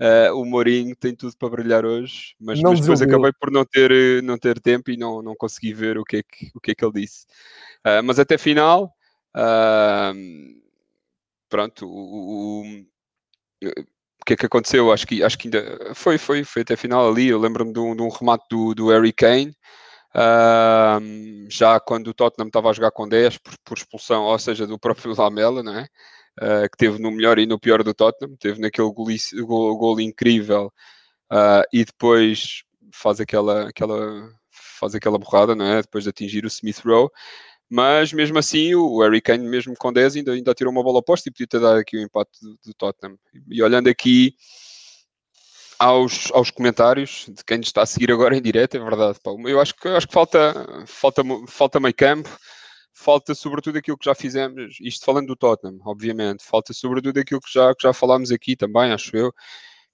uh, 0.00 0.32
o 0.38 0.44
Mourinho 0.44 0.94
tem 0.94 1.12
tudo 1.12 1.36
para 1.36 1.48
brilhar 1.48 1.84
hoje, 1.84 2.36
mas, 2.38 2.60
mas 2.62 2.78
depois 2.78 3.02
acabei 3.02 3.32
por 3.32 3.50
não 3.50 3.64
ter, 3.64 4.22
não 4.22 4.38
ter 4.38 4.60
tempo 4.60 4.92
e 4.92 4.96
não, 4.96 5.20
não 5.20 5.34
consegui 5.34 5.74
ver 5.74 5.98
o 5.98 6.04
que 6.04 6.18
é 6.18 6.22
que, 6.22 6.52
o 6.54 6.60
que, 6.60 6.70
é 6.70 6.74
que 6.76 6.84
ele 6.84 7.00
disse. 7.00 7.26
Uh, 7.84 8.00
mas 8.04 8.20
até 8.20 8.38
final, 8.38 8.94
uh, 9.36 10.62
pronto, 11.48 11.84
o, 11.84 12.60
o, 12.60 12.62
o, 12.62 14.24
que 14.24 14.34
é 14.34 14.36
que 14.36 14.46
aconteceu? 14.46 14.92
Acho 14.92 15.08
que, 15.08 15.20
acho 15.20 15.36
que 15.36 15.48
ainda 15.48 15.94
foi, 15.96 16.16
foi, 16.16 16.44
foi 16.44 16.62
até 16.62 16.76
final 16.76 17.10
ali. 17.10 17.26
Eu 17.26 17.40
lembro-me 17.40 17.72
de, 17.72 17.80
um, 17.80 17.96
de 17.96 18.02
um 18.02 18.08
remate 18.08 18.44
do, 18.48 18.72
do 18.72 18.88
Harry 18.90 19.12
Kane. 19.12 19.52
Uh, 20.16 21.50
já 21.50 21.80
quando 21.80 22.08
o 22.08 22.14
Tottenham 22.14 22.46
estava 22.46 22.70
a 22.70 22.72
jogar 22.72 22.92
com 22.92 23.08
10 23.08 23.38
por, 23.38 23.54
por 23.64 23.76
expulsão, 23.76 24.22
ou 24.22 24.38
seja, 24.38 24.66
do 24.66 24.78
próprio 24.78 25.12
Lamela, 25.18 25.62
não 25.62 25.76
é? 25.76 25.88
Uh, 26.40 26.70
que 26.70 26.76
teve 26.76 27.00
no 27.00 27.10
melhor 27.10 27.38
e 27.38 27.46
no 27.46 27.58
pior 27.58 27.82
do 27.82 27.94
Tottenham, 27.94 28.36
teve 28.36 28.60
naquele 28.60 28.90
gol, 28.92 29.76
gol, 29.76 30.00
incrível 30.00 30.72
uh, 31.32 31.64
e 31.72 31.84
depois 31.84 32.62
faz 32.92 33.20
aquela, 33.20 33.68
aquela, 33.68 34.30
faz 34.50 34.94
aquela 34.94 35.18
borrada, 35.18 35.54
não 35.54 35.66
é? 35.66 35.82
Depois 35.82 36.04
de 36.04 36.10
atingir 36.10 36.44
o 36.44 36.48
Smith 36.48 36.80
Rowe. 36.84 37.10
Mas 37.68 38.12
mesmo 38.12 38.38
assim, 38.38 38.74
o 38.74 39.00
Harry 39.00 39.20
Kane, 39.20 39.48
mesmo 39.48 39.74
com 39.76 39.92
10, 39.92 40.16
ainda, 40.16 40.32
ainda 40.32 40.54
tirou 40.54 40.72
uma 40.72 40.82
bola 40.82 40.98
oposta 40.98 41.28
e 41.28 41.32
podia 41.32 41.46
ter 41.46 41.60
dado 41.60 41.78
aqui 41.78 41.96
o 41.96 42.02
empate 42.02 42.30
do, 42.40 42.58
do 42.64 42.74
Tottenham. 42.74 43.18
E 43.48 43.62
olhando 43.62 43.88
aqui, 43.88 44.34
aos, 45.78 46.30
aos 46.32 46.50
comentários 46.50 47.26
de 47.28 47.44
quem 47.44 47.60
está 47.60 47.82
a 47.82 47.86
seguir 47.86 48.10
agora 48.12 48.36
em 48.36 48.42
direto, 48.42 48.76
é 48.76 48.80
verdade. 48.80 49.18
Pá. 49.22 49.30
Eu 49.46 49.60
acho 49.60 49.74
que, 49.74 49.88
acho 49.88 50.06
que 50.06 50.14
falta, 50.14 50.84
falta, 50.86 51.22
falta 51.48 51.80
meio 51.80 51.94
campo, 51.94 52.28
falta 52.92 53.34
sobretudo 53.34 53.78
aquilo 53.78 53.98
que 53.98 54.06
já 54.06 54.14
fizemos, 54.14 54.78
isto 54.80 55.04
falando 55.04 55.26
do 55.26 55.36
Tottenham, 55.36 55.80
obviamente, 55.84 56.44
falta 56.44 56.72
sobretudo 56.72 57.18
aquilo 57.18 57.40
que 57.40 57.52
já, 57.52 57.74
que 57.74 57.82
já 57.82 57.92
falámos 57.92 58.30
aqui 58.30 58.56
também, 58.56 58.92
acho 58.92 59.16
eu, 59.16 59.32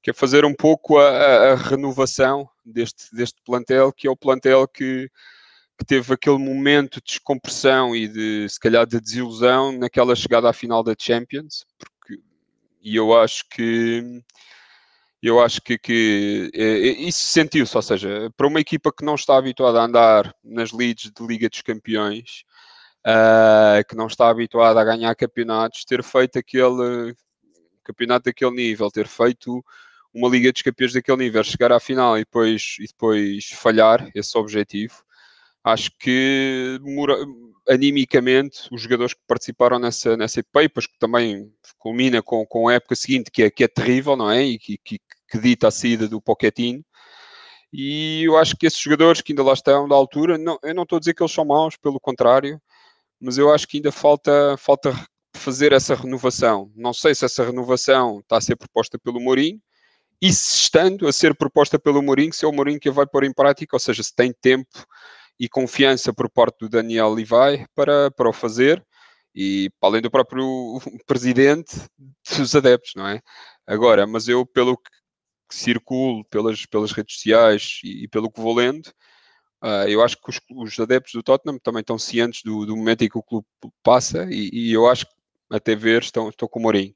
que 0.03 0.11
é 0.11 0.13
fazer 0.15 0.45
um 0.45 0.55
pouco 0.55 0.99
a, 0.99 1.09
a, 1.09 1.53
a 1.53 1.57
renovação 1.57 2.49
deste, 2.65 3.15
deste 3.15 3.41
plantel, 3.45 3.93
que 3.93 4.07
é 4.07 4.11
o 4.11 4.17
plantel 4.17 4.69
que, 4.69 5.11
que 5.79 5.85
teve 5.85 6.13
aquele 6.15 6.39
momento 6.39 7.01
de 7.01 7.07
descompressão 7.07 7.97
e 7.97 8.07
de, 8.07 8.49
se 8.49 8.61
calhar, 8.61 8.87
de 8.87 9.01
desilusão 9.01 9.73
naquela 9.73 10.15
chegada 10.15 10.49
à 10.49 10.53
final 10.53 10.83
da 10.83 10.95
Champions, 10.99 11.65
porque, 11.79 12.21
e 12.83 12.97
eu 12.97 13.19
acho 13.19 13.49
que 13.49 14.23
eu 15.23 15.41
acho 15.41 15.61
que, 15.61 15.79
que 15.79 16.51
é, 16.55 16.63
é, 16.63 16.93
isso 17.03 17.25
sentiu-se, 17.27 17.77
ou 17.77 17.83
seja, 17.83 18.31
para 18.37 18.47
uma 18.47 18.61
equipa 18.61 18.93
que 18.93 19.05
não 19.05 19.15
está 19.15 19.37
habituada 19.37 19.81
a 19.81 19.85
andar 19.85 20.35
nas 20.43 20.73
leads 20.73 21.11
de 21.11 21.27
Liga 21.27 21.49
dos 21.49 21.61
Campeões, 21.63 22.45
uh, 23.07 23.87
que 23.87 23.95
não 23.95 24.07
está 24.07 24.29
habituada 24.31 24.81
a 24.81 24.85
ganhar 24.85 25.15
campeonatos, 25.15 25.85
ter 25.85 26.03
feito 26.03 26.39
aquele 26.39 27.15
campeonato 27.85 28.25
daquele 28.25 28.53
nível, 28.53 28.91
ter 28.91 29.07
feito 29.07 29.65
uma 30.13 30.29
Liga 30.29 30.53
dos 30.53 30.63
Campeões 30.63 30.93
daquele 30.93 31.19
nível, 31.19 31.45
chegar 31.45 31.73
à 31.73 31.81
final 31.81 32.17
e 32.17 32.21
depois, 32.21 32.77
e 32.81 32.87
depois 32.87 33.51
falhar 33.53 34.11
esse 34.15 34.37
objetivo, 34.39 35.03
acho 35.63 35.91
que 35.99 36.79
animicamente 37.69 38.69
os 38.73 38.83
jogadores 38.83 39.15
que 39.15 39.21
participaram 39.27 39.79
nessa, 39.79 40.17
nessa 40.17 40.41
epopeia, 40.41 40.69
depois 40.69 40.87
que 40.87 40.99
também 40.99 41.53
culmina 41.79 42.23
com, 42.23 42.45
com 42.47 42.69
a 42.69 42.75
época 42.75 42.95
seguinte, 42.95 43.31
que 43.31 43.45
é, 43.45 43.51
que 43.51 43.65
é 43.65 43.69
terrível, 43.69 44.17
não 44.17 44.31
é? 44.31 44.43
E 44.43 44.59
que, 44.59 44.79
que, 44.79 44.99
que 45.29 45.39
dita 45.39 45.69
a 45.69 45.71
saída 45.71 46.09
do 46.09 46.21
Pochettino. 46.21 46.85
E 47.73 48.25
eu 48.25 48.37
acho 48.37 48.57
que 48.57 48.67
esses 48.67 48.81
jogadores 48.81 49.21
que 49.21 49.33
ainda 49.33 49.45
lá 49.45 49.53
estão 49.53 49.89
da 49.89 49.95
altura, 49.95 50.37
não, 50.37 50.59
eu 50.63 50.75
não 50.75 50.83
estou 50.83 50.97
a 50.97 51.01
dizer 51.01 51.15
que 51.15 51.23
eles 51.23 51.33
são 51.33 51.45
maus, 51.45 51.77
pelo 51.77 52.01
contrário, 52.01 52.61
mas 53.21 53.39
eu 53.39 53.53
acho 53.53 53.67
que 53.69 53.77
ainda 53.77 53.93
falta, 53.93 54.57
falta 54.59 54.93
fazer 55.37 55.73
essa 55.73 55.95
renovação. 55.95 56.71
Não 56.75 56.93
sei 56.93 57.15
se 57.15 57.25
essa 57.25 57.45
renovação 57.45 58.21
está 58.21 58.39
a 58.39 58.41
ser 58.41 58.57
proposta 58.57 58.99
pelo 58.99 59.21
Mourinho, 59.21 59.61
e 60.21 60.33
se 60.33 60.57
estando 60.57 61.09
a 61.09 61.13
ser 61.13 61.35
proposta 61.35 61.79
pelo 61.79 62.03
Mourinho, 62.03 62.33
se 62.33 62.45
é 62.45 62.49
o 62.49 62.53
Mourinho 62.53 62.79
que 62.81 62.89
a 62.89 62.93
vai 62.93 63.07
pôr 63.07 63.25
em 63.25 63.33
prática, 63.33 63.75
ou 63.75 63.81
seja, 63.81 64.03
se 64.03 64.15
tem 64.15 64.33
tempo 64.33 64.87
e 65.41 65.49
confiança 65.49 66.13
por 66.13 66.29
parte 66.31 66.59
do 66.61 66.69
Daniel 66.69 67.15
Levi 67.15 67.67
para, 67.75 68.11
para 68.11 68.29
o 68.29 68.33
fazer 68.33 68.85
e 69.35 69.71
além 69.81 70.03
do 70.03 70.11
próprio 70.11 70.45
presidente 71.07 71.75
dos 72.37 72.55
adeptos, 72.55 72.93
não 72.95 73.09
é? 73.09 73.23
Agora, 73.67 74.07
mas 74.07 74.29
eu, 74.29 74.45
pelo 74.45 74.77
que 74.77 74.91
circulo 75.51 76.25
pelas, 76.27 76.67
pelas 76.67 76.93
redes 76.93 77.15
sociais 77.15 77.81
e, 77.83 78.05
e 78.05 78.09
pelo 78.09 78.31
que 78.31 78.41
vou 78.41 78.55
lendo, 78.55 78.87
uh, 79.65 79.89
eu 79.89 80.03
acho 80.03 80.17
que 80.21 80.29
os, 80.29 80.41
os, 80.55 80.79
adeptos 80.79 81.15
do 81.15 81.23
Tottenham 81.23 81.59
também 81.59 81.81
estão 81.81 81.99
cientes 81.99 82.43
do, 82.45 82.67
do 82.67 82.77
momento 82.77 83.03
em 83.03 83.09
que 83.09 83.19
o 83.19 83.23
clube 83.23 83.47
passa 83.83 84.27
e, 84.31 84.51
e 84.53 84.73
eu 84.73 84.87
acho 84.89 85.07
que 85.07 85.13
até 85.51 85.75
ver 85.75 86.03
estão 86.03 86.31
com 86.31 86.59
o 86.59 86.63
Mourinho. 86.63 86.95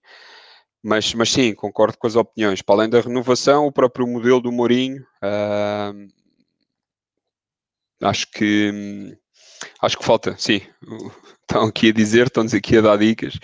Mas, 0.82 1.14
mas 1.14 1.30
sim, 1.30 1.54
concordo 1.54 1.96
com 1.96 2.06
as 2.06 2.14
opiniões. 2.14 2.60
Para 2.60 2.74
além 2.74 2.90
da 2.90 3.00
renovação, 3.00 3.66
o 3.66 3.72
próprio 3.72 4.06
modelo 4.06 4.40
do 4.40 4.52
Mourinho 4.52 5.02
uh, 5.02 6.23
acho 8.04 8.30
que 8.30 9.16
acho 9.80 9.98
que 9.98 10.04
falta, 10.04 10.36
sim. 10.38 10.60
Estão 11.42 11.64
aqui 11.64 11.88
a 11.90 11.92
dizer, 11.92 12.26
estão-nos 12.26 12.54
aqui 12.54 12.78
a 12.78 12.80
dar 12.80 12.98
dicas, 12.98 13.38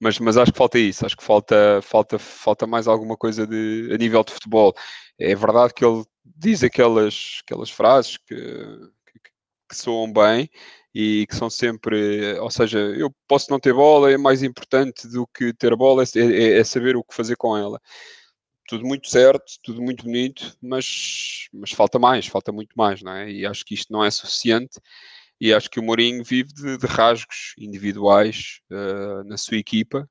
mas, 0.00 0.18
mas 0.18 0.36
acho 0.36 0.52
que 0.52 0.58
falta 0.58 0.78
isso, 0.78 1.06
acho 1.06 1.16
que 1.16 1.24
falta, 1.24 1.80
falta, 1.82 2.18
falta 2.18 2.66
mais 2.66 2.86
alguma 2.88 3.16
coisa 3.16 3.46
de, 3.46 3.90
a 3.92 3.96
nível 3.96 4.24
de 4.24 4.32
futebol. 4.32 4.74
É 5.18 5.34
verdade 5.34 5.74
que 5.74 5.84
ele 5.84 6.04
diz 6.24 6.62
aquelas, 6.62 7.40
aquelas 7.44 7.70
frases 7.70 8.18
que, 8.18 8.34
que, 8.36 9.20
que 9.70 9.76
soam 9.76 10.12
bem 10.12 10.48
e 10.94 11.26
que 11.28 11.36
são 11.36 11.50
sempre, 11.50 12.38
ou 12.38 12.50
seja, 12.50 12.78
eu 12.78 13.12
posso 13.28 13.50
não 13.50 13.58
ter 13.58 13.72
bola, 13.72 14.12
é 14.12 14.16
mais 14.16 14.42
importante 14.42 15.08
do 15.08 15.26
que 15.26 15.52
ter 15.52 15.74
bola, 15.76 16.04
é, 16.04 16.06
é, 16.18 16.58
é 16.60 16.64
saber 16.64 16.96
o 16.96 17.04
que 17.04 17.14
fazer 17.14 17.36
com 17.36 17.56
ela 17.56 17.80
tudo 18.66 18.84
muito 18.86 19.08
certo, 19.08 19.44
tudo 19.62 19.82
muito 19.82 20.04
bonito, 20.04 20.56
mas, 20.62 21.48
mas 21.52 21.70
falta 21.72 21.98
mais, 21.98 22.26
falta 22.26 22.52
muito 22.52 22.72
mais, 22.76 23.02
não 23.02 23.12
é? 23.12 23.30
E 23.30 23.46
acho 23.46 23.64
que 23.64 23.74
isto 23.74 23.92
não 23.92 24.04
é 24.04 24.10
suficiente. 24.10 24.80
E 25.40 25.52
acho 25.52 25.68
que 25.70 25.80
o 25.80 25.82
Mourinho 25.82 26.24
vive 26.24 26.52
de, 26.52 26.78
de 26.78 26.86
rasgos 26.86 27.54
individuais 27.58 28.60
uh, 28.70 29.24
na 29.24 29.36
sua 29.36 29.58
equipa. 29.58 30.08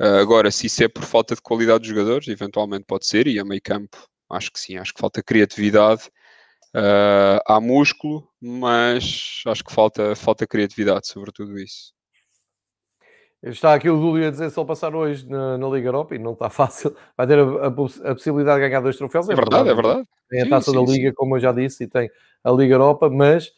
Uh, 0.00 0.20
agora, 0.20 0.50
se 0.50 0.66
isso 0.66 0.82
é 0.84 0.88
por 0.88 1.04
falta 1.04 1.34
de 1.34 1.42
qualidade 1.42 1.80
dos 1.80 1.88
jogadores, 1.88 2.28
eventualmente 2.28 2.84
pode 2.86 3.06
ser, 3.06 3.26
e 3.26 3.38
a 3.38 3.44
meio 3.44 3.60
campo, 3.62 3.96
acho 4.30 4.50
que 4.50 4.60
sim, 4.60 4.76
acho 4.76 4.94
que 4.94 5.00
falta 5.00 5.22
criatividade. 5.22 6.08
Uh, 6.74 7.38
há 7.46 7.60
músculo, 7.60 8.26
mas 8.40 9.42
acho 9.46 9.62
que 9.62 9.72
falta, 9.72 10.16
falta 10.16 10.46
criatividade 10.46 11.06
sobre 11.06 11.30
tudo 11.32 11.58
isso. 11.58 11.92
Está 13.42 13.74
aqui 13.74 13.90
o 13.90 13.98
Dúlio 13.98 14.28
a 14.28 14.30
dizer 14.30 14.50
se 14.50 14.58
ele 14.58 14.66
passar 14.66 14.94
hoje 14.94 15.28
na, 15.28 15.58
na, 15.58 15.68
Liga 15.68 15.88
Europa 15.88 16.14
e 16.14 16.18
não 16.18 16.32
está 16.32 16.48
fácil, 16.50 16.94
vai 17.16 17.26
ter 17.26 17.38
a, 17.38 17.42
a, 17.42 17.66
a 17.66 18.14
possibilidade 18.14 18.60
de 18.60 18.68
ganhar 18.68 18.80
dois 18.80 18.96
troféus. 18.96 19.28
É, 19.28 19.32
é 19.32 19.36
verdade, 19.36 19.68
é 19.68 19.74
verdade. 19.74 20.04
Tem 20.30 20.40
a 20.40 20.44
sim, 20.44 20.50
taça 20.50 20.70
sim, 20.70 20.76
da 20.76 20.92
Liga, 20.92 21.08
sim. 21.08 21.14
como 21.14 21.36
eu 21.36 21.40
já 21.40 21.50
disse, 21.50 21.84
e 21.84 21.88
tem 21.88 22.08
a 22.44 22.50
Liga 22.52 22.74
Europa, 22.74 23.10
mas 23.10 23.50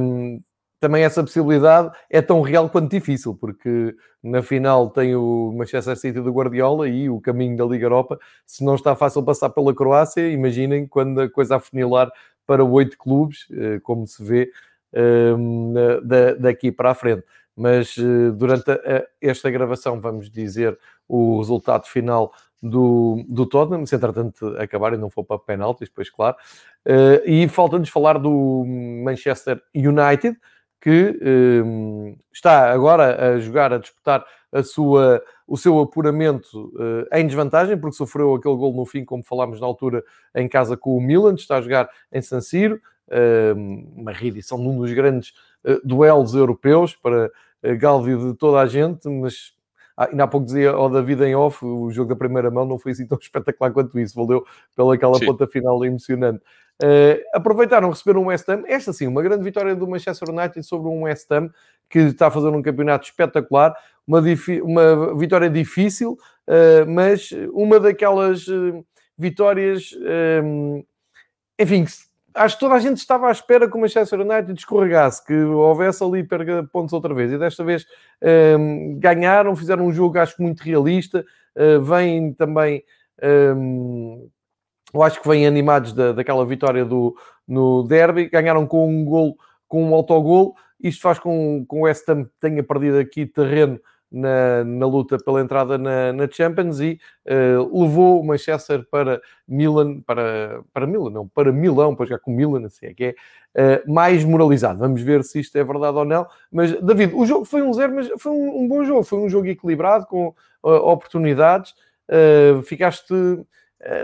hum, 0.00 0.40
também 0.78 1.02
essa 1.02 1.22
possibilidade 1.24 1.90
é 2.08 2.22
tão 2.22 2.40
real 2.40 2.70
quanto 2.70 2.88
difícil, 2.88 3.34
porque 3.34 3.96
na 4.22 4.42
final 4.42 4.88
tem 4.90 5.16
o 5.16 5.52
Manchester 5.56 5.96
City 5.96 6.20
do 6.20 6.32
Guardiola 6.32 6.88
e 6.88 7.10
o 7.10 7.20
caminho 7.20 7.56
da 7.56 7.64
Liga 7.64 7.86
Europa. 7.86 8.16
Se 8.46 8.64
não 8.64 8.76
está 8.76 8.94
fácil 8.94 9.24
passar 9.24 9.50
pela 9.50 9.74
Croácia, 9.74 10.30
imaginem 10.30 10.86
quando 10.86 11.20
a 11.20 11.28
coisa 11.28 11.56
afunilar 11.56 12.12
para 12.46 12.64
oito 12.64 12.96
clubes, 12.96 13.46
eh, 13.52 13.80
como 13.82 14.06
se 14.06 14.24
vê 14.24 14.50
hum, 15.36 15.74
daqui 16.38 16.72
para 16.72 16.90
a 16.90 16.94
frente 16.94 17.24
mas 17.60 17.94
eh, 17.98 18.30
durante 18.30 18.70
a, 18.70 19.06
esta 19.20 19.50
gravação 19.50 20.00
vamos 20.00 20.30
dizer 20.30 20.78
o 21.06 21.36
resultado 21.36 21.86
final 21.86 22.32
do, 22.62 23.22
do 23.28 23.44
Tottenham, 23.44 23.84
se 23.84 23.94
entretanto 23.94 24.56
acabar 24.56 24.94
e 24.94 24.96
não 24.96 25.10
for 25.10 25.24
para 25.24 25.38
penaltis, 25.38 25.90
depois 25.90 26.08
claro. 26.08 26.36
Uh, 26.86 27.20
e 27.26 27.46
falta-nos 27.48 27.90
falar 27.90 28.18
do 28.18 28.64
Manchester 29.04 29.60
United, 29.74 30.38
que 30.80 31.10
uh, 31.20 32.18
está 32.32 32.72
agora 32.72 33.34
a 33.34 33.38
jogar, 33.38 33.74
a 33.74 33.78
disputar 33.78 34.24
a 34.50 34.62
sua, 34.62 35.22
o 35.46 35.58
seu 35.58 35.78
apuramento 35.80 36.72
uh, 36.76 37.14
em 37.14 37.26
desvantagem, 37.26 37.76
porque 37.78 37.96
sofreu 37.96 38.34
aquele 38.34 38.56
gol 38.56 38.74
no 38.74 38.86
fim, 38.86 39.04
como 39.04 39.22
falámos 39.22 39.60
na 39.60 39.66
altura, 39.66 40.02
em 40.34 40.48
casa 40.48 40.78
com 40.78 40.96
o 40.96 41.00
Milan, 41.00 41.34
está 41.34 41.58
a 41.58 41.60
jogar 41.60 41.90
em 42.10 42.22
San 42.22 42.40
Siro, 42.40 42.80
uma 43.96 44.12
reedição 44.12 44.56
de 44.56 44.68
um 44.68 44.78
dos 44.78 44.92
grandes 44.92 45.32
duelos 45.82 46.32
europeus 46.32 46.94
para 46.94 47.28
Gálvio 47.78 48.32
de 48.32 48.38
toda 48.38 48.60
a 48.60 48.66
gente, 48.66 49.08
mas 49.08 49.52
ah, 50.00 50.08
ainda 50.10 50.24
há 50.24 50.26
pouco 50.26 50.46
dizia 50.46 50.70
ao 50.70 50.88
David 50.88 51.22
em 51.24 51.34
off, 51.34 51.62
o 51.62 51.90
jogo 51.90 52.08
da 52.08 52.16
primeira 52.16 52.50
mão 52.50 52.64
não 52.64 52.78
foi 52.78 52.92
assim 52.92 53.06
tão 53.06 53.18
espetacular 53.20 53.70
quanto 53.70 53.98
isso, 54.00 54.14
valeu 54.14 54.46
pelaquela 54.74 55.18
Sim. 55.18 55.26
ponta 55.26 55.46
final 55.46 55.84
emocionante. 55.84 56.42
Uh, 56.82 57.20
aproveitaram 57.34 57.90
receber 57.90 58.16
um 58.16 58.28
West 58.28 58.48
Ham, 58.48 58.62
esta 58.66 58.90
sim, 58.94 59.06
uma 59.06 59.20
grande 59.22 59.44
vitória 59.44 59.76
do 59.76 59.86
Manchester 59.86 60.30
United 60.30 60.62
sobre 60.62 60.88
um 60.88 61.02
West 61.02 61.30
Ham 61.30 61.50
que 61.90 61.98
está 61.98 62.28
a 62.28 62.30
fazer 62.30 62.48
um 62.48 62.62
campeonato 62.62 63.04
espetacular, 63.04 63.74
uma, 64.06 64.22
uma 64.62 65.18
vitória 65.18 65.50
difícil, 65.50 66.12
uh, 66.48 66.88
mas 66.88 67.30
uma 67.52 67.78
daquelas 67.78 68.48
uh, 68.48 68.82
vitórias, 69.18 69.90
enfim, 71.58 71.84
acho 72.34 72.56
que 72.56 72.60
toda 72.60 72.74
a 72.74 72.80
gente 72.80 72.98
estava 72.98 73.28
à 73.28 73.32
espera 73.32 73.68
que 73.68 73.76
o 73.76 73.80
Manchester 73.80 74.20
United 74.20 74.52
escorregasse, 74.52 75.24
que 75.24 75.34
houvesse 75.34 76.02
ali 76.02 76.24
perda 76.24 76.64
pontos 76.64 76.92
outra 76.92 77.14
vez. 77.14 77.32
E 77.32 77.38
desta 77.38 77.64
vez 77.64 77.86
um, 78.22 78.26
ehm, 78.28 78.98
ganharam, 78.98 79.56
fizeram 79.56 79.86
um 79.86 79.92
jogo, 79.92 80.18
acho 80.18 80.40
muito 80.40 80.60
realista. 80.60 81.24
Uh, 81.56 81.80
vêm 81.82 82.32
também, 82.32 82.84
um, 83.22 84.22
ehm, 84.22 84.28
eu 84.94 85.02
acho 85.02 85.20
que 85.20 85.28
vêm 85.28 85.46
animados 85.46 85.92
da, 85.92 86.12
daquela 86.12 86.44
vitória 86.46 86.84
do, 86.84 87.16
no 87.46 87.82
Derby. 87.84 88.28
Ganharam 88.28 88.66
com 88.66 88.88
um 88.88 89.04
gol, 89.04 89.36
com 89.68 89.84
um 89.84 89.94
autogol. 89.94 90.54
Isto 90.80 91.02
faz 91.02 91.18
com 91.18 91.66
que 91.68 91.76
o 91.76 91.82
West 91.82 92.08
Ham 92.08 92.28
tenha 92.40 92.62
perdido 92.62 92.98
aqui 92.98 93.26
terreno 93.26 93.80
na, 94.10 94.64
na 94.64 94.86
luta 94.86 95.18
pela 95.18 95.40
entrada 95.40 95.78
na, 95.78 96.12
na 96.12 96.28
Champions 96.28 96.80
e 96.80 96.98
uh, 97.26 97.82
levou 97.82 98.20
o 98.20 98.26
Manchester 98.26 98.84
para 98.90 99.22
Milan, 99.46 100.00
para, 100.00 100.62
para 100.72 100.86
Milan, 100.86 101.10
não, 101.10 101.28
para 101.28 101.52
Milão, 101.52 101.94
para 101.94 102.06
jogar 102.06 102.18
com 102.18 102.32
Milan, 102.32 102.66
assim 102.66 102.86
é 102.86 102.94
que 102.94 103.16
é, 103.54 103.82
uh, 103.84 103.92
mais 103.92 104.24
moralizado. 104.24 104.80
Vamos 104.80 105.00
ver 105.02 105.22
se 105.22 105.40
isto 105.40 105.56
é 105.56 105.62
verdade 105.62 105.96
ou 105.96 106.04
não. 106.04 106.26
Mas, 106.50 106.72
David, 106.80 107.14
o 107.14 107.24
jogo 107.24 107.44
foi 107.44 107.62
um 107.62 107.72
zero, 107.72 107.94
mas 107.94 108.10
foi 108.18 108.32
um, 108.32 108.62
um 108.62 108.68
bom 108.68 108.84
jogo, 108.84 109.04
foi 109.04 109.18
um 109.20 109.28
jogo 109.28 109.46
equilibrado, 109.46 110.06
com 110.06 110.28
uh, 110.62 110.70
oportunidades. 110.70 111.74
ficaste 112.64 113.14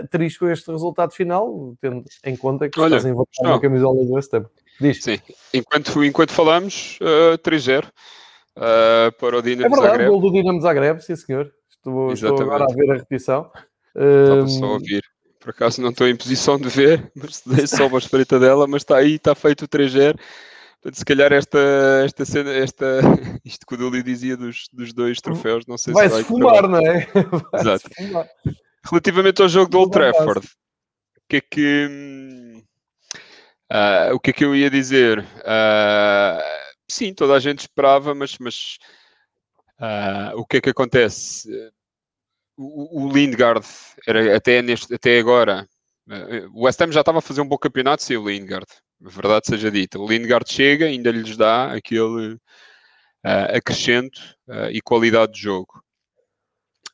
triste 0.09 0.39
com 0.39 0.49
este 0.49 0.71
resultado 0.71 1.11
final, 1.11 1.75
tendo 1.79 2.03
em 2.23 2.35
conta 2.35 2.67
que 2.67 2.79
Olha, 2.79 2.95
estás 2.95 3.15
a 3.15 3.47
uma 3.47 3.61
camisola 3.61 4.03
do 4.03 4.13
West 4.13 4.33
Ham. 4.33 4.45
Diz. 4.79 5.03
Sim, 5.03 5.19
enquanto, 5.53 6.03
enquanto 6.03 6.31
falamos, 6.31 6.97
uh, 7.01 7.37
3-0 7.39 7.85
uh, 8.57 9.11
para 9.19 9.37
o 9.37 9.41
Dinamo 9.41 9.75
É 9.75 9.79
verdade, 9.79 10.09
gol 10.09 10.19
do 10.19 10.31
Dinamo 10.31 10.61
Zagreb, 10.61 10.99
sim 11.01 11.15
senhor. 11.15 11.51
Estou, 11.69 12.11
estou, 12.11 12.41
agora 12.41 12.65
a 12.65 12.73
ver 12.73 12.91
a 12.91 12.93
repetição. 12.95 13.49
Estava 13.95 14.47
só 14.47 14.65
a 14.65 14.73
ouvir. 14.73 15.03
Por 15.39 15.51
acaso 15.51 15.81
não 15.81 15.91
estou 15.91 16.07
em 16.07 16.15
posição 16.15 16.59
de 16.59 16.67
ver, 16.67 17.09
mas 17.15 17.41
dei 17.45 17.65
só 17.67 17.87
uma 17.87 17.99
espreita 17.99 18.39
dela, 18.39 18.67
mas 18.67 18.81
está 18.81 18.97
aí, 18.97 19.15
está 19.15 19.33
feito 19.33 19.63
o 19.63 19.67
3-0. 19.67 20.19
Portanto, 20.81 20.99
se 20.99 21.05
calhar 21.05 21.33
esta, 21.33 21.59
esta 22.05 22.25
cena, 22.25 22.51
esta, 22.51 22.85
isto 23.45 23.65
que 23.65 23.73
o 23.75 23.77
Duli 23.77 24.03
dizia 24.03 24.35
dos, 24.37 24.67
dos 24.71 24.93
dois 24.93 25.19
troféus, 25.21 25.65
não 25.65 25.77
sei 25.77 25.93
vai 25.93 26.07
se 26.07 26.15
vai 26.15 26.23
se 26.23 26.27
fumar, 26.27 26.67
não 26.67 26.79
é? 26.79 27.07
Vai 27.51 27.61
Exato. 27.61 27.89
Relativamente 28.83 29.41
ao 29.41 29.49
jogo 29.49 29.69
do 29.69 29.79
Old 29.79 29.91
Trafford, 29.91 30.45
o 30.45 31.21
que 31.27 31.37
é 31.37 31.41
que 31.41 32.63
uh, 33.71 34.13
o 34.13 34.19
que 34.19 34.29
é 34.29 34.33
que 34.33 34.45
eu 34.45 34.55
ia 34.55 34.69
dizer? 34.69 35.19
Uh, 35.19 36.66
sim, 36.89 37.13
toda 37.13 37.33
a 37.33 37.39
gente 37.39 37.59
esperava, 37.61 38.13
mas, 38.15 38.37
mas 38.39 38.77
uh, 39.79 40.37
o 40.37 40.45
que 40.45 40.57
é 40.57 40.61
que 40.61 40.69
acontece? 40.69 41.49
o, 42.57 43.05
o 43.05 43.13
Lindgard 43.13 43.65
era 44.05 44.35
até, 44.35 44.61
neste, 44.61 44.93
até 44.93 45.19
agora. 45.19 45.67
Uh, 46.07 46.49
o 46.53 46.65
West 46.65 46.81
Ham 46.81 46.91
já 46.91 47.01
estava 47.01 47.19
a 47.19 47.21
fazer 47.21 47.41
um 47.41 47.47
bom 47.47 47.57
campeonato 47.57 48.01
sem 48.03 48.17
o 48.17 48.27
Lindgard, 48.27 48.67
verdade 48.99 49.47
seja 49.47 49.69
dita. 49.69 49.99
O 49.99 50.07
Lindgard 50.07 50.51
chega, 50.51 50.87
ainda 50.87 51.11
lhes 51.11 51.37
dá 51.37 51.73
aquele 51.73 52.33
uh, 52.33 53.55
acrescento 53.55 54.19
e 54.71 54.81
qualidade 54.81 55.33
de 55.33 55.41
jogo. 55.41 55.83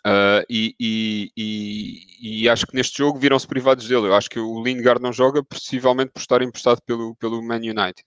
Uh, 0.05 0.43
e, 0.49 0.75
e, 0.77 1.31
e, 1.37 2.43
e, 2.43 2.49
acho 2.49 2.67
que 2.67 2.75
neste 2.75 2.97
jogo 2.97 3.17
viram-se 3.17 3.47
privados 3.47 3.87
dele. 3.87 4.07
Eu 4.07 4.15
acho 4.15 4.29
que 4.29 4.37
o 4.39 4.61
Lindgard 4.61 5.01
não 5.01 5.13
joga, 5.13 5.41
possivelmente 5.41 6.11
por 6.11 6.19
estar 6.19 6.41
emprestado 6.41 6.81
pelo, 6.85 7.15
pelo 7.15 7.41
Man 7.41 7.61
United. 7.61 8.03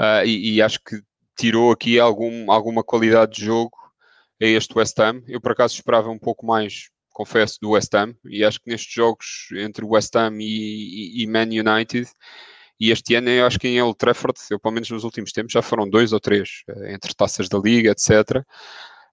Uh, 0.00 0.24
e, 0.24 0.62
acho 0.62 0.80
que 0.80 1.02
tirou 1.36 1.70
aqui 1.70 1.98
algum, 1.98 2.50
alguma 2.50 2.82
qualidade 2.82 3.34
de 3.34 3.44
jogo 3.44 3.76
a 4.40 4.46
este 4.46 4.76
West 4.76 4.98
Ham. 4.98 5.22
Eu, 5.28 5.40
por 5.40 5.52
acaso, 5.52 5.74
esperava 5.74 6.08
um 6.08 6.18
pouco 6.18 6.46
mais, 6.46 6.88
confesso, 7.10 7.58
do 7.60 7.70
West 7.72 7.92
Ham. 7.94 8.14
E 8.24 8.42
acho 8.42 8.60
que 8.60 8.70
nestes 8.70 8.92
jogos 8.92 9.48
entre 9.52 9.84
West 9.84 10.16
Ham 10.16 10.38
e, 10.40 11.26
Man 11.26 11.48
United, 11.48 12.08
e 12.80 12.90
este 12.90 13.14
ano 13.14 13.28
eu 13.28 13.46
acho 13.46 13.58
que 13.58 13.68
em 13.68 13.82
Old 13.82 13.98
Trafford, 13.98 14.38
eu, 14.50 14.58
pelo 14.58 14.72
menos 14.72 14.88
nos 14.88 15.04
últimos 15.04 15.32
tempos, 15.32 15.52
já 15.52 15.60
foram 15.60 15.88
dois 15.88 16.14
ou 16.14 16.20
três, 16.20 16.62
eh, 16.66 16.94
entre 16.94 17.14
taças 17.14 17.46
da 17.46 17.58
Liga, 17.58 17.90
etc 17.90 18.42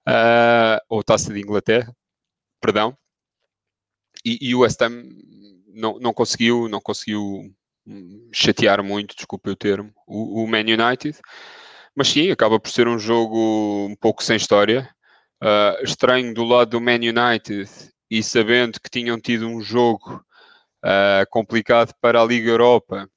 uh, 0.07 0.79
ou 0.87 1.03
Taça 1.03 1.33
de 1.33 1.39
Inglaterra, 1.39 1.93
perdão, 2.61 2.97
e, 4.25 4.37
e 4.41 4.55
o 4.55 4.59
West 4.59 4.81
Ham 4.81 5.03
não, 5.67 5.99
não 5.99 6.13
conseguiu, 6.13 6.67
não 6.69 6.81
conseguiu 6.81 7.53
chatear 8.31 8.83
muito, 8.83 9.15
desculpe 9.15 9.49
o 9.49 9.55
termo, 9.55 9.91
o, 10.05 10.43
o 10.43 10.47
Man 10.47 10.59
United, 10.59 11.17
mas 11.95 12.09
sim, 12.09 12.29
acaba 12.29 12.59
por 12.59 12.69
ser 12.69 12.87
um 12.87 12.99
jogo 12.99 13.87
um 13.89 13.95
pouco 13.95 14.23
sem 14.23 14.37
história. 14.37 14.89
Uh, 15.41 15.83
estranho 15.83 16.33
do 16.33 16.43
lado 16.43 16.71
do 16.71 16.81
Man 16.81 16.95
United 16.95 17.69
e 18.09 18.23
sabendo 18.23 18.79
que 18.79 18.89
tinham 18.89 19.19
tido 19.19 19.47
um 19.47 19.61
jogo 19.61 20.23
uh, 20.83 21.25
complicado 21.29 21.93
para 22.01 22.21
a 22.21 22.25
Liga 22.25 22.49
Europa 22.49 23.07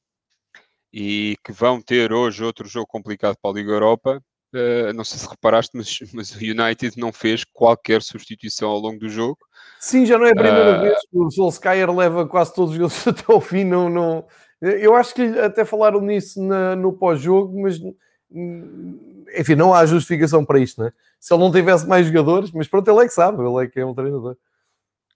e 0.93 1.37
que 1.45 1.53
vão 1.53 1.81
ter 1.81 2.13
hoje 2.13 2.45
outro 2.45 2.69
jogo 2.69 2.87
complicado 2.87 3.37
para 3.41 3.51
a 3.51 3.55
Liga 3.55 3.71
Europa, 3.71 4.23
Uh, 4.53 4.93
não 4.95 5.05
sei 5.05 5.17
se 5.17 5.29
reparaste, 5.29 5.71
mas, 5.77 5.99
mas, 6.13 6.33
o 6.33 6.39
United 6.39 6.99
não 6.99 7.13
fez 7.13 7.45
qualquer 7.45 8.03
substituição 8.03 8.69
ao 8.69 8.81
longo 8.81 8.99
do 8.99 9.09
jogo. 9.09 9.39
Sim, 9.79 10.05
já 10.05 10.19
não 10.19 10.27
é 10.27 10.31
a 10.31 10.35
primeira 10.35 10.81
vez 10.81 10.99
que 11.09 11.17
o 11.17 11.31
Solskjaer 11.31 11.89
leva 11.95 12.27
quase 12.27 12.53
todos 12.53 12.73
os 12.73 12.77
jogadores 12.77 13.07
até 13.07 13.33
ao 13.33 13.41
fim. 13.41 13.63
Não, 13.63 13.89
não... 13.89 14.27
Eu 14.61 14.95
acho 14.95 15.15
que 15.15 15.23
até 15.39 15.65
falaram 15.65 16.01
nisso 16.01 16.43
na, 16.43 16.77
no 16.77 16.93
pós-jogo, 16.93 17.61
mas 17.63 17.81
hum, 18.31 19.25
enfim, 19.37 19.55
não 19.55 19.73
há 19.73 19.87
justificação 19.87 20.45
para 20.45 20.59
isto, 20.59 20.83
né? 20.83 20.93
Se 21.19 21.33
ele 21.33 21.43
não 21.43 21.53
tivesse 21.53 21.87
mais 21.87 22.07
jogadores, 22.07 22.51
mas 22.53 22.69
pronto, 22.69 22.89
ele 22.91 23.05
é 23.05 23.09
que 23.09 23.15
sabe, 23.15 23.43
ele 23.43 23.65
é 23.65 23.69
que 23.69 23.81
é 23.81 23.87
um 23.87 23.95
treinador. 23.95 24.37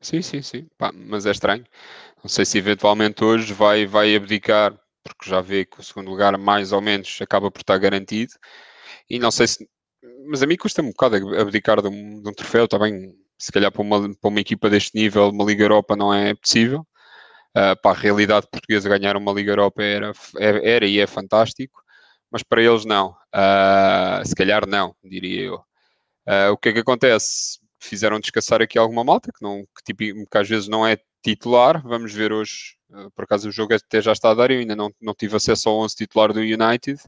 Sim, 0.00 0.22
sim, 0.22 0.42
sim. 0.42 0.66
Pá, 0.76 0.92
mas 0.92 1.26
é 1.26 1.30
estranho. 1.30 1.64
Não 2.22 2.28
sei 2.28 2.44
se 2.44 2.58
eventualmente 2.58 3.24
hoje 3.24 3.52
vai, 3.52 3.86
vai 3.86 4.14
abdicar, 4.14 4.78
porque 5.02 5.28
já 5.28 5.40
vê 5.40 5.64
que 5.64 5.80
o 5.80 5.82
segundo 5.82 6.10
lugar 6.10 6.36
mais 6.38 6.72
ou 6.72 6.80
menos 6.80 7.18
acaba 7.20 7.50
por 7.50 7.60
estar 7.60 7.78
garantido 7.78 8.32
e 9.08 9.18
não 9.18 9.30
sei 9.30 9.46
se. 9.46 9.68
Mas 10.26 10.42
a 10.42 10.46
mim 10.46 10.56
custa-me 10.56 10.88
um 10.88 10.92
bocado 10.92 11.16
abdicar 11.38 11.80
de 11.82 11.88
um, 11.88 12.22
de 12.22 12.28
um 12.28 12.32
troféu, 12.32 12.68
também. 12.68 13.14
Se 13.38 13.50
calhar 13.52 13.70
para 13.72 13.82
uma, 13.82 14.14
para 14.14 14.30
uma 14.30 14.40
equipa 14.40 14.70
deste 14.70 14.96
nível, 14.96 15.28
uma 15.30 15.44
Liga 15.44 15.64
Europa 15.64 15.96
não 15.96 16.14
é 16.14 16.34
possível. 16.34 16.86
Uh, 17.56 17.80
para 17.80 17.96
a 17.96 18.00
realidade 18.00 18.48
portuguesa, 18.50 18.88
ganhar 18.88 19.16
uma 19.16 19.32
Liga 19.32 19.52
Europa 19.52 19.82
era, 19.82 20.12
é, 20.38 20.74
era 20.74 20.86
e 20.86 20.98
é 20.98 21.06
fantástico, 21.06 21.82
mas 22.30 22.42
para 22.42 22.62
eles 22.62 22.84
não. 22.84 23.10
Uh, 23.32 24.26
se 24.26 24.34
calhar 24.34 24.66
não, 24.66 24.94
diria 25.04 25.42
eu. 25.42 25.54
Uh, 26.26 26.52
o 26.52 26.56
que 26.56 26.70
é 26.70 26.72
que 26.72 26.80
acontece? 26.80 27.60
Fizeram 27.78 28.18
descansar 28.18 28.60
aqui 28.60 28.78
alguma 28.78 29.04
malta 29.04 29.30
que, 29.32 29.42
não, 29.42 29.62
que, 29.62 29.84
tipo, 29.84 30.28
que 30.28 30.38
às 30.38 30.48
vezes 30.48 30.68
não 30.68 30.86
é 30.86 30.98
titular. 31.22 31.80
Vamos 31.86 32.12
ver 32.12 32.32
hoje, 32.32 32.76
por 33.14 33.24
acaso 33.24 33.48
o 33.48 33.52
jogo 33.52 33.74
até 33.74 34.00
já 34.00 34.12
está 34.12 34.30
a 34.30 34.34
dar, 34.34 34.50
eu 34.50 34.58
ainda 34.58 34.74
não, 34.74 34.90
não 35.00 35.14
tive 35.14 35.36
acesso 35.36 35.68
ao 35.68 35.78
11 35.80 35.94
titular 35.94 36.32
do 36.32 36.40
United. 36.40 37.00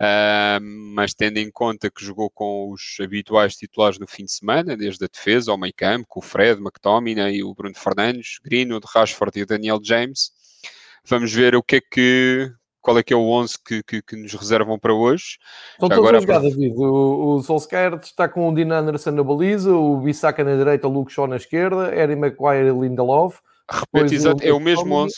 Uh, 0.00 0.62
mas 0.94 1.12
tendo 1.12 1.38
em 1.38 1.50
conta 1.50 1.90
que 1.90 2.04
jogou 2.04 2.30
com 2.30 2.70
os 2.70 2.96
habituais 3.00 3.56
titulares 3.56 3.98
no 3.98 4.06
fim 4.06 4.24
de 4.24 4.32
semana, 4.32 4.76
desde 4.76 5.04
a 5.04 5.08
defesa 5.12 5.50
ao 5.50 5.58
meio 5.58 5.74
campo, 5.76 6.06
com 6.08 6.20
o 6.20 6.22
Fred, 6.22 6.60
McTominay, 6.60 7.42
o 7.42 7.52
Bruno 7.52 7.74
Fernandes, 7.76 8.38
Greenwood, 8.44 8.86
Rashford 8.94 9.38
e 9.38 9.42
o 9.42 9.46
Daniel 9.46 9.80
James, 9.82 10.30
vamos 11.04 11.32
ver 11.32 11.56
o 11.56 11.62
que 11.62 11.76
é 11.76 11.80
que 11.80 12.52
qual 12.80 12.96
é 12.96 13.02
que 13.02 13.12
é 13.12 13.16
o 13.16 13.28
11 13.28 13.54
que, 13.66 13.82
que, 13.82 14.00
que 14.00 14.16
nos 14.16 14.32
reservam 14.32 14.78
para 14.78 14.94
hoje. 14.94 15.38
Estão 15.72 15.88
todos 15.88 15.98
agora, 15.98 16.20
David. 16.20 16.72
O, 16.76 17.34
o 17.34 17.42
Solskjaer 17.42 17.94
está 17.96 18.28
com 18.28 18.48
o 18.48 18.54
Dean 18.54 18.72
Anderson 18.72 19.10
na 19.10 19.22
baliza, 19.22 19.74
o 19.74 19.98
Bissaka 19.98 20.42
na 20.44 20.56
direita, 20.56 20.88
o 20.88 20.90
Luke 20.90 21.12
Shaw 21.12 21.26
na 21.26 21.36
esquerda, 21.36 21.90
Harry 21.90 22.16
Maguire 22.16 22.68
e 22.68 22.72
Lindelof. 22.72 23.40
Repete, 23.70 24.14
exato, 24.14 24.42
é 24.42 24.52
o 24.52 24.60
mesmo 24.60 24.94
11. 24.94 25.12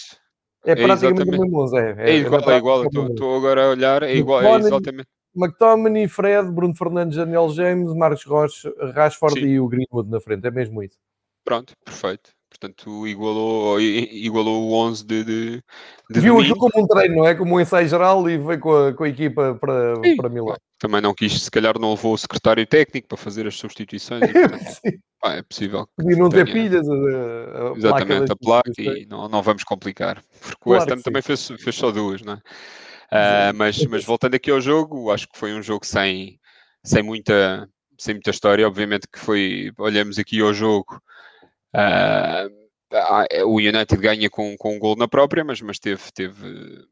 É, 0.65 0.73
é 0.73 0.77
praticamente 0.77 1.23
o 1.23 1.31
mesmo 1.31 1.63
11, 1.63 1.77
é. 1.77 1.95
É, 1.99 2.11
é 2.11 2.17
igual, 2.17 2.51
é 2.51 2.57
igual. 2.57 2.85
Estou 2.85 3.37
agora 3.37 3.67
a 3.67 3.71
olhar, 3.71 4.03
é 4.03 4.15
igual, 4.15 4.43
é 4.43 4.57
exatamente. 4.57 5.09
McTominay, 5.35 6.09
Fred, 6.09 6.51
Bruno 6.51 6.75
Fernandes, 6.75 7.17
Daniel 7.17 7.49
James, 7.51 7.95
Marcos 7.95 8.25
Rocha, 8.25 8.73
Rashford 8.95 9.41
Sim. 9.41 9.47
e 9.47 9.61
o 9.61 9.69
Greenwood 9.69 10.11
na 10.11 10.21
frente, 10.21 10.47
é 10.47 10.51
mesmo 10.51 10.83
isso. 10.83 10.99
Pronto, 11.45 11.73
perfeito. 11.85 12.31
Portanto, 12.51 13.07
igualou, 13.07 13.81
igualou 13.81 14.69
o 14.69 14.75
11 14.75 15.07
de, 15.07 15.25
de, 15.25 15.63
de 16.11 16.21
Viu 16.21 16.41
aquilo 16.41 16.57
como 16.57 16.85
um 16.85 16.87
treino, 16.87 17.17
não 17.17 17.27
é? 17.29 17.35
Como 17.35 17.55
um 17.55 17.61
ensaio 17.61 17.89
geral 17.89 18.29
e 18.29 18.37
veio 18.37 18.59
com 18.59 18.75
a, 18.75 18.93
com 18.93 19.05
a 19.05 19.09
equipa 19.09 19.55
para, 19.55 19.95
para 20.17 20.29
Milão. 20.29 20.57
Também 20.79 21.01
não 21.01 21.15
quis, 21.15 21.45
se 21.45 21.51
calhar 21.51 21.79
não 21.79 21.91
levou 21.91 22.13
o 22.13 22.19
secretário 22.19 22.67
técnico 22.67 23.07
para 23.07 23.17
fazer 23.17 23.47
as 23.47 23.55
substituições. 23.57 24.23
E, 24.23 24.33
portanto, 24.35 25.01
ah, 25.23 25.35
é 25.35 25.43
possível. 25.43 25.87
E 26.01 26.17
não 26.17 26.31
ter 26.31 26.51
pilhas. 26.51 26.89
A, 26.89 26.93
a 26.93 27.77
exatamente, 27.77 28.27
placa 28.27 28.33
a 28.33 28.37
placa 28.37 28.99
e 28.99 29.07
não, 29.07 29.29
não 29.29 29.43
vamos 29.43 29.65
complicar. 29.65 30.23
Porque 30.41 30.57
claro 30.61 30.65
o 30.65 30.71
West 30.71 30.91
Ham 30.91 31.03
também 31.03 31.23
fez, 31.23 31.47
fez 31.59 31.77
só 31.77 31.91
duas, 31.91 32.23
não 32.23 32.35
é? 32.35 32.37
Uh, 33.13 33.55
mas, 33.55 33.85
mas 33.87 34.05
voltando 34.05 34.35
aqui 34.37 34.51
ao 34.51 34.61
jogo, 34.61 35.11
acho 35.11 35.29
que 35.29 35.39
foi 35.39 35.53
um 35.53 35.63
jogo 35.63 35.85
sem, 35.85 36.39
sem, 36.85 37.03
muita, 37.03 37.69
sem 37.99 38.15
muita 38.15 38.31
história. 38.31 38.67
Obviamente 38.67 39.09
que 39.13 39.19
foi, 39.19 39.73
olhamos 39.79 40.19
aqui 40.19 40.41
ao 40.41 40.55
jogo, 40.55 41.01
uh, 41.75 43.45
o 43.45 43.57
United 43.57 43.97
ganha 43.97 44.31
com, 44.31 44.57
com 44.57 44.77
um 44.77 44.79
gol 44.79 44.97
na 44.97 45.07
própria, 45.07 45.45
mas, 45.45 45.61
mas 45.61 45.79
teve, 45.79 46.03
teve 46.15 46.87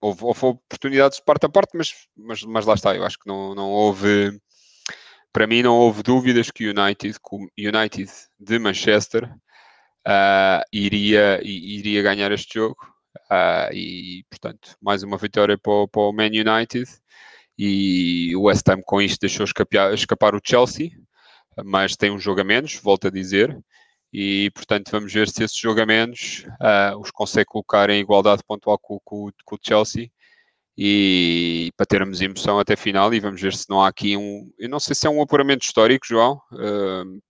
houve, 0.00 0.24
houve 0.24 0.46
oportunidades 0.46 1.18
de 1.18 1.24
parte 1.24 1.46
a 1.46 1.48
parte, 1.48 1.76
mas, 1.76 1.94
mas, 2.16 2.42
mas 2.42 2.66
lá 2.66 2.74
está, 2.74 2.94
eu 2.94 3.04
acho 3.04 3.18
que 3.18 3.28
não, 3.28 3.54
não 3.54 3.70
houve 3.70 4.40
para 5.32 5.46
mim 5.46 5.62
não 5.62 5.76
houve 5.76 6.02
dúvidas 6.02 6.50
que 6.50 6.68
o 6.68 6.70
United, 6.70 7.16
United 7.58 8.10
de 8.38 8.58
Manchester 8.58 9.24
uh, 10.06 10.62
iria, 10.72 11.40
iria 11.42 12.02
ganhar 12.02 12.32
este 12.32 12.54
jogo. 12.54 12.76
Uh, 13.30 13.72
e 13.74 14.24
portanto 14.30 14.76
mais 14.80 15.02
uma 15.02 15.18
vitória 15.18 15.58
para 15.58 15.72
o, 15.72 15.88
para 15.88 16.02
o 16.02 16.12
Man 16.12 16.26
United. 16.26 16.88
E 17.58 18.34
o 18.36 18.42
West 18.42 18.68
Ham 18.68 18.82
com 18.84 19.00
isto 19.00 19.20
deixou 19.20 19.44
escapar, 19.44 19.92
escapar 19.94 20.34
o 20.34 20.40
Chelsea 20.42 20.90
mas 21.64 21.96
tem 21.96 22.10
um 22.10 22.18
jogo 22.18 22.40
a 22.40 22.44
menos, 22.44 22.74
volto 22.76 23.08
a 23.08 23.10
dizer. 23.10 23.58
E 24.12 24.50
portanto 24.54 24.90
vamos 24.90 25.12
ver 25.12 25.28
se 25.28 25.42
esses 25.42 25.56
jogo 25.56 25.80
a 25.80 25.86
menos 25.86 26.44
uh, 26.60 26.98
os 26.98 27.10
consegue 27.10 27.46
colocar 27.46 27.88
em 27.88 28.00
igualdade 28.00 28.42
pontual 28.46 28.78
com, 28.78 29.00
com, 29.02 29.30
com 29.44 29.56
o 29.56 29.58
Chelsea 29.62 30.10
e 30.76 31.70
para 31.76 31.86
termos 31.86 32.20
emoção 32.20 32.58
até 32.58 32.76
final 32.76 33.12
e 33.12 33.20
vamos 33.20 33.40
ver 33.40 33.52
se 33.52 33.68
não 33.68 33.82
há 33.82 33.88
aqui 33.88 34.16
um. 34.16 34.50
Eu 34.58 34.68
não 34.68 34.80
sei 34.80 34.94
se 34.94 35.06
é 35.06 35.10
um 35.10 35.22
apuramento 35.22 35.64
histórico, 35.64 36.06
João. 36.06 36.40
Uh, 36.52 37.20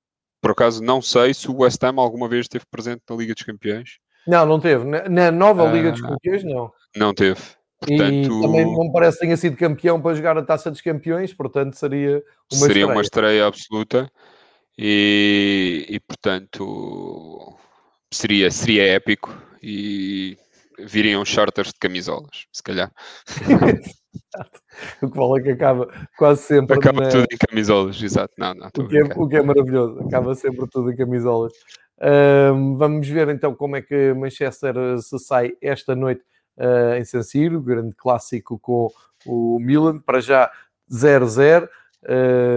por 0.40 0.52
acaso 0.52 0.82
não 0.82 1.00
sei 1.00 1.34
se 1.34 1.50
o 1.50 1.58
West 1.58 1.82
Ham 1.82 1.94
alguma 1.98 2.28
vez 2.28 2.44
esteve 2.44 2.64
presente 2.70 3.02
na 3.08 3.16
Liga 3.16 3.34
dos 3.34 3.42
Campeões. 3.42 3.98
Não, 4.26 4.46
não 4.46 4.60
teve. 4.60 4.84
Na 4.84 5.30
nova 5.30 5.64
Liga 5.66 5.92
dos 5.92 6.02
ah, 6.04 6.08
Campeões, 6.08 6.44
não. 6.44 6.72
Não 6.96 7.14
teve. 7.14 7.40
Portanto, 7.80 8.38
e 8.38 8.42
também 8.42 8.64
não 8.64 8.92
parece 8.92 9.18
que 9.18 9.24
tenha 9.24 9.36
sido 9.36 9.56
campeão 9.56 10.00
para 10.00 10.14
jogar 10.14 10.38
a 10.38 10.42
Taça 10.42 10.70
dos 10.70 10.80
Campeões, 10.80 11.34
portanto 11.34 11.74
seria 11.74 12.22
uma 12.52 12.60
seria 12.60 12.66
estreia. 12.66 12.86
uma 12.86 13.02
estreia 13.02 13.46
absoluta 13.46 14.12
e, 14.78 15.86
e 15.88 15.98
portanto 15.98 17.56
seria, 18.12 18.52
seria 18.52 18.86
épico 18.86 19.36
e 19.60 20.38
viriam 20.78 21.24
charters 21.24 21.68
de 21.68 21.78
camisolas, 21.78 22.46
se 22.52 22.62
calhar. 22.62 22.90
o 25.02 25.10
que 25.10 25.18
vale 25.18 25.40
é 25.40 25.42
que 25.42 25.50
acaba 25.50 25.88
quase 26.18 26.42
sempre. 26.42 26.76
Acaba 26.76 27.02
na... 27.02 27.08
tudo 27.08 27.26
em 27.30 27.36
camisolas, 27.36 28.02
exato. 28.02 28.34
Não, 28.38 28.54
não, 28.54 28.66
o, 28.66 28.88
que 28.88 28.98
é, 28.98 29.02
o 29.02 29.28
que 29.28 29.36
é 29.36 29.42
maravilhoso, 29.42 30.00
acaba 30.00 30.34
sempre 30.34 30.66
tudo 30.68 30.90
em 30.90 30.96
camisolas. 30.96 31.52
Vamos 32.76 33.08
ver 33.08 33.28
então 33.28 33.54
como 33.54 33.76
é 33.76 33.82
que 33.82 34.12
Manchester 34.12 34.74
se 35.00 35.18
sai 35.18 35.52
esta 35.62 35.94
noite 35.94 36.22
uh, 36.58 36.94
em 36.98 37.04
San 37.04 37.22
Siro, 37.22 37.60
grande 37.60 37.94
clássico 37.94 38.58
com 38.58 38.90
o 39.24 39.58
Milan, 39.60 40.00
para 40.00 40.20
já 40.20 40.50
0-0. 40.90 41.68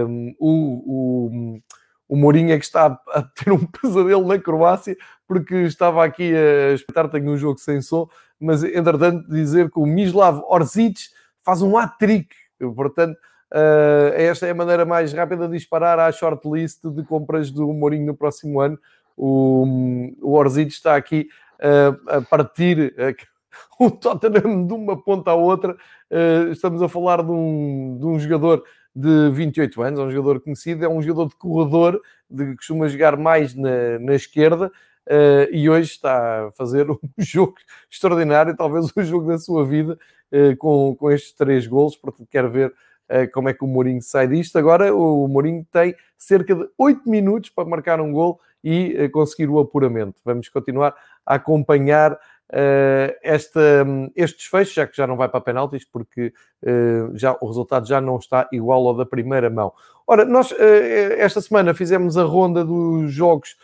Um, 0.08 0.34
o, 0.40 0.50
o 0.50 1.60
o 2.08 2.16
Mourinho 2.16 2.52
é 2.52 2.58
que 2.58 2.64
está 2.64 2.98
a 3.08 3.22
ter 3.22 3.50
um 3.52 3.66
pesadelo 3.82 4.26
na 4.26 4.38
Croácia, 4.38 4.96
porque 5.26 5.54
estava 5.62 6.04
aqui 6.04 6.32
a 6.34 6.72
espetar, 6.72 7.08
tenho 7.08 7.30
um 7.30 7.36
jogo 7.36 7.58
sem 7.58 7.80
som, 7.80 8.08
mas 8.38 8.62
entretanto 8.62 9.28
dizer 9.28 9.70
que 9.70 9.78
o 9.78 9.86
Mislav 9.86 10.42
Orzic 10.48 11.00
faz 11.44 11.62
um 11.62 11.76
hat-trick, 11.76 12.28
portanto 12.74 13.16
Uh, 13.52 14.10
esta 14.16 14.46
é 14.46 14.50
a 14.50 14.54
maneira 14.54 14.84
mais 14.84 15.12
rápida 15.12 15.46
de 15.46 15.56
disparar 15.56 15.98
à 15.98 16.10
shortlist 16.10 16.84
de 16.84 17.04
compras 17.04 17.50
do 17.50 17.72
Mourinho 17.72 18.06
no 18.06 18.16
próximo 18.16 18.60
ano. 18.60 18.78
O, 19.16 19.64
o 20.20 20.32
Orzic 20.32 20.72
está 20.72 20.96
aqui 20.96 21.28
uh, 21.60 22.10
a 22.10 22.20
partir 22.22 22.92
uh, 22.98 23.14
o 23.78 23.90
Tottenham 23.90 24.66
de 24.66 24.72
uma 24.74 25.00
ponta 25.00 25.30
à 25.30 25.34
outra. 25.34 25.76
estamos 26.50 26.82
a 26.82 26.88
falar 26.88 27.22
de 27.22 27.30
um, 27.30 27.98
de 27.98 28.06
um 28.06 28.18
jogador 28.18 28.64
de 28.94 29.30
28 29.30 29.82
anos, 29.82 30.00
é 30.00 30.02
um 30.02 30.10
jogador 30.10 30.40
conhecido, 30.40 30.84
é 30.84 30.88
um 30.88 31.00
jogador 31.00 31.28
de 31.28 31.36
corredor, 31.36 32.00
de, 32.28 32.56
costuma 32.56 32.88
jogar 32.88 33.16
mais 33.16 33.54
na, 33.54 33.98
na 34.00 34.14
esquerda. 34.14 34.72
Uh, 35.08 35.46
e 35.52 35.70
hoje 35.70 35.92
está 35.92 36.48
a 36.48 36.52
fazer 36.52 36.90
um 36.90 36.98
jogo 37.16 37.54
extraordinário, 37.90 38.56
talvez 38.56 38.90
o 38.96 39.02
jogo 39.02 39.28
da 39.28 39.38
sua 39.38 39.64
vida, 39.64 39.96
uh, 40.32 40.56
com, 40.56 40.96
com 40.96 41.10
estes 41.10 41.32
três 41.32 41.66
gols, 41.66 41.96
porque 41.96 42.26
quero 42.28 42.50
ver 42.50 42.68
uh, 42.70 43.30
como 43.32 43.48
é 43.48 43.54
que 43.54 43.62
o 43.62 43.68
Mourinho 43.68 44.02
sai 44.02 44.26
disto. 44.26 44.58
Agora 44.58 44.92
o 44.92 45.28
Mourinho 45.28 45.64
tem 45.70 45.94
cerca 46.18 46.54
de 46.56 46.68
8 46.76 47.08
minutos 47.08 47.50
para 47.50 47.68
marcar 47.68 48.00
um 48.00 48.10
gol 48.10 48.40
e 48.64 49.08
conseguir 49.10 49.48
o 49.48 49.60
apuramento. 49.60 50.20
Vamos 50.24 50.48
continuar 50.48 50.92
a 51.24 51.36
acompanhar 51.36 52.18
esta, 53.22 53.86
este 54.16 54.38
desfecho, 54.38 54.74
já 54.74 54.86
que 54.88 54.96
já 54.96 55.06
não 55.06 55.16
vai 55.16 55.28
para 55.28 55.40
penaltis, 55.40 55.84
porque 55.84 56.32
já, 57.14 57.36
o 57.40 57.46
resultado 57.46 57.86
já 57.86 58.00
não 58.00 58.16
está 58.16 58.48
igual 58.50 58.88
ao 58.88 58.96
da 58.96 59.06
primeira 59.06 59.48
mão. 59.48 59.72
Ora, 60.04 60.24
nós 60.24 60.52
esta 61.16 61.40
semana 61.40 61.74
fizemos 61.74 62.16
a 62.16 62.24
ronda 62.24 62.64
dos 62.64 63.12
jogos 63.12 63.56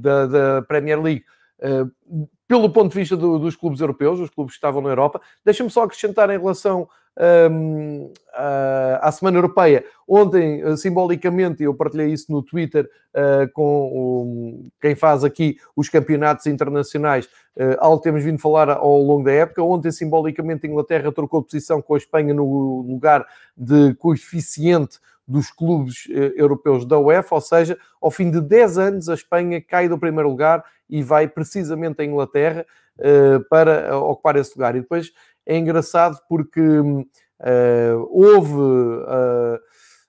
da, 0.00 0.26
da, 0.26 0.62
Premier 0.62 1.00
League 1.00 1.24
uh, 1.60 2.28
pelo 2.48 2.70
ponto 2.70 2.92
de 2.92 2.98
vista 2.98 3.14
do, 3.14 3.38
dos 3.38 3.54
clubes 3.54 3.80
europeus, 3.80 4.18
os 4.18 4.30
clubes 4.30 4.54
que 4.54 4.56
estavam 4.56 4.80
na 4.80 4.88
Europa. 4.88 5.20
Deixa-me 5.44 5.68
só 5.68 5.82
acrescentar 5.82 6.30
em 6.30 6.38
relação 6.38 6.88
um, 7.18 7.22
ehm, 7.22 8.12
à, 8.32 9.08
à 9.08 9.12
Semana 9.12 9.36
Europeia. 9.36 9.84
Ontem, 10.08 10.64
uh, 10.64 10.74
simbolicamente, 10.74 11.62
eu 11.62 11.74
partilhei 11.74 12.10
isso 12.10 12.32
no 12.32 12.42
Twitter 12.42 12.88
uh, 13.14 13.52
com 13.52 14.70
quem 14.80 14.94
faz 14.94 15.24
aqui 15.24 15.58
os 15.76 15.90
campeonatos 15.90 16.46
internacionais, 16.46 17.26
uh, 17.56 17.76
algo 17.80 18.00
temos 18.00 18.24
vindo 18.24 18.38
falar 18.38 18.70
ao 18.70 19.02
longo 19.02 19.24
da 19.24 19.32
época. 19.32 19.62
Ontem, 19.62 19.92
simbolicamente, 19.92 20.66
a 20.66 20.70
Inglaterra 20.70 21.12
trocou 21.12 21.42
posição 21.42 21.82
com 21.82 21.94
a 21.94 21.98
Espanha 21.98 22.32
no 22.32 22.80
lugar 22.80 23.26
de 23.54 23.94
coeficiente 23.96 24.98
dos 25.28 25.50
clubes 25.50 26.08
eh, 26.10 26.32
europeus 26.36 26.86
da 26.86 26.98
UEFA, 26.98 27.34
ou 27.34 27.40
seja, 27.40 27.78
ao 28.00 28.10
fim 28.10 28.30
de 28.30 28.40
10 28.40 28.78
anos 28.78 29.08
a 29.10 29.14
Espanha 29.14 29.60
cai 29.60 29.86
do 29.86 29.98
primeiro 29.98 30.30
lugar 30.30 30.64
e 30.88 31.02
vai 31.02 31.28
precisamente 31.28 32.00
à 32.00 32.04
Inglaterra 32.04 32.64
eh, 32.98 33.38
para 33.50 33.98
ocupar 33.98 34.36
esse 34.36 34.56
lugar. 34.56 34.74
E 34.74 34.80
depois 34.80 35.12
é 35.44 35.58
engraçado 35.58 36.18
porque 36.26 36.60
eh, 37.40 37.92
houve 38.08 38.54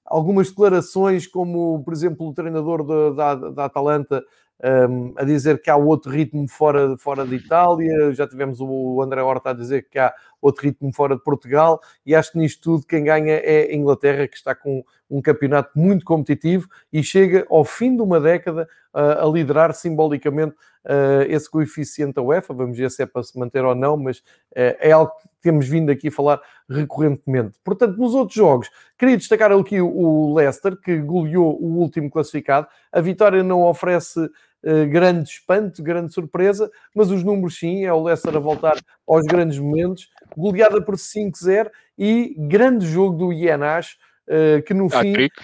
algumas 0.05 0.49
declarações, 0.49 1.27
como 1.27 1.83
por 1.83 1.93
exemplo 1.93 2.27
o 2.27 2.33
treinador 2.33 2.83
da, 2.85 3.35
da, 3.35 3.49
da 3.49 3.65
Atalanta 3.65 4.23
um, 4.61 5.13
a 5.15 5.23
dizer 5.23 5.61
que 5.61 5.69
há 5.69 5.75
outro 5.75 6.11
ritmo 6.11 6.47
fora, 6.47 6.97
fora 6.97 7.25
de 7.25 7.35
Itália, 7.35 8.13
já 8.13 8.27
tivemos 8.27 8.59
o 8.59 9.01
André 9.01 9.21
Horta 9.21 9.51
a 9.51 9.53
dizer 9.53 9.87
que 9.89 9.97
há 9.97 10.13
outro 10.41 10.63
ritmo 10.63 10.93
fora 10.93 11.15
de 11.15 11.23
Portugal, 11.23 11.79
e 12.05 12.15
acho 12.15 12.31
que 12.31 12.37
nisto 12.37 12.61
tudo 12.61 12.87
quem 12.87 13.03
ganha 13.03 13.33
é 13.33 13.71
a 13.71 13.75
Inglaterra, 13.75 14.27
que 14.27 14.37
está 14.37 14.55
com 14.55 14.83
um 15.09 15.21
campeonato 15.21 15.71
muito 15.75 16.05
competitivo 16.05 16.67
e 16.93 17.01
chega 17.01 17.45
ao 17.49 17.65
fim 17.65 17.95
de 17.95 18.01
uma 18.01 18.19
década 18.19 18.69
uh, 18.93 19.25
a 19.25 19.31
liderar 19.31 19.73
simbolicamente 19.73 20.55
uh, 20.85 21.23
esse 21.27 21.49
coeficiente 21.49 22.13
da 22.13 22.21
UEFA. 22.21 22.53
Vamos 22.53 22.77
ver 22.77 22.91
se 22.91 23.01
é 23.01 23.05
para 23.05 23.23
se 23.23 23.37
manter 23.37 23.65
ou 23.65 23.73
não, 23.73 23.97
mas 23.97 24.19
uh, 24.19 24.77
é 24.79 24.91
algo 24.91 25.11
que 25.19 25.27
temos 25.41 25.67
vindo 25.67 25.89
aqui 25.89 26.09
a 26.09 26.11
falar 26.11 26.41
recorrentemente. 26.69 27.57
Portanto, 27.63 27.97
nos 27.97 28.13
outros 28.13 28.35
jogos, 28.35 28.69
queria 28.97 29.17
destacar 29.17 29.51
aqui 29.51 29.81
o 29.81 30.33
Leicester, 30.35 30.79
que 30.79 30.97
goleou 30.99 31.57
o 31.59 31.79
último 31.79 32.09
classificado. 32.09 32.67
A 32.91 33.01
vitória 33.01 33.41
não 33.41 33.63
oferece 33.63 34.29
grande 34.89 35.29
espanto, 35.29 35.81
grande 35.81 36.13
surpresa, 36.13 36.69
mas 36.93 37.09
os 37.11 37.23
números 37.23 37.57
sim, 37.57 37.85
é 37.85 37.93
o 37.93 38.03
Leicester 38.03 38.35
a 38.35 38.39
voltar 38.39 38.77
aos 39.07 39.25
grandes 39.25 39.57
momentos, 39.57 40.09
goleada 40.35 40.81
por 40.81 40.95
5-0 40.95 41.69
e 41.97 42.35
grande 42.37 42.85
jogo 42.87 43.17
do 43.17 43.33
Ienash, 43.33 43.97
uh, 44.27 44.61
que 44.63 44.73
no 44.73 44.89
fim... 44.89 45.13
Trick. 45.13 45.43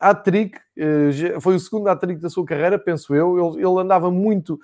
Hat-trick, 0.00 0.58
uh, 0.58 1.40
foi 1.40 1.54
o 1.54 1.60
segundo 1.60 1.88
hat-trick 1.88 2.20
da 2.20 2.28
sua 2.28 2.44
carreira, 2.44 2.78
penso 2.78 3.14
eu. 3.14 3.56
Ele, 3.56 3.80
andava 3.80 4.10
muito 4.10 4.60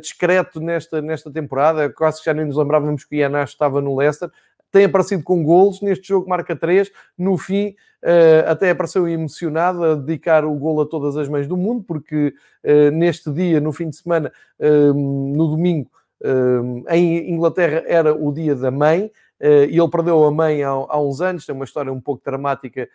discreto 0.00 0.60
nesta, 0.60 1.02
nesta 1.02 1.30
temporada, 1.30 1.90
quase 1.90 2.20
que 2.20 2.24
já 2.24 2.32
nem 2.32 2.46
nos 2.46 2.56
lembrávamos 2.56 3.04
que 3.04 3.16
o 3.16 3.18
Ienash 3.18 3.50
estava 3.50 3.82
no 3.82 3.94
Leicester 3.94 4.30
tem 4.70 4.84
aparecido 4.84 5.22
com 5.22 5.42
golos, 5.42 5.80
neste 5.80 6.08
jogo 6.08 6.28
marca 6.28 6.54
3, 6.54 6.90
no 7.16 7.38
fim 7.38 7.74
uh, 8.02 8.50
até 8.50 8.70
apareceu 8.70 9.08
emocionado 9.08 9.84
a 9.84 9.94
dedicar 9.94 10.44
o 10.44 10.54
golo 10.54 10.82
a 10.82 10.86
todas 10.86 11.16
as 11.16 11.28
mães 11.28 11.46
do 11.46 11.56
mundo, 11.56 11.84
porque 11.86 12.34
uh, 12.64 12.90
neste 12.92 13.30
dia, 13.30 13.60
no 13.60 13.72
fim 13.72 13.88
de 13.88 13.96
semana, 13.96 14.32
uh, 14.58 14.92
no 14.94 15.48
domingo, 15.48 15.90
em 16.90 17.30
Inglaterra 17.30 17.84
era 17.86 18.12
o 18.12 18.32
dia 18.32 18.52
da 18.56 18.72
mãe, 18.72 19.08
e 19.40 19.78
ele 19.78 19.88
perdeu 19.88 20.24
a 20.24 20.32
mãe 20.32 20.64
há, 20.64 20.98
uns 20.98 21.20
anos, 21.20 21.46
tem 21.46 21.54
uma 21.54 21.64
história 21.64 21.92
um 21.92 22.00
pouco 22.00 22.20
dramática 22.24 22.88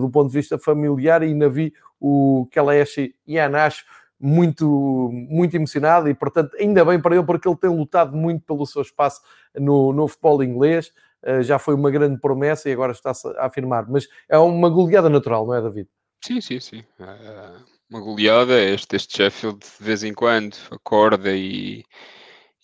do 0.00 0.10
ponto 0.10 0.26
de 0.26 0.36
vista 0.36 0.58
familiar, 0.58 1.22
e 1.22 1.26
ainda 1.26 1.48
vi 1.48 1.72
o 2.00 2.48
Kelechi 2.50 3.14
Ianacho 3.28 3.84
muito, 4.20 5.10
muito 5.12 5.54
emocionado 5.54 6.08
e, 6.08 6.14
portanto, 6.14 6.56
ainda 6.58 6.84
bem 6.84 7.00
para 7.00 7.14
ele, 7.14 7.24
porque 7.24 7.48
ele 7.48 7.56
tem 7.56 7.70
lutado 7.70 8.16
muito 8.16 8.44
pelo 8.44 8.66
seu 8.66 8.82
espaço 8.82 9.22
no, 9.54 9.92
no 9.92 10.08
futebol 10.08 10.42
inglês. 10.42 10.92
Uh, 11.22 11.42
já 11.42 11.58
foi 11.58 11.74
uma 11.74 11.90
grande 11.90 12.20
promessa 12.20 12.68
e 12.68 12.72
agora 12.72 12.92
está-se 12.92 13.26
a 13.36 13.46
afirmar. 13.46 13.88
Mas 13.88 14.08
é 14.28 14.38
uma 14.38 14.68
goleada 14.68 15.08
natural, 15.08 15.46
não 15.46 15.54
é, 15.54 15.62
David? 15.62 15.88
Sim, 16.24 16.40
sim, 16.40 16.60
sim. 16.60 16.84
É 16.98 17.52
uma 17.90 18.00
goleada. 18.00 18.60
Este, 18.60 18.96
este 18.96 19.16
Sheffield, 19.16 19.58
de 19.58 19.84
vez 19.84 20.02
em 20.02 20.12
quando, 20.12 20.56
acorda 20.70 21.34
e, 21.34 21.84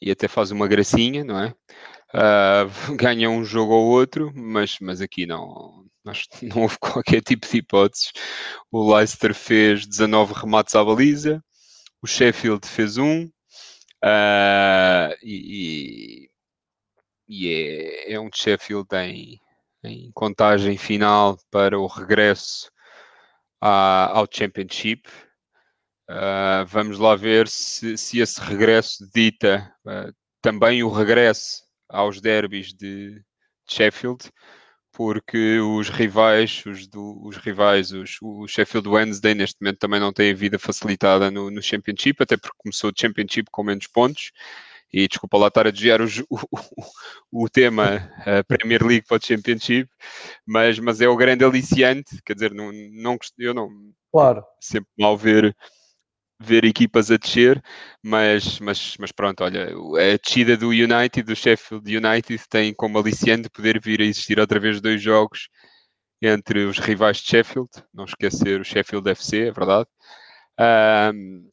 e 0.01 0.11
até 0.11 0.29
faz 0.29 0.51
uma 0.51 0.69
gracinha, 0.69 1.25
não 1.25 1.39
é? 1.39 1.55
Uh, 2.15 2.95
ganha 2.97 3.31
um 3.31 3.45
jogo 3.45 3.73
ou 3.73 3.87
outro, 3.87 4.33
mas, 4.35 4.79
mas 4.81 5.01
aqui 5.01 5.27
não, 5.27 5.85
Não 6.43 6.63
houve 6.63 6.79
qualquer 6.79 7.23
tipo 7.23 7.47
de 7.47 7.59
hipóteses. 7.59 8.13
O 8.71 8.95
Leicester 8.95 9.35
fez 9.35 9.87
19 9.87 10.35
remates 10.35 10.75
à 10.75 10.85
baliza, 10.85 11.43
o 12.03 12.07
Sheffield 12.07 12.67
fez 12.67 12.99
um, 12.99 13.25
uh, 14.05 15.15
e, 15.23 16.29
e 17.27 17.49
é, 17.49 18.13
é, 18.13 18.21
um 18.21 18.29
Sheffield 18.33 18.89
em, 18.95 19.41
em, 19.83 20.11
contagem 20.13 20.77
final 20.77 21.39
para 21.51 21.79
o 21.79 21.87
regresso 21.87 22.71
à, 23.61 24.11
ao 24.19 24.27
Championship. 24.31 25.09
Uh, 26.11 26.67
vamos 26.67 26.99
lá 26.99 27.17
ver 27.17 27.49
se, 27.49 27.97
se 27.97 28.19
esse 28.21 28.39
regresso 28.39 29.09
dita 29.15 29.75
uh, 29.87 30.15
também 30.43 30.83
o 30.83 30.91
regresso 30.91 31.63
aos 31.89 32.21
derbys 32.21 32.75
de, 32.75 33.15
de 33.15 33.25
Sheffield 33.67 34.31
porque 34.95 35.59
os 35.59 35.88
rivais, 35.88 36.62
os, 36.64 36.86
do, 36.86 37.20
os 37.26 37.36
rivais, 37.36 37.90
os, 37.90 38.16
o 38.22 38.47
Sheffield 38.47 38.88
Wednesday 38.88 39.34
neste 39.34 39.61
momento 39.61 39.78
também 39.78 39.99
não 39.99 40.12
têm 40.12 40.32
vida 40.32 40.59
facilitada 40.59 41.30
no, 41.32 41.51
no 41.51 41.61
Championship, 41.61 42.22
até 42.22 42.36
porque 42.36 42.57
começou 42.57 42.90
o 42.90 42.95
Championship 42.97 43.51
com 43.51 43.64
menos 43.64 43.88
pontos. 43.88 44.30
E 44.92 45.09
desculpa 45.09 45.36
lá 45.36 45.49
estar 45.49 45.66
a 45.66 45.72
desviar 45.72 46.01
o, 46.01 46.07
o, 46.30 47.45
o 47.45 47.49
tema 47.49 48.09
a 48.24 48.45
Premier 48.45 48.86
League 48.86 49.07
para 49.09 49.16
o 49.16 49.26
Championship, 49.26 49.90
mas, 50.47 50.78
mas 50.78 51.01
é 51.01 51.09
o 51.09 51.16
grande 51.16 51.45
aliciante, 51.45 52.22
quer 52.24 52.34
dizer, 52.34 52.55
não, 52.55 52.70
não, 52.72 53.18
eu 53.38 53.53
não 53.53 53.68
claro. 54.12 54.45
sempre 54.61 54.90
mal 54.97 55.18
ver 55.18 55.57
ver 56.45 56.64
equipas 56.64 57.11
a 57.11 57.16
descer, 57.16 57.62
mas, 58.03 58.61
mas, 58.61 58.97
mas 58.99 59.12
pronto, 59.12 59.42
olha, 59.45 59.68
a 59.68 60.18
descida 60.22 60.57
do 60.57 60.68
United, 60.68 61.22
do 61.22 61.34
Sheffield 61.36 61.97
United, 61.97 62.42
tem 62.49 62.74
como 62.74 62.99
aliciante 62.99 63.49
poder 63.51 63.80
vir 63.80 64.01
a 64.01 64.05
existir 64.05 64.38
outra 64.38 64.61
vez 64.61 64.80
dois 64.80 65.03
jogos 65.03 65.49
entre 66.22 66.64
os 66.64 66.78
rivais 66.78 67.18
de 67.18 67.28
Sheffield, 67.28 67.70
não 67.92 68.05
esquecer 68.05 68.61
o 68.61 68.64
Sheffield 68.64 69.09
FC, 69.11 69.49
é 69.49 69.53
verdade. 69.53 69.88
Um, 71.14 71.51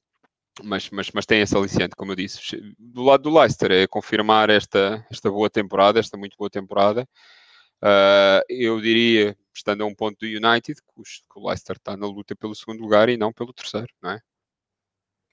mas, 0.64 0.90
mas, 0.90 1.12
mas 1.14 1.26
tem 1.26 1.42
esse 1.42 1.56
aliciante, 1.56 1.96
como 1.96 2.12
eu 2.12 2.16
disse. 2.16 2.40
Do 2.78 3.04
lado 3.04 3.24
do 3.24 3.38
Leicester, 3.38 3.72
é 3.72 3.88
confirmar 3.88 4.50
esta, 4.50 5.06
esta 5.12 5.30
boa 5.30 5.50
temporada, 5.50 6.00
esta 6.00 6.18
muito 6.18 6.38
boa 6.38 6.50
temporada. 6.50 7.08
Uh, 7.84 8.44
eu 8.50 8.80
diria, 8.80 9.36
estando 9.54 9.84
a 9.84 9.86
um 9.86 9.96
ponto 9.96 10.20
do 10.20 10.26
United, 10.26 10.80
que, 10.82 11.02
o 11.36 11.48
Leicester 11.48 11.78
está 11.78 11.98
na 11.98 12.06
luta 12.06 12.36
pelo 12.36 12.56
segundo 12.56 12.82
lugar 12.82 13.10
e 13.10 13.18
não 13.18 13.34
pelo 13.34 13.54
terceiro, 13.54 13.88
não 14.02 14.12
é? 14.12 14.20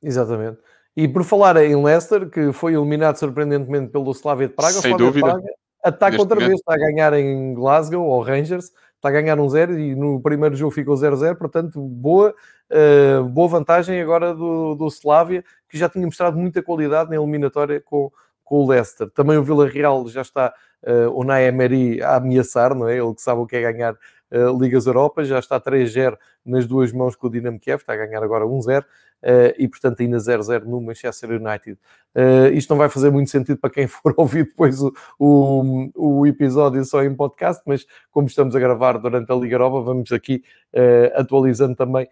Exatamente. 0.02 0.58
E 0.96 1.06
por 1.06 1.22
falar 1.24 1.56
em 1.58 1.80
Leicester, 1.82 2.28
que 2.28 2.52
foi 2.52 2.74
eliminado 2.74 3.16
surpreendentemente 3.16 3.90
pelo 3.90 4.10
Slavia 4.12 4.48
de 4.48 4.54
Praga, 4.54 4.74
Sem 4.74 4.92
o 4.92 4.96
Slavia 4.96 5.06
dúvida. 5.06 5.28
de 5.28 5.42
Praga 5.42 5.58
ataca 5.82 6.18
outra 6.18 6.36
momento. 6.36 6.48
vez, 6.48 6.60
está 6.60 6.74
a 6.74 6.78
ganhar 6.78 7.12
em 7.14 7.54
Glasgow, 7.54 8.04
ou 8.04 8.22
Rangers, 8.22 8.72
está 8.96 9.08
a 9.08 9.12
ganhar 9.12 9.38
um 9.38 9.48
zero 9.48 9.78
e 9.78 9.94
no 9.94 10.20
primeiro 10.20 10.56
jogo 10.56 10.72
ficou 10.72 10.94
0-0, 10.94 11.36
portanto, 11.36 11.80
boa, 11.80 12.34
uh, 12.70 13.24
boa 13.24 13.48
vantagem 13.48 14.00
agora 14.00 14.34
do, 14.34 14.74
do 14.74 14.86
Slavia, 14.88 15.44
que 15.68 15.78
já 15.78 15.88
tinha 15.88 16.04
mostrado 16.04 16.36
muita 16.36 16.62
qualidade 16.62 17.10
na 17.10 17.16
eliminatória 17.16 17.80
com, 17.80 18.10
com 18.44 18.64
o 18.64 18.68
Leicester. 18.68 19.08
Também 19.10 19.36
o 19.36 19.44
Vila 19.44 19.68
Real 19.68 20.06
já 20.08 20.22
está 20.22 20.52
uh, 20.82 21.10
o 21.12 21.22
Naemeri 21.24 22.02
a 22.02 22.16
ameaçar, 22.16 22.74
não 22.74 22.88
é? 22.88 22.98
Ele 22.98 23.14
que 23.14 23.22
sabe 23.22 23.40
o 23.40 23.46
que 23.46 23.56
é 23.56 23.72
ganhar 23.72 23.96
uh, 24.32 24.58
Ligas 24.58 24.86
Europa, 24.86 25.24
já 25.24 25.38
está 25.38 25.60
3-0 25.60 26.16
nas 26.44 26.66
duas 26.66 26.92
mãos 26.92 27.16
com 27.16 27.26
o 27.26 27.30
Dinamo 27.30 27.58
Kiev, 27.58 27.80
está 27.80 27.92
a 27.92 27.96
ganhar 27.96 28.22
agora 28.22 28.44
1-0. 28.44 28.84
Uh, 29.20 29.50
e 29.58 29.66
portanto 29.66 30.00
ainda 30.00 30.16
0-0 30.18 30.62
no 30.62 30.80
Manchester 30.80 31.30
United. 31.30 31.76
Uh, 32.14 32.52
isto 32.52 32.70
não 32.70 32.78
vai 32.78 32.88
fazer 32.88 33.10
muito 33.10 33.28
sentido 33.28 33.58
para 33.58 33.68
quem 33.68 33.86
for 33.88 34.14
ouvir 34.16 34.44
depois 34.44 34.80
o, 34.80 34.92
o, 35.18 36.20
o, 36.20 36.26
episódio 36.26 36.84
só 36.84 37.02
em 37.02 37.12
podcast, 37.12 37.60
mas 37.66 37.84
como 38.12 38.28
estamos 38.28 38.54
a 38.54 38.60
gravar 38.60 38.96
durante 38.96 39.32
a 39.32 39.34
Liga 39.34 39.56
Europa, 39.56 39.80
vamos 39.80 40.12
aqui 40.12 40.44
uh, 40.72 41.20
atualizando 41.20 41.74
também 41.74 42.08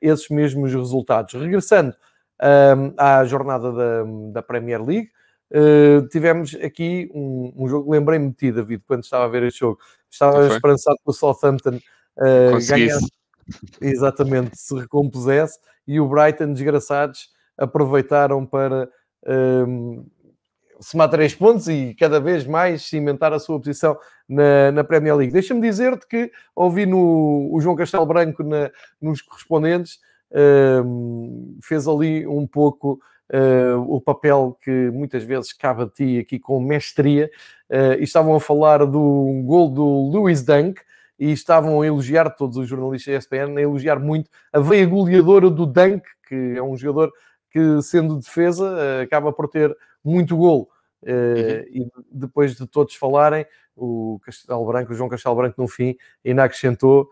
esses 0.00 0.28
mesmos 0.28 0.72
resultados. 0.72 1.34
Regressando 1.34 1.92
à 2.96 3.24
jornada 3.24 3.72
da, 3.72 4.04
da 4.32 4.42
Premier 4.42 4.80
League, 4.80 5.10
tivemos 6.10 6.54
aqui 6.56 7.10
um, 7.14 7.52
um 7.56 7.68
jogo, 7.68 7.90
lembrei-me 7.90 8.30
de 8.30 8.36
ti, 8.36 8.52
David, 8.52 8.82
quando 8.86 9.04
estava 9.04 9.24
a 9.24 9.28
ver 9.28 9.42
este 9.44 9.60
jogo, 9.60 9.78
estava 10.10 10.46
esperançado 10.48 10.96
que 10.96 11.10
o 11.10 11.12
Southampton 11.12 11.78
ganhasse. 12.68 13.10
Exatamente, 13.80 14.56
se 14.56 14.74
recompusesse. 14.74 15.58
E 15.86 16.00
o 16.00 16.08
Brighton, 16.08 16.52
desgraçados, 16.52 17.28
aproveitaram 17.58 18.46
para 18.46 18.88
um, 19.68 20.06
somar 20.80 21.10
três 21.10 21.34
pontos 21.34 21.68
e 21.68 21.94
cada 21.94 22.18
vez 22.20 22.46
mais 22.46 22.82
cimentar 22.82 23.32
a 23.32 23.38
sua 23.38 23.58
posição 23.58 23.96
na, 24.28 24.72
na 24.72 24.84
Premier 24.84 25.14
League. 25.16 25.32
Deixa-me 25.32 25.60
dizer-te 25.60 26.06
que 26.06 26.30
ouvi 26.54 26.86
no, 26.86 27.50
o 27.52 27.60
João 27.60 27.76
Castelo 27.76 28.06
Branco 28.06 28.42
na, 28.42 28.70
nos 29.00 29.20
correspondentes, 29.22 29.98
um, 30.84 31.58
fez 31.62 31.86
ali 31.86 32.26
um 32.26 32.46
pouco 32.46 32.94
uh, 32.94 32.98
o 33.86 34.00
papel 34.00 34.56
que 34.62 34.70
muitas 34.90 35.22
vezes 35.24 35.52
cabe 35.52 35.82
a 35.82 35.88
ti 35.88 36.18
aqui 36.18 36.38
com 36.38 36.60
mestria, 36.60 37.30
uh, 37.70 37.98
e 37.98 38.04
estavam 38.04 38.34
a 38.34 38.40
falar 38.40 38.84
do 38.86 39.42
gol 39.44 39.68
do 39.70 40.10
Lewis 40.12 40.42
Dunk, 40.42 40.80
e 41.18 41.30
estavam 41.30 41.80
a 41.80 41.86
elogiar, 41.86 42.30
todos 42.30 42.56
os 42.56 42.68
jornalistas 42.68 43.12
da 43.12 43.18
ESPN, 43.18 43.56
a 43.56 43.62
elogiar 43.62 43.98
muito 43.98 44.28
a 44.52 44.58
veia 44.58 44.86
goleadora 44.86 45.48
do 45.48 45.64
Dunk, 45.64 46.02
que 46.28 46.54
é 46.56 46.62
um 46.62 46.76
jogador 46.76 47.12
que, 47.50 47.80
sendo 47.82 48.18
defesa, 48.18 48.76
eh, 48.78 49.02
acaba 49.02 49.32
por 49.32 49.48
ter 49.48 49.76
muito 50.02 50.36
gol. 50.36 50.68
Eh, 51.04 51.66
uhum. 51.72 51.84
E 51.84 51.90
depois 52.10 52.56
de 52.56 52.66
todos 52.66 52.96
falarem, 52.96 53.46
o 53.76 54.18
Castelo 54.24 54.66
Branco, 54.66 54.92
o 54.92 54.94
João 54.94 55.08
Castelo 55.08 55.36
Branco, 55.36 55.60
no 55.60 55.68
fim, 55.68 55.96
ainda 56.24 56.44
acrescentou 56.44 57.08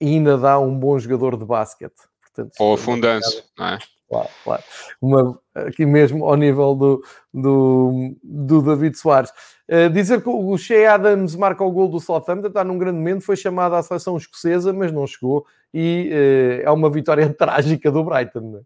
e 0.00 0.06
ainda 0.06 0.36
dá 0.36 0.58
um 0.58 0.76
bom 0.76 0.98
jogador 0.98 1.36
de 1.36 1.44
basquete. 1.44 2.02
Portanto, 2.20 2.52
Ou 2.58 2.74
afundanço, 2.74 3.44
não 3.56 3.66
é? 3.66 3.78
Claro, 4.08 4.28
claro. 4.44 4.62
Uma, 5.00 5.38
aqui 5.54 5.84
mesmo 5.84 6.24
ao 6.24 6.36
nível 6.36 6.74
do, 6.74 7.04
do, 7.34 8.16
do 8.22 8.62
David 8.62 8.96
Soares. 8.96 9.30
Uh, 9.68 9.90
dizer 9.90 10.22
que 10.22 10.28
o 10.28 10.56
Shea 10.56 10.92
Adams 10.92 11.34
marca 11.34 11.64
o 11.64 11.72
gol 11.72 11.88
do 11.88 11.98
Southampton, 11.98 12.48
está 12.48 12.62
num 12.62 12.78
grande 12.78 12.98
momento, 12.98 13.24
foi 13.24 13.36
chamado 13.36 13.74
à 13.74 13.82
seleção 13.82 14.16
escocesa, 14.16 14.72
mas 14.72 14.92
não 14.92 15.06
chegou, 15.06 15.44
e 15.74 16.10
uh, 16.12 16.68
é 16.68 16.70
uma 16.70 16.88
vitória 16.88 17.28
trágica 17.34 17.90
do 17.90 18.04
Brighton. 18.04 18.40
Não 18.40 18.58
é? 18.60 18.62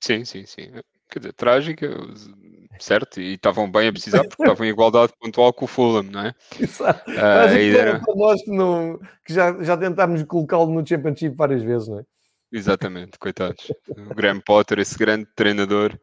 Sim, 0.00 0.24
sim, 0.24 0.46
sim. 0.46 0.70
Quer 1.10 1.18
dizer, 1.18 1.32
trágica, 1.34 1.88
certo? 2.78 3.20
E 3.20 3.34
estavam 3.34 3.70
bem 3.70 3.88
a 3.88 3.92
precisar 3.92 4.24
porque 4.24 4.42
estavam 4.42 4.66
em 4.66 4.70
igualdade 4.70 5.12
pontual 5.20 5.52
com 5.52 5.64
o 5.64 5.68
Fulham, 5.68 6.04
não 6.04 6.20
é? 6.20 6.34
Exato. 6.58 7.10
Uh, 7.10 7.54
ideia... 7.54 8.00
para 8.00 8.14
nós 8.14 8.42
que, 8.42 8.50
não, 8.50 8.98
que 9.24 9.34
já, 9.34 9.62
já 9.62 9.76
tentámos 9.76 10.22
colocá-lo 10.22 10.72
no 10.72 10.86
Championship 10.86 11.34
várias 11.34 11.62
vezes, 11.62 11.88
não 11.88 11.98
é? 11.98 12.04
Exatamente, 12.50 13.18
coitados. 13.18 13.70
O 13.88 14.14
Graham 14.14 14.40
Potter, 14.40 14.78
esse 14.78 14.98
grande 14.98 15.26
treinador. 15.36 15.98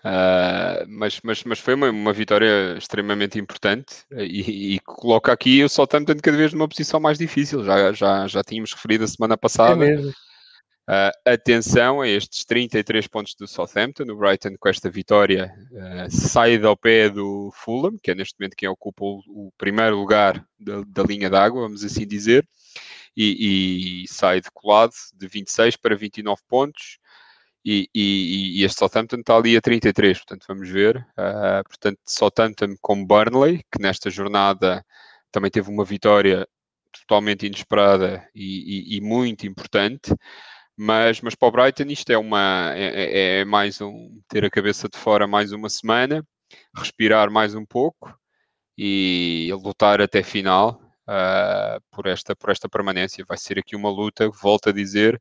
Uh, 0.00 0.86
mas, 0.88 1.20
mas, 1.22 1.44
mas 1.44 1.58
foi 1.58 1.74
uma, 1.74 1.90
uma 1.90 2.12
vitória 2.12 2.76
extremamente 2.78 3.38
importante 3.38 3.96
e, 4.10 4.76
e, 4.76 4.80
coloca 4.80 5.30
aqui 5.30 5.62
o 5.62 5.68
Southampton 5.68 6.16
cada 6.22 6.38
vez 6.38 6.54
numa 6.54 6.68
posição 6.68 6.98
mais 6.98 7.18
difícil. 7.18 7.62
Já, 7.64 7.92
já, 7.92 8.26
já 8.26 8.42
tínhamos 8.42 8.72
referido 8.72 9.04
a 9.04 9.08
semana 9.08 9.36
passada. 9.36 9.86
É 9.86 9.96
uh, 9.96 10.12
atenção 11.26 12.00
a 12.00 12.08
estes 12.08 12.44
33 12.46 13.06
pontos 13.08 13.34
do 13.34 13.46
Southampton. 13.46 14.04
O 14.04 14.16
Brighton, 14.16 14.56
com 14.58 14.68
esta 14.68 14.90
vitória, 14.90 15.52
uh, 15.70 16.10
sai 16.10 16.60
ao 16.62 16.76
pé 16.76 17.10
do 17.10 17.52
Fulham, 17.54 17.96
que 18.02 18.10
é 18.10 18.14
neste 18.14 18.34
momento 18.40 18.56
quem 18.56 18.68
ocupa 18.68 19.04
o, 19.04 19.20
o 19.28 19.52
primeiro 19.58 19.96
lugar 19.96 20.42
da, 20.58 20.82
da 20.86 21.02
linha 21.02 21.28
d'água, 21.28 21.60
vamos 21.60 21.84
assim 21.84 22.06
dizer 22.06 22.44
e, 23.16 24.04
e 24.04 24.08
sai 24.08 24.40
decolado 24.40 24.92
de 25.14 25.26
26 25.26 25.76
para 25.76 25.96
29 25.96 26.40
pontos. 26.48 26.98
E, 27.64 27.88
e, 27.94 28.60
e, 28.60 28.64
este 28.64 28.78
Southampton 28.78 29.18
está 29.20 29.36
ali 29.36 29.56
a 29.56 29.60
33, 29.60 30.18
portanto 30.18 30.46
vamos 30.48 30.68
ver. 30.68 30.96
Uh, 31.18 31.62
portanto, 31.68 31.98
Southampton 32.06 32.74
com 32.80 33.04
Burnley, 33.04 33.62
que 33.70 33.80
nesta 33.82 34.08
jornada 34.10 34.84
também 35.30 35.50
teve 35.50 35.70
uma 35.70 35.84
vitória 35.84 36.46
totalmente 36.92 37.46
inesperada 37.46 38.26
e, 38.34 38.96
e 38.96 39.00
muito 39.00 39.46
importante. 39.46 40.14
Mas, 40.76 41.20
mas 41.20 41.34
para 41.34 41.48
o 41.48 41.52
Brighton 41.52 41.84
isto 41.90 42.10
é, 42.10 42.16
uma, 42.16 42.72
é, 42.74 43.38
é, 43.38 43.40
é 43.40 43.44
mais 43.44 43.80
um 43.82 44.20
ter 44.28 44.44
a 44.46 44.50
cabeça 44.50 44.88
de 44.88 44.96
fora 44.96 45.26
mais 45.26 45.52
uma 45.52 45.68
semana, 45.68 46.26
respirar 46.74 47.30
mais 47.30 47.54
um 47.54 47.66
pouco 47.66 48.14
e 48.78 49.50
lutar 49.62 50.00
até 50.00 50.22
final 50.22 50.79
uh, 51.10 51.80
por, 51.90 52.06
esta, 52.06 52.36
por 52.36 52.50
esta 52.50 52.68
permanência. 52.68 53.24
Vai 53.28 53.36
ser 53.36 53.58
aqui 53.58 53.74
uma 53.74 53.90
luta, 53.90 54.30
volto 54.30 54.68
a 54.68 54.72
dizer, 54.72 55.20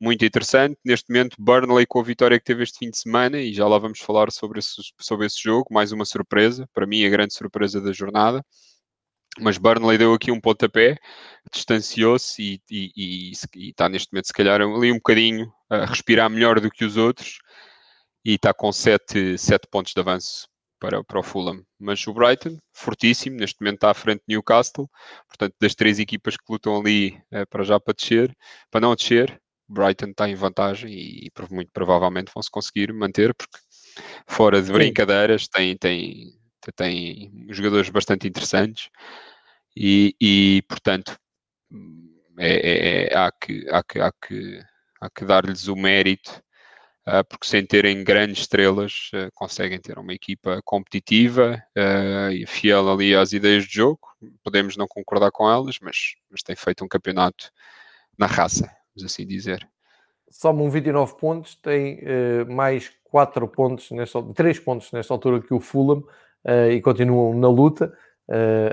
muito 0.00 0.24
interessante. 0.24 0.78
Neste 0.84 1.10
momento, 1.10 1.36
Burnley 1.38 1.86
com 1.86 2.00
a 2.00 2.04
vitória 2.04 2.38
que 2.38 2.44
teve 2.44 2.62
este 2.62 2.78
fim 2.78 2.90
de 2.90 2.98
semana, 2.98 3.38
e 3.38 3.52
já 3.52 3.66
lá 3.66 3.78
vamos 3.78 4.00
falar 4.00 4.30
sobre 4.30 4.58
esse, 4.60 4.82
sobre 5.00 5.26
esse 5.26 5.42
jogo, 5.42 5.66
mais 5.70 5.92
uma 5.92 6.04
surpresa, 6.04 6.68
para 6.72 6.86
mim 6.86 7.04
a 7.04 7.10
grande 7.10 7.34
surpresa 7.34 7.80
da 7.80 7.92
jornada. 7.92 8.44
Mas 9.38 9.58
Burnley 9.58 9.98
deu 9.98 10.14
aqui 10.14 10.32
um 10.32 10.40
pontapé, 10.40 10.96
distanciou-se 11.52 12.42
e, 12.42 12.60
e, 12.70 12.90
e, 12.96 13.32
e, 13.56 13.70
está 13.70 13.86
neste 13.86 14.10
momento, 14.12 14.26
se 14.28 14.32
calhar, 14.32 14.62
ali 14.62 14.90
um 14.90 14.96
bocadinho 14.96 15.52
a 15.68 15.84
respirar 15.84 16.30
melhor 16.30 16.58
do 16.58 16.70
que 16.70 16.86
os 16.86 16.96
outros 16.96 17.38
e 18.24 18.34
está 18.34 18.54
com 18.54 18.72
7 18.72 19.36
pontos 19.70 19.92
de 19.92 20.00
avanço 20.00 20.48
para, 20.78 21.02
para 21.04 21.20
o 21.20 21.22
Fulham. 21.22 21.62
Mas 21.78 22.06
o 22.06 22.12
Brighton, 22.12 22.58
fortíssimo, 22.72 23.36
neste 23.36 23.60
momento 23.60 23.76
está 23.76 23.90
à 23.90 23.94
frente 23.94 24.22
de 24.26 24.34
Newcastle, 24.34 24.88
portanto, 25.28 25.54
das 25.60 25.74
três 25.74 25.98
equipas 25.98 26.36
que 26.36 26.52
lutam 26.52 26.78
ali 26.78 27.20
é, 27.30 27.44
para 27.46 27.64
já 27.64 27.80
para 27.80 27.94
descer, 27.94 28.34
para 28.70 28.80
não 28.80 28.94
descer, 28.94 29.40
Brighton 29.68 30.10
está 30.10 30.28
em 30.28 30.34
vantagem 30.34 30.90
e, 30.92 31.26
e 31.26 31.30
muito 31.50 31.70
provavelmente 31.72 32.30
vão 32.32 32.42
se 32.42 32.50
conseguir 32.50 32.92
manter, 32.92 33.34
porque 33.34 33.58
fora 34.28 34.62
de 34.62 34.72
brincadeiras 34.72 35.48
tem, 35.48 35.76
tem, 35.76 36.32
tem 36.76 37.46
jogadores 37.50 37.90
bastante 37.90 38.28
interessantes. 38.28 38.88
E, 39.76 40.14
e 40.20 40.62
portanto 40.68 41.18
é, 42.38 42.54
é, 42.54 43.12
é, 43.12 43.16
há, 43.16 43.30
que, 43.32 43.66
há, 43.70 43.82
que, 43.82 44.00
há, 44.00 44.12
que, 44.12 44.60
há 45.00 45.10
que 45.10 45.24
dar-lhes 45.24 45.68
o 45.68 45.76
mérito 45.76 46.42
porque 47.28 47.46
sem 47.46 47.64
terem 47.64 48.02
grandes 48.02 48.40
estrelas 48.40 49.10
uh, 49.14 49.30
conseguem 49.34 49.78
ter 49.78 49.96
uma 49.96 50.12
equipa 50.12 50.60
competitiva 50.64 51.62
uh, 51.76 52.32
e 52.32 52.44
fiel 52.46 52.90
ali 52.90 53.14
às 53.14 53.32
ideias 53.32 53.64
de 53.64 53.74
jogo. 53.74 54.00
Podemos 54.42 54.76
não 54.76 54.88
concordar 54.88 55.30
com 55.30 55.48
elas, 55.48 55.78
mas, 55.80 56.14
mas 56.28 56.42
tem 56.42 56.56
feito 56.56 56.84
um 56.84 56.88
campeonato 56.88 57.52
na 58.18 58.26
raça, 58.26 58.68
vamos 58.94 59.12
assim 59.12 59.24
dizer. 59.24 59.66
Somam 60.28 60.68
29 60.68 61.16
pontos, 61.16 61.54
tem 61.54 62.00
mais 62.48 62.90
4 63.04 63.46
pontos, 63.46 63.90
nesta, 63.92 64.20
3 64.34 64.58
pontos 64.58 64.90
nesta 64.90 65.14
altura 65.14 65.40
que 65.40 65.54
o 65.54 65.60
Fulham 65.60 66.02
e 66.72 66.80
continuam 66.80 67.32
na 67.38 67.48
luta. 67.48 67.96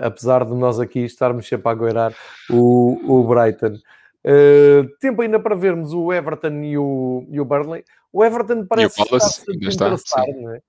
Apesar 0.01 0.45
de 0.45 0.53
nós 0.55 0.79
aqui 0.79 1.01
estarmos 1.01 1.47
sempre 1.47 1.69
a 1.69 1.71
aguardar 1.71 2.15
o, 2.49 2.97
o 3.05 3.23
Brighton. 3.27 3.77
Uh, 4.25 4.87
tempo 4.99 5.21
ainda 5.21 5.37
para 5.37 5.55
vermos 5.55 5.93
o 5.93 6.13
Everton 6.13 6.63
e 6.63 6.77
o, 6.77 7.27
e 7.29 7.39
o 7.39 7.45
Burnley. 7.45 7.83
O 8.11 8.23
Everton 8.23 8.65
parece 8.65 9.01
estar 9.01 9.19
sempre 9.19 9.67
está, 9.67 9.87
interessar, 9.87 10.25
sim. 10.25 10.41
não 10.41 10.55
é? 10.55 10.61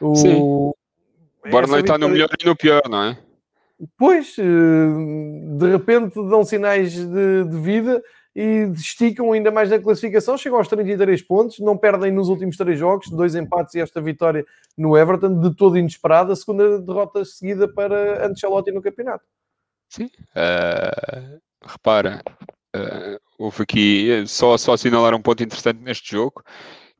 O, 0.00 0.14
sim. 0.14 0.34
o 0.40 0.74
Burnley 1.50 1.80
está 1.80 1.98
no 1.98 2.08
melhor 2.08 2.28
e 2.40 2.46
no 2.46 2.56
pior, 2.56 2.82
não 2.88 3.04
é? 3.04 3.18
Pois, 3.98 4.36
eh, 4.38 5.58
de 5.58 5.70
repente 5.70 6.14
dão 6.14 6.44
sinais 6.44 6.94
de, 6.94 7.44
de, 7.44 7.58
vida 7.58 8.00
e 8.34 8.70
esticam 8.74 9.32
ainda 9.32 9.50
mais 9.50 9.68
na 9.68 9.78
classificação, 9.78 10.38
chegam 10.38 10.58
aos 10.58 10.68
33 10.68 11.20
pontos, 11.22 11.58
não 11.58 11.76
perdem 11.76 12.12
nos 12.12 12.28
últimos 12.28 12.56
três 12.56 12.78
jogos, 12.78 13.10
dois 13.10 13.34
empates 13.34 13.74
e 13.74 13.80
esta 13.80 14.00
vitória 14.00 14.46
no 14.78 14.96
Everton, 14.96 15.40
de 15.40 15.54
todo 15.54 15.76
inesperada, 15.76 16.32
a 16.32 16.36
segunda 16.36 16.80
derrota 16.80 17.24
seguida 17.24 17.66
para 17.66 18.26
Ancelotti 18.26 18.70
no 18.70 18.80
campeonato. 18.80 19.24
Sim, 19.88 20.06
uh, 20.06 21.40
repara, 21.60 22.22
uh, 22.76 23.20
houve 23.38 23.62
aqui, 23.62 24.24
só, 24.26 24.56
só 24.56 24.72
assinalar 24.74 25.14
um 25.14 25.22
ponto 25.22 25.42
interessante 25.42 25.80
neste 25.80 26.12
jogo, 26.12 26.42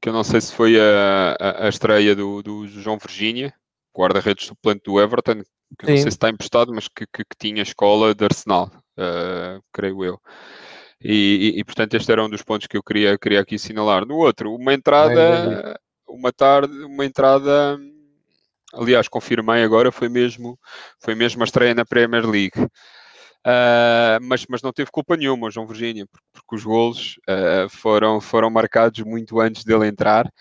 que 0.01 0.09
eu 0.09 0.13
não 0.13 0.25
sei 0.25 0.41
se 0.41 0.53
foi 0.53 0.79
a, 0.81 1.37
a, 1.39 1.67
a 1.67 1.69
estreia 1.69 2.15
do, 2.15 2.43
do, 2.43 2.67
João 2.67 2.99
Virgínia, 2.99 3.55
guarda-redes 3.97 4.47
suplente 4.47 4.83
do 4.85 5.01
Everton, 5.01 5.43
que 5.79 5.87
Sim. 5.87 5.93
não 5.93 5.97
sei 5.97 6.03
se 6.03 6.09
está 6.09 6.29
emprestado, 6.29 6.73
mas 6.75 6.89
que, 6.89 7.07
que, 7.07 7.25
que 7.25 7.37
tinha 7.39 7.63
escola 7.63 8.15
de 8.15 8.25
Arsenal, 8.25 8.71
uh, 8.99 9.63
creio 9.73 10.05
eu. 10.05 10.21
E, 11.01 11.55
e, 11.57 11.61
e, 11.61 11.65
portanto 11.65 11.95
este 11.95 12.13
era 12.13 12.25
um 12.25 12.31
dos 12.31 12.43
pontos 12.43 12.69
que 12.69 12.77
eu 12.77 12.83
queria, 12.83 13.19
queria 13.19 13.41
aqui 13.41 13.57
assinalar. 13.57 14.07
No 14.07 14.17
outro, 14.17 14.55
uma 14.55 14.73
entrada, 14.73 15.81
uma 16.07 16.33
tarde, 16.33 16.73
uma 16.85 17.05
entrada 17.05 17.77
aliás, 18.73 19.09
confirmei 19.09 19.63
agora, 19.63 19.93
foi 19.93 20.09
mesmo, 20.09 20.59
foi 21.01 21.15
mesmo 21.15 21.43
a 21.43 21.45
estreia 21.45 21.75
na 21.75 21.85
Premier 21.85 22.27
League. 22.27 22.59
Uh, 23.45 24.23
mas, 24.23 24.47
mas 24.49 24.63
não 24.63 24.73
teve 24.73 24.91
culpa 24.91 25.17
nenhuma, 25.17 25.51
João 25.51 25.67
Virgínia, 25.67 26.07
porque, 26.07 26.27
porque 26.33 26.55
os 26.57 26.65
golos 26.65 27.17
uh, 27.29 27.69
foram, 27.69 28.21
foram 28.21 28.51
marcados 28.51 29.01
muito 29.05 29.41
antes 29.41 29.65
dele 29.65 29.87
entrar. 29.87 30.33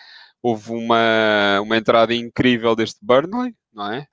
Houve 0.41 0.71
uma, 0.71 1.59
uma 1.61 1.77
entrada 1.77 2.13
incrível 2.13 2.75
deste 2.75 2.99
Burnley, 3.01 3.55
não 3.73 3.91
é? 3.91 4.07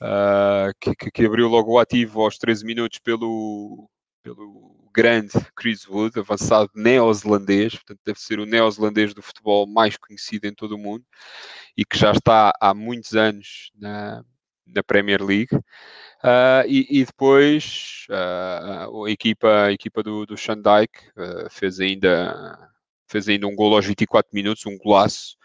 Uh, 0.00 0.74
que, 0.80 1.10
que, 1.12 1.24
abriu 1.24 1.48
logo 1.48 1.72
o 1.72 1.78
ativo 1.78 2.22
aos 2.22 2.36
13 2.36 2.64
minutos 2.64 2.98
pelo, 2.98 3.88
pelo 4.22 4.82
grande 4.92 5.32
Chris 5.56 5.86
Wood, 5.86 6.18
avançado 6.18 6.70
neozelandês, 6.74 7.74
portanto 7.74 8.00
deve 8.04 8.20
ser 8.20 8.40
o 8.40 8.46
neozelandês 8.46 9.14
do 9.14 9.22
futebol 9.22 9.64
mais 9.64 9.96
conhecido 9.96 10.46
em 10.46 10.54
todo 10.54 10.72
o 10.72 10.78
mundo 10.78 11.04
e 11.76 11.84
que 11.84 11.96
já 11.96 12.10
está 12.10 12.52
há 12.60 12.74
muitos 12.74 13.14
anos 13.14 13.70
na, 13.76 14.24
na 14.74 14.82
Premier 14.82 15.22
League. 15.22 15.54
Uh, 16.22 16.62
e, 16.68 16.86
e, 17.00 17.04
depois 17.04 18.06
uh, 18.08 19.04
a 19.04 19.10
equipa, 19.10 19.64
a 19.64 19.72
equipa 19.72 20.04
do, 20.04 20.24
do 20.24 20.36
Shandike 20.36 21.00
uh, 21.16 21.50
fez, 21.50 21.80
ainda, 21.80 22.70
fez 23.08 23.28
ainda 23.28 23.48
um 23.48 23.56
gol 23.56 23.74
aos 23.74 23.84
24 23.84 24.30
minutos, 24.32 24.64
um 24.64 24.78
golaço 24.78 25.36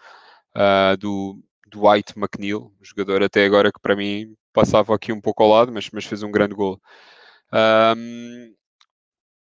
do, 1.00 1.40
White 1.76 2.14
McNeil, 2.18 2.72
jogador 2.82 3.22
até 3.22 3.46
agora 3.46 3.72
que 3.72 3.80
para 3.80 3.96
mim 3.96 4.36
passava 4.54 4.96
aqui 4.96 5.12
um 5.12 5.22
pouco 5.22 5.44
ao 5.44 5.50
lado, 5.50 5.72
mas, 5.72 5.90
mas 5.92 6.06
fez 6.06 6.24
um 6.24 6.32
grande 6.32 6.56
gol. 6.56 6.82
Um, 7.54 8.54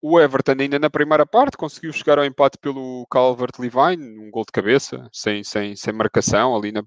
o 0.01 0.19
Everton 0.19 0.55
ainda 0.59 0.77
na 0.77 0.89
primeira 0.89 1.25
parte 1.25 1.57
conseguiu 1.57 1.91
chegar 1.91 2.19
ao 2.19 2.25
empate 2.25 2.57
pelo 2.59 3.05
Calvert-Levine, 3.09 4.19
um 4.19 4.29
gol 4.29 4.43
de 4.43 4.51
cabeça, 4.51 5.09
sem, 5.11 5.43
sem, 5.43 5.75
sem 5.75 5.93
marcação 5.93 6.55
ali 6.55 6.71
na, 6.71 6.83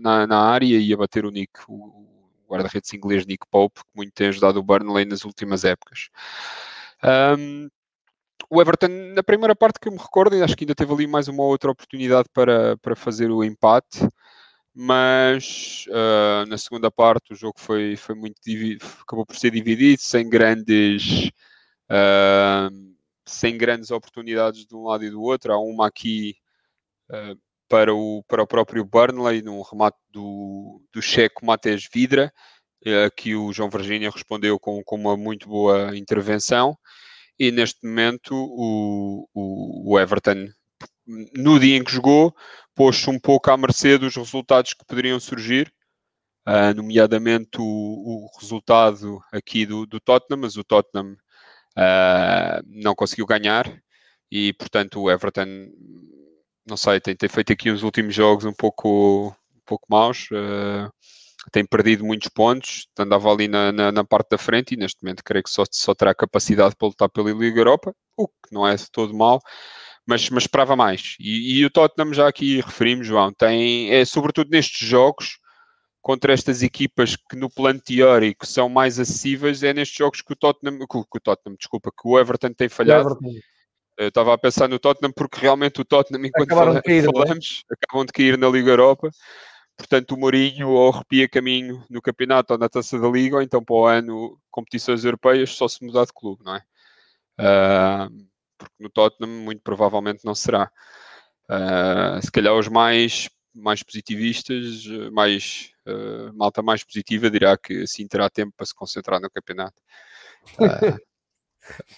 na, 0.00 0.26
na 0.26 0.38
área 0.38 0.78
e 0.78 0.92
a 0.92 0.96
bater 0.96 1.24
o 1.24 1.30
Nick, 1.30 1.52
o 1.68 2.21
guarda-redes 2.52 2.92
inglês 2.92 3.26
Nick 3.26 3.46
Pope, 3.50 3.80
que 3.80 3.90
muito 3.94 4.12
tem 4.12 4.28
ajudado 4.28 4.58
o 4.58 4.62
Burnley 4.62 5.04
nas 5.04 5.24
últimas 5.24 5.64
épocas. 5.64 6.10
Um, 7.38 7.68
o 8.50 8.60
Everton, 8.60 8.88
na 9.14 9.22
primeira 9.22 9.56
parte 9.56 9.80
que 9.80 9.88
eu 9.88 9.92
me 9.92 9.98
recordo, 9.98 10.42
acho 10.42 10.56
que 10.56 10.64
ainda 10.64 10.74
teve 10.74 10.92
ali 10.92 11.06
mais 11.06 11.28
uma 11.28 11.42
outra 11.42 11.70
oportunidade 11.70 12.28
para, 12.32 12.76
para 12.78 12.94
fazer 12.94 13.30
o 13.30 13.42
empate, 13.42 14.06
mas 14.74 15.86
uh, 15.88 16.46
na 16.46 16.58
segunda 16.58 16.90
parte 16.90 17.32
o 17.32 17.36
jogo 17.36 17.58
foi, 17.58 17.96
foi 17.96 18.14
muito 18.14 18.38
acabou 19.02 19.24
por 19.24 19.36
ser 19.36 19.50
dividido, 19.50 20.02
sem 20.02 20.28
grandes 20.28 21.30
uh, 21.90 22.92
sem 23.24 23.56
grandes 23.56 23.90
oportunidades 23.90 24.66
de 24.66 24.74
um 24.74 24.84
lado 24.84 25.04
e 25.04 25.10
do 25.10 25.22
outro. 25.22 25.52
Há 25.52 25.58
uma 25.58 25.86
aqui 25.86 26.36
uh, 27.10 27.38
para, 27.72 27.94
o, 27.94 28.22
para 28.28 28.42
o 28.42 28.46
próprio 28.46 28.84
Burnley, 28.84 29.40
num 29.40 29.62
remate 29.62 29.96
do, 30.10 30.82
do 30.92 31.00
checo 31.00 31.46
Matheus 31.46 31.88
Vidra, 31.90 32.30
que 33.16 33.34
o 33.34 33.50
João 33.50 33.70
Virgínia 33.70 34.10
respondeu 34.10 34.58
com, 34.58 34.82
com 34.84 34.96
uma 34.96 35.16
muito 35.16 35.48
boa 35.48 35.96
intervenção. 35.96 36.76
E 37.38 37.50
neste 37.50 37.86
momento 37.86 38.34
o, 38.34 39.26
o, 39.32 39.94
o 39.94 39.98
Everton 39.98 40.48
no 41.34 41.58
dia 41.58 41.78
em 41.78 41.82
que 41.82 41.92
jogou, 41.92 42.36
pôs-se 42.74 43.08
um 43.08 43.18
pouco 43.18 43.50
à 43.50 43.56
mercê 43.56 43.96
dos 43.96 44.16
resultados 44.16 44.74
que 44.74 44.84
poderiam 44.84 45.18
surgir, 45.18 45.72
uh, 46.46 46.74
nomeadamente 46.76 47.58
o, 47.58 47.64
o, 47.64 48.28
resultado 48.38 49.18
aqui 49.32 49.64
do, 49.64 49.86
do, 49.86 49.98
Tottenham, 49.98 50.42
mas 50.42 50.58
o 50.58 50.64
Tottenham 50.64 51.16
uh, 51.78 52.62
não 52.66 52.94
conseguiu 52.94 53.24
ganhar 53.24 53.66
e, 54.30 54.52
portanto, 54.52 55.00
o 55.00 55.10
Everton, 55.10 55.68
não 56.66 56.76
sei, 56.76 57.00
tem, 57.00 57.16
tem 57.16 57.28
feito 57.28 57.52
aqui 57.52 57.70
os 57.70 57.82
últimos 57.82 58.14
jogos 58.14 58.44
um 58.44 58.52
pouco, 58.52 59.28
um 59.28 59.60
pouco 59.66 59.86
maus. 59.88 60.28
Uh, 60.30 60.90
tem 61.50 61.66
perdido 61.66 62.04
muitos 62.04 62.28
pontos, 62.28 62.86
andava 62.96 63.28
ali 63.30 63.48
na, 63.48 63.72
na, 63.72 63.90
na, 63.90 64.04
parte 64.04 64.30
da 64.30 64.38
frente 64.38 64.74
e 64.74 64.76
neste 64.76 65.02
momento 65.02 65.24
creio 65.24 65.42
que 65.42 65.50
só, 65.50 65.64
só 65.70 65.92
terá 65.92 66.14
capacidade 66.14 66.76
para 66.76 66.86
lutar 66.86 67.08
pela 67.08 67.32
Liga 67.32 67.58
Europa, 67.58 67.92
o 68.16 68.28
que 68.28 68.52
não 68.52 68.66
é 68.66 68.76
de 68.76 68.88
todo 68.90 69.12
mal 69.12 69.40
mas, 70.06 70.28
mas 70.30 70.44
esperava 70.44 70.76
mais. 70.76 71.16
E, 71.18 71.60
e, 71.60 71.64
o 71.64 71.70
Tottenham, 71.70 72.12
já 72.12 72.28
aqui 72.28 72.60
referimos, 72.60 73.06
João, 73.06 73.32
tem, 73.32 73.90
é 73.90 74.04
sobretudo 74.04 74.50
nestes 74.50 74.86
jogos, 74.86 75.38
contra 76.00 76.32
estas 76.32 76.62
equipas 76.62 77.16
que 77.16 77.36
no 77.36 77.48
plano 77.48 77.80
teórico 77.80 78.44
são 78.44 78.68
mais 78.68 78.98
acessíveis, 78.98 79.62
é 79.62 79.72
nestes 79.72 79.96
jogos 79.96 80.20
que 80.20 80.32
o 80.32 80.36
Tottenham, 80.36 80.78
que, 80.80 80.86
que 80.86 81.18
o 81.18 81.20
Tottenham, 81.20 81.56
desculpa, 81.56 81.90
que 81.90 82.08
o 82.08 82.18
Everton 82.18 82.52
tem 82.52 82.68
falhado. 82.68 83.16
Eu 83.96 84.08
estava 84.08 84.32
a 84.34 84.38
pensar 84.38 84.68
no 84.68 84.78
Tottenham 84.78 85.12
porque 85.12 85.40
realmente 85.40 85.80
o 85.80 85.84
Tottenham, 85.84 86.26
enquanto 86.26 86.48
fala, 86.48 86.82
cair, 86.82 87.04
é? 87.04 87.06
falamos, 87.06 87.64
acabam 87.70 88.06
de 88.06 88.12
cair 88.12 88.38
na 88.38 88.48
Liga 88.48 88.70
Europa. 88.70 89.10
Portanto, 89.76 90.12
o 90.12 90.18
Mourinho 90.18 90.68
ou 90.68 90.92
arrepia 90.92 91.28
caminho 91.28 91.84
no 91.90 92.00
campeonato 92.00 92.52
ou 92.52 92.58
na 92.58 92.68
taça 92.68 92.98
da 92.98 93.08
Liga, 93.08 93.36
ou 93.36 93.42
então 93.42 93.62
para 93.64 93.74
o 93.74 93.86
ano, 93.86 94.38
competições 94.50 95.04
europeias, 95.04 95.50
só 95.50 95.66
se 95.68 95.84
mudar 95.84 96.04
de 96.04 96.12
clube, 96.12 96.42
não 96.44 96.56
é? 96.56 96.62
Uh, 97.38 98.26
porque 98.58 98.74
no 98.78 98.90
Tottenham 98.90 99.30
muito 99.30 99.62
provavelmente 99.62 100.24
não 100.24 100.34
será. 100.34 100.70
Uh, 101.50 102.24
se 102.24 102.30
calhar 102.30 102.54
os 102.54 102.68
mais, 102.68 103.28
mais 103.54 103.82
positivistas, 103.82 104.86
mais 105.12 105.72
uh, 105.86 106.32
malta 106.34 106.62
mais 106.62 106.84
positiva 106.84 107.30
dirá 107.30 107.56
que 107.56 107.82
assim 107.82 108.06
terá 108.06 108.30
tempo 108.30 108.52
para 108.56 108.66
se 108.66 108.74
concentrar 108.74 109.20
no 109.20 109.30
campeonato. 109.30 109.80
Uh, 110.58 110.98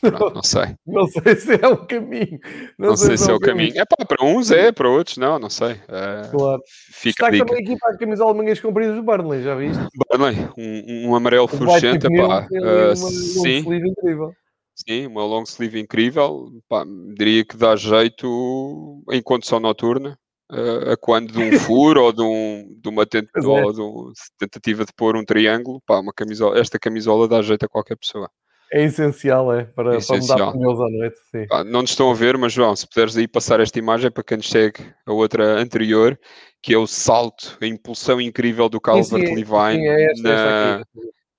Pronto, 0.01 0.35
não 0.35 0.43
sei. 0.43 0.77
Não 0.87 1.07
sei 1.07 1.37
se 1.37 1.55
é 1.55 1.69
o 1.69 1.87
caminho. 1.87 2.39
Não, 2.79 2.91
não 2.91 2.97
sei, 2.97 3.17
sei, 3.17 3.19
se 3.19 3.31
é 3.31 3.35
o 3.35 3.41
caminho. 3.41 3.73
caminho. 3.73 3.83
É 3.83 3.85
pá, 3.85 4.05
para 4.05 4.25
uns 4.25 4.51
é, 4.51 4.71
para 4.71 4.89
outros 4.89 5.17
não, 5.17 5.39
não 5.39 5.49
sei. 5.49 5.73
Uh, 5.73 6.31
claro. 6.31 6.63
Fica 6.93 7.27
Está 7.27 7.45
também 7.45 7.65
aqui 7.65 7.79
para 7.79 7.95
a 7.95 7.99
camisola 7.99 8.33
de 8.33 8.39
mangas 8.39 8.61
compridas 8.61 8.97
do 8.97 9.03
Burnley, 9.03 9.43
já 9.43 9.55
viste? 9.55 9.83
Burnley, 10.11 10.37
um, 10.59 11.09
um 11.09 11.15
amarelo 11.15 11.49
fluorescente, 11.49 12.07
pá. 12.09 12.47
Uh, 12.51 12.97
sim. 12.97 13.59
incrível. 13.59 14.35
Sim, 14.75 15.07
uma 15.07 15.25
long 15.25 15.45
sleeve 15.45 15.81
incrível. 15.81 16.51
Pá, 16.69 16.85
diria 17.17 17.45
que 17.45 17.57
dá 17.57 17.77
jeito 17.77 19.03
em 19.11 19.23
condição 19.23 19.61
noturna. 19.61 20.19
Uh, 20.53 20.93
a 20.93 20.97
quando 20.99 21.33
de 21.33 21.39
um 21.39 21.51
furo 21.59 22.05
ou 22.05 22.13
de, 22.13 22.21
um, 22.21 22.77
de 22.79 22.89
uma 22.89 23.07
tent 23.07 23.27
é. 23.35 23.41
de 23.41 23.47
um, 23.47 24.13
tentativa 24.39 24.85
de 24.85 24.93
pôr 24.95 25.17
um 25.17 25.25
triângulo, 25.25 25.81
pá, 25.87 25.99
uma 25.99 26.13
camisola, 26.13 26.59
esta 26.59 26.79
camisola 26.79 27.27
dá 27.27 27.41
jeito 27.41 27.65
a 27.65 27.69
qualquer 27.69 27.97
pessoa. 27.97 28.31
É 28.75 28.83
essencial, 28.83 29.53
é, 29.53 29.65
para, 29.65 29.95
é 29.95 29.99
essencial. 29.99 30.37
para 30.37 30.47
mudar 30.47 30.59
pneus 30.59 30.81
à 30.81 30.89
noite. 30.89 31.17
Sim. 31.31 31.47
Ah, 31.53 31.63
não 31.63 31.83
nos 31.83 31.91
estão 31.91 32.11
a 32.11 32.15
ver, 32.15 32.37
mas 32.37 32.53
João, 32.53 32.75
se 32.75 32.89
puderes 32.89 33.17
aí 33.17 33.29
passar 33.29 33.61
esta 33.61 33.79
imagem 33.79 34.11
para 34.11 34.25
quem 34.25 34.37
nos 34.37 34.49
segue 34.49 34.93
a 35.07 35.13
outra 35.13 35.61
anterior, 35.61 36.19
que 36.61 36.75
é 36.75 36.79
o 36.79 36.87
salto, 36.87 37.57
a 37.61 37.67
impulsão 37.67 38.21
incrível 38.21 38.69
do 38.69 38.81
Calvert 38.81 39.33
Levine 39.33 39.87
é 39.87 40.11
esta, 40.11 40.23
na, 40.23 40.81
esta 40.81 40.87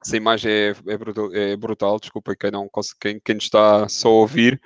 essa 0.05 0.15
imagem 0.15 0.51
é, 0.51 0.75
é, 0.87 0.97
brutal, 0.97 1.33
é 1.33 1.57
brutal, 1.57 1.99
desculpa 1.99 2.35
quem, 2.35 2.51
não, 2.51 2.69
quem, 3.01 3.19
quem 3.19 3.37
está 3.37 3.89
só 3.89 4.07
a 4.07 4.11
ouvir, 4.11 4.61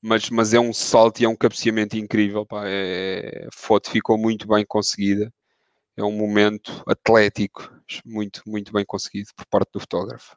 mas, 0.00 0.30
mas 0.30 0.54
é 0.54 0.60
um 0.60 0.72
salto 0.72 1.20
e 1.20 1.24
é 1.24 1.28
um 1.28 1.36
cabeceamento 1.36 1.96
incrível. 1.96 2.46
Pá. 2.46 2.62
É, 2.66 3.46
a 3.46 3.50
foto 3.52 3.90
ficou 3.90 4.16
muito 4.16 4.46
bem 4.46 4.64
conseguida. 4.64 5.32
É 5.96 6.02
um 6.04 6.12
momento 6.12 6.82
atlético, 6.86 7.70
muito, 8.04 8.40
muito 8.46 8.72
bem 8.72 8.84
conseguido 8.84 9.28
por 9.36 9.44
parte 9.46 9.72
do 9.72 9.80
fotógrafo. 9.80 10.36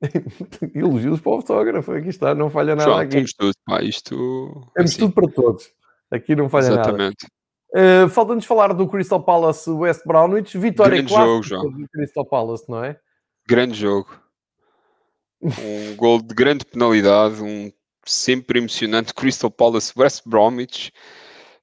Elogios 0.74 1.20
para 1.20 1.32
o 1.32 1.40
fotógrafo, 1.40 1.92
aqui 1.92 2.08
está, 2.08 2.34
não 2.34 2.50
falha 2.50 2.74
nada. 2.74 2.90
João, 2.90 3.00
aqui. 3.00 3.12
Temos 3.12 3.32
tudo, 3.32 3.52
pá, 3.66 3.82
isto. 3.82 4.70
Temos 4.74 4.90
assim. 4.90 5.00
tudo 5.00 5.12
para 5.12 5.28
todos. 5.28 5.70
Aqui 6.10 6.34
não 6.34 6.48
falha 6.48 6.68
Exatamente. 6.68 7.26
nada. 7.74 8.06
Uh, 8.06 8.08
Falta-nos 8.08 8.44
falar 8.44 8.72
do 8.72 8.88
Crystal 8.88 9.22
Palace 9.22 9.70
West 9.70 10.02
Brownwich, 10.04 10.58
vitória 10.58 11.02
Grande 11.02 11.12
jogo, 11.12 11.70
do 11.70 11.88
Crystal 11.88 12.26
Palace, 12.26 12.64
não 12.68 12.82
é? 12.82 12.98
grande 13.50 13.74
jogo. 13.74 14.08
Um 15.42 15.94
gol 15.96 16.22
de 16.22 16.34
grande 16.34 16.64
penalidade, 16.64 17.42
um 17.42 17.72
sempre 18.04 18.58
emocionante 18.58 19.12
Crystal 19.14 19.50
Palace 19.50 19.92
West 19.96 20.22
Bromwich. 20.26 20.92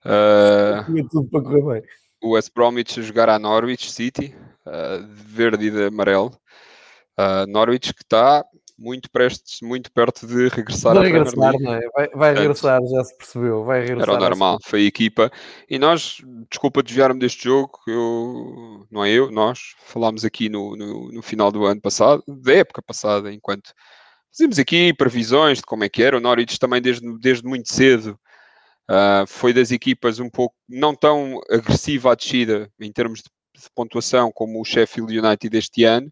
Uh, 0.06 1.08
tudo 1.10 1.30
para 1.30 1.42
correr 1.42 1.82
bem. 1.82 1.90
O 2.22 2.32
West 2.32 2.52
Bromwich 2.54 3.00
a 3.00 3.04
jogar 3.04 3.30
a 3.30 3.40
Norwich 3.40 3.92
City, 3.92 4.36
uh, 4.66 5.04
de 5.04 5.24
verde 5.24 5.68
e 5.68 5.72
de 5.72 5.86
amarelo. 5.86 6.32
Uh, 7.20 7.48
Norwich 7.48 7.94
que 7.94 8.04
está 8.04 8.46
muito 8.78 9.10
prestes, 9.10 9.60
muito 9.62 9.92
perto 9.92 10.28
de 10.28 10.50
regressar 10.50 10.94
vai 10.94 11.12
regressar, 11.12 11.60
não 11.60 11.74
é? 11.74 11.90
Vai, 11.96 12.10
vai 12.10 12.34
regressar, 12.36 12.80
já 12.86 13.04
se 13.04 13.18
percebeu. 13.18 13.64
Vai 13.64 13.82
regressar. 13.82 14.10
Era 14.10 14.18
o 14.18 14.20
normal, 14.20 14.60
foi 14.64 14.82
a 14.82 14.86
equipa. 14.88 15.32
E 15.68 15.80
nós, 15.80 16.18
desculpa 16.50 16.84
desviar-me 16.84 17.20
deste 17.20 17.46
jogo, 17.46 17.80
eu, 17.88 18.86
não 18.92 19.04
é 19.04 19.12
eu, 19.12 19.32
nós 19.32 19.76
falámos 19.80 20.24
aqui 20.24 20.48
no, 20.48 20.76
no, 20.76 21.12
no, 21.12 21.22
final 21.24 21.52
do 21.52 21.66
ano 21.66 21.82
passado, 21.82 22.24
da 22.28 22.54
época 22.54 22.82
passada, 22.84 23.34
enquanto 23.34 23.74
fazíamos 24.32 24.60
aqui 24.60 24.94
previsões 24.94 25.58
de 25.58 25.64
como 25.64 25.84
é 25.84 25.90
que 25.90 26.04
era. 26.04 26.16
O 26.16 26.22
Norwich 26.22 26.60
também 26.60 26.82
desde, 26.82 27.18
desde 27.18 27.48
muito 27.48 27.74
cedo 27.74 28.20
uh, 28.92 29.26
foi 29.26 29.54
das 29.54 29.72
equipas 29.72 30.20
um 30.20 30.30
pouco 30.30 30.56
não 30.70 30.94
tão 30.94 31.42
agressiva 31.50 32.12
à 32.12 32.16
descida 32.16 32.72
em 32.80 32.92
termos 32.92 33.24
de, 33.24 33.30
de 33.60 33.68
pontuação 33.74 34.32
como 34.32 34.62
o 34.62 34.66
Sheffield 34.66 35.18
United 35.18 35.50
deste 35.50 35.84
ano 35.84 36.12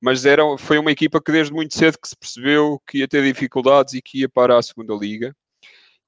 mas 0.00 0.24
era, 0.24 0.42
foi 0.58 0.78
uma 0.78 0.92
equipa 0.92 1.20
que 1.20 1.32
desde 1.32 1.52
muito 1.52 1.74
cedo 1.74 1.98
que 2.00 2.08
se 2.08 2.16
percebeu 2.16 2.80
que 2.86 2.98
ia 2.98 3.08
ter 3.08 3.22
dificuldades 3.24 3.94
e 3.94 4.02
que 4.02 4.20
ia 4.20 4.28
para 4.28 4.58
a 4.58 4.62
segunda 4.62 4.94
liga 4.94 5.34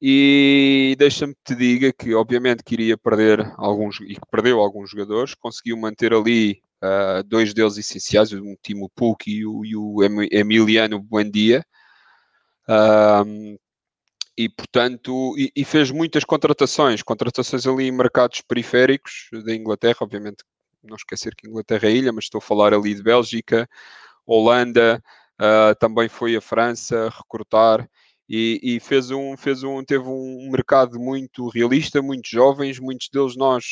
E 0.01 0.97
deixa-me 0.99 1.35
te 1.45 1.55
diga 1.55 1.93
que, 1.93 2.15
obviamente, 2.15 2.65
queria 2.65 2.97
perder 2.97 3.41
alguns 3.59 4.01
e 4.01 4.15
que 4.15 4.31
perdeu 4.31 4.61
alguns 4.61 4.91
jogadores, 4.91 5.35
conseguiu 5.35 5.77
manter 5.77 6.15
ali 6.15 6.63
uh, 6.83 7.23
dois 7.25 7.53
deles 7.55 7.77
essenciais, 7.79 8.33
o 8.33 8.57
Timo 8.63 8.91
Puk 8.95 9.31
e 9.31 9.47
o, 9.47 9.65
e 9.65 9.77
o 9.77 9.99
Emiliano 10.33 11.01
Buendia. 11.03 11.65
Um, 12.69 13.59
e 14.39 14.49
portanto, 14.49 15.35
e, 15.37 15.53
e, 15.55 15.65
fez 15.65 15.91
muitas 15.91 16.25
contratações, 16.25 17.03
contratações 17.03 17.67
ali 17.67 17.89
em 17.89 17.93
mercados 17.93 18.41
periféricos 18.41 19.29
da 19.45 19.55
Inglaterra, 19.55 19.99
obviamente 20.01 20.45
não 20.83 20.97
esquecer 20.97 21.35
que 21.35 21.49
Inglaterra 21.49 21.89
é 21.89 21.93
ilha, 21.93 22.13
mas 22.13 22.25
estou 22.25 22.39
a 22.39 22.43
falar 22.43 22.75
ali 22.75 22.95
de 22.95 23.03
Bélgica, 23.03 23.69
Holanda, 24.27 25.03
uh, 25.41 25.75
também 25.79 26.09
foi 26.09 26.37
a 26.37 26.41
França 26.41 27.09
recrutar 27.09 27.89
e, 28.29 28.61
e, 28.63 28.81
fez 28.81 29.11
um, 29.11 29.37
fez 29.37 29.65
um, 29.65 29.83
teve 29.83 30.05
um 30.09 30.49
mercado 30.53 31.01
muito 31.01 31.49
realista, 31.49 32.01
muitos 32.01 32.31
jovens, 32.31 32.79
muitos 32.79 33.09
deles 33.13 33.37
nós, 33.37 33.65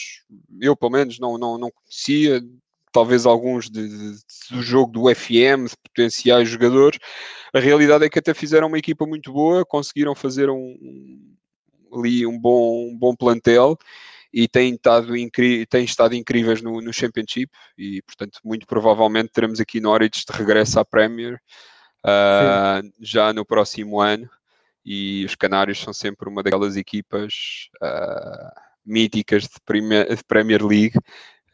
eu 0.60 0.76
pelo 0.76 0.90
menos 0.90 1.20
não, 1.20 1.38
não, 1.38 1.56
não 1.56 1.70
conhecia, 1.70 2.42
talvez 2.92 3.24
alguns 3.24 3.70
de, 3.70 3.88
de, 3.88 4.20
do 4.50 4.60
jogo 4.60 4.90
do 4.90 5.14
FM, 5.14 5.68
de 5.68 5.76
potenciais 5.76 6.48
jogadores. 6.48 6.98
A 7.54 7.60
realidade 7.60 8.04
é 8.04 8.08
que 8.08 8.18
até 8.18 8.34
fizeram 8.34 8.66
uma 8.66 8.78
equipa 8.78 9.06
muito 9.06 9.32
boa, 9.32 9.64
conseguiram 9.64 10.12
fazer 10.12 10.50
um, 10.50 11.36
ali 11.92 12.26
um 12.26 12.36
bom, 12.36 12.88
um 12.88 12.98
bom 12.98 13.14
plantel 13.14 13.78
e 14.32 14.46
têm 14.46 14.74
estado, 14.74 15.12
têm 15.68 15.84
estado 15.84 16.14
incríveis 16.14 16.62
no, 16.62 16.80
no 16.80 16.92
Championship 16.92 17.50
e, 17.76 18.02
portanto, 18.02 18.38
muito 18.44 18.66
provavelmente 18.66 19.30
teremos 19.32 19.60
aqui 19.60 19.80
Norwich 19.80 20.24
de 20.26 20.36
regresso 20.36 20.78
à 20.78 20.84
Premier 20.84 21.40
uh, 22.04 22.92
já 23.00 23.32
no 23.32 23.44
próximo 23.44 24.00
ano 24.00 24.28
e 24.84 25.24
os 25.24 25.34
Canários 25.34 25.80
são 25.80 25.92
sempre 25.92 26.28
uma 26.28 26.42
daquelas 26.42 26.76
equipas 26.76 27.68
uh, 27.82 28.60
míticas 28.84 29.44
de 29.44 29.60
Premier, 29.64 30.16
de 30.16 30.24
Premier 30.24 30.64
League. 30.64 30.96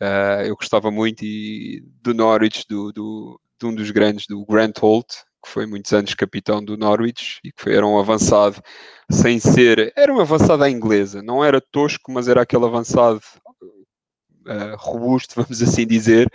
Uh, 0.01 0.47
eu 0.47 0.57
gostava 0.57 0.91
muito 0.91 1.25
e, 1.25 1.83
do 2.03 2.15
Norwich, 2.15 2.65
do, 2.69 2.93
do, 2.93 3.41
de 3.59 3.67
um 3.67 3.75
dos 3.75 3.91
grandes, 3.91 4.27
do 4.27 4.45
Grant 4.45 4.79
Holt, 4.79 5.09
que 5.45 5.51
foi 5.51 5.67
muitos 5.67 5.93
anos 5.93 6.15
capitão 6.15 6.65
do 6.65 6.77
Norwich 6.77 7.39
e 7.45 7.53
que 7.53 7.63
foi, 7.63 7.75
era 7.75 7.87
um 7.87 7.99
avançado 7.99 8.61
sem 9.11 9.39
ser, 9.39 9.93
era 9.95 10.13
um 10.13 10.21
avançado 10.21 10.65
à 10.65 10.71
inglesa, 10.71 11.23
não 11.23 11.45
era 11.45 11.61
tosco, 11.61 12.11
mas 12.11 12.27
era 12.27 12.43
aquele 12.43 12.65
avançado 12.65 13.21
uh, 14.47 14.77
robusto, 14.79 15.35
vamos 15.43 15.63
assim 15.63 15.87
dizer, 15.87 16.27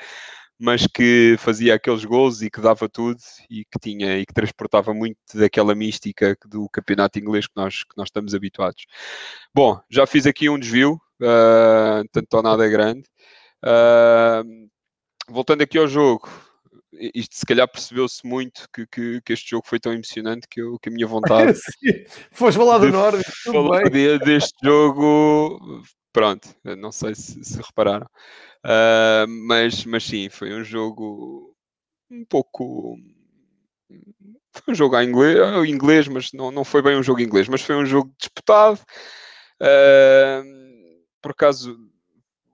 mas 0.60 0.86
que 0.86 1.36
fazia 1.39 1.76
aqueles 1.76 2.05
gols 2.05 2.41
e 2.41 2.49
que 2.51 2.62
dava 2.62 2.88
tudo 2.88 3.20
e 3.49 3.66
que 3.66 3.80
tinha 3.82 4.20
e 4.20 4.26
que 4.26 4.34
transportava 4.34 4.93
muito 4.93 5.18
daquela 5.34 5.74
mística 5.74 6.38
do 6.45 6.70
campeonato 6.70 7.18
inglês 7.18 7.47
que 7.47 7.55
nós, 7.55 7.84
que 7.84 7.97
nós 7.97 8.07
estamos 8.07 8.36
habituados. 8.36 8.86
Bom, 9.55 9.80
já 9.89 10.05
fiz 10.05 10.28
aqui 10.28 10.49
um 10.49 10.60
desvio, 10.60 11.01
uh, 11.22 12.07
tanto 12.12 12.41
nada 12.43 12.68
grande. 12.68 13.03
Uh, 13.64 14.70
voltando 15.30 15.62
aqui 15.62 15.78
ao 15.78 15.88
jogo, 15.88 16.30
isto 16.99 17.35
se 17.35 17.45
calhar 17.45 17.67
percebeu-se 17.67 18.25
muito 18.25 18.67
que, 18.73 18.85
que, 18.87 19.21
que, 19.21 19.33
este 19.33 19.51
jogo 19.51 19.65
foi 19.65 19.79
tão 19.79 19.93
emocionante 19.93 20.47
que, 20.47 20.61
eu, 20.61 20.77
que 20.79 20.89
a 20.89 20.91
minha 20.91 21.07
vontade. 21.07 21.59
Foste 22.31 22.57
falar 22.57 22.79
do 22.79 22.91
Norte, 22.91 23.23
falar 23.43 23.89
de, 23.89 24.19
deste 24.19 24.55
jogo, 24.63 25.83
pronto, 26.11 26.49
não 26.77 26.91
sei 26.91 27.15
se, 27.15 27.43
se 27.43 27.57
repararam. 27.57 28.07
Uh, 28.65 29.27
mas, 29.47 29.85
mas 29.85 30.03
sim, 30.03 30.29
foi 30.29 30.53
um 30.53 30.63
jogo 30.63 31.55
um 32.11 32.25
pouco. 32.25 32.97
Foi 34.51 34.73
um 34.73 34.75
jogo 34.75 34.99
inglês, 34.99 35.37
inglês 35.67 36.07
mas 36.07 36.33
não, 36.33 36.51
não 36.51 36.63
foi 36.63 36.81
bem 36.81 36.97
um 36.97 37.03
jogo 37.03 37.21
inglês, 37.21 37.47
mas 37.47 37.61
foi 37.61 37.75
um 37.75 37.85
jogo 37.85 38.13
disputado. 38.17 38.79
Uh, 39.61 40.59
por 41.21 41.31
acaso, 41.31 41.77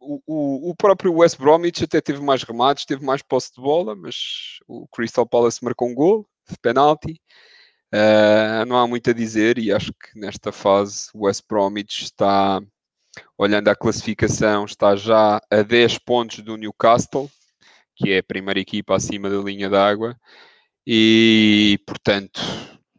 o, 0.06 0.22
o, 0.28 0.70
o, 0.70 0.76
próprio 0.76 1.14
West 1.14 1.38
Bromwich 1.38 1.84
até 1.84 2.00
teve 2.00 2.22
mais 2.22 2.44
remates, 2.44 2.86
teve 2.86 3.04
mais 3.04 3.22
posse 3.22 3.54
de 3.56 3.62
bola, 3.62 3.96
mas 3.96 4.60
o 4.68 4.88
Crystal 4.88 5.26
Palace 5.26 5.64
marcou 5.64 5.90
um 5.90 5.96
gol 5.96 6.28
de 6.50 6.58
penalti. 6.60 7.20
Uh, 7.94 8.66
não 8.68 8.78
há 8.78 8.88
muito 8.88 9.10
a 9.10 9.14
dizer 9.14 9.58
e 9.58 9.72
acho 9.72 9.94
que 9.94 10.20
nesta 10.20 10.52
fase 10.52 11.10
o 11.14 11.26
West 11.26 11.44
Bromwich 11.48 12.04
está 12.04 12.62
olhando 13.38 13.70
a 13.70 13.76
classificação, 13.76 14.66
está 14.66 14.96
já 14.96 15.42
a 15.50 15.62
10 15.62 16.00
pontos 16.00 16.40
do 16.40 16.58
Newcastle, 16.58 17.30
que 17.96 18.12
é 18.12 18.20
a 18.20 18.24
primeira 18.24 18.60
equipa 18.60 18.96
acima 18.96 19.30
da 19.30 19.38
linha 19.38 19.70
d'água, 19.70 20.18
e 20.86 21.80
portanto, 21.88 22.42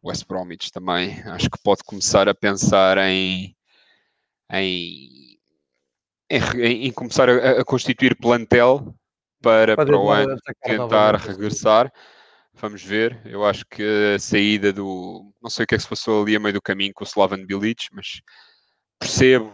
West 0.03 0.27
Bromwich 0.27 0.73
também 0.73 1.21
acho 1.27 1.51
que 1.51 1.63
pode 1.63 1.83
começar 1.85 2.29
a 2.29 2.35
pensar 2.35 2.99
em, 2.99 3.55
em, 4.53 5.26
em, 6.31 6.87
em 6.87 6.93
começar 6.93 7.29
a, 7.29 7.61
a, 7.61 7.64
constituir 7.64 8.16
plantel 8.16 8.95
para, 9.43 9.77
para 9.77 9.97
o 9.97 10.11
ano 10.11 10.37
tentar 10.62 11.16
regressar. 11.16 11.93
Vamos 12.55 12.83
ver. 12.83 13.20
Eu 13.24 13.45
acho 13.45 13.66
que 13.66 13.83
a 14.14 14.18
saída 14.18 14.72
do. 14.72 15.33
Não 15.43 15.51
sei 15.51 15.64
o 15.64 15.66
que 15.66 15.74
é 15.74 15.79
que 15.79 15.83
se 15.83 15.89
passou 15.89 16.22
ali 16.22 16.37
a 16.37 16.41
meio 16.41 16.55
do 16.55 16.62
caminho 16.62 16.93
com 16.95 17.05
o 17.05 17.07
Slavan 17.07 17.45
Bilic, 17.45 17.89
mas 17.93 18.20
percebo 18.99 19.53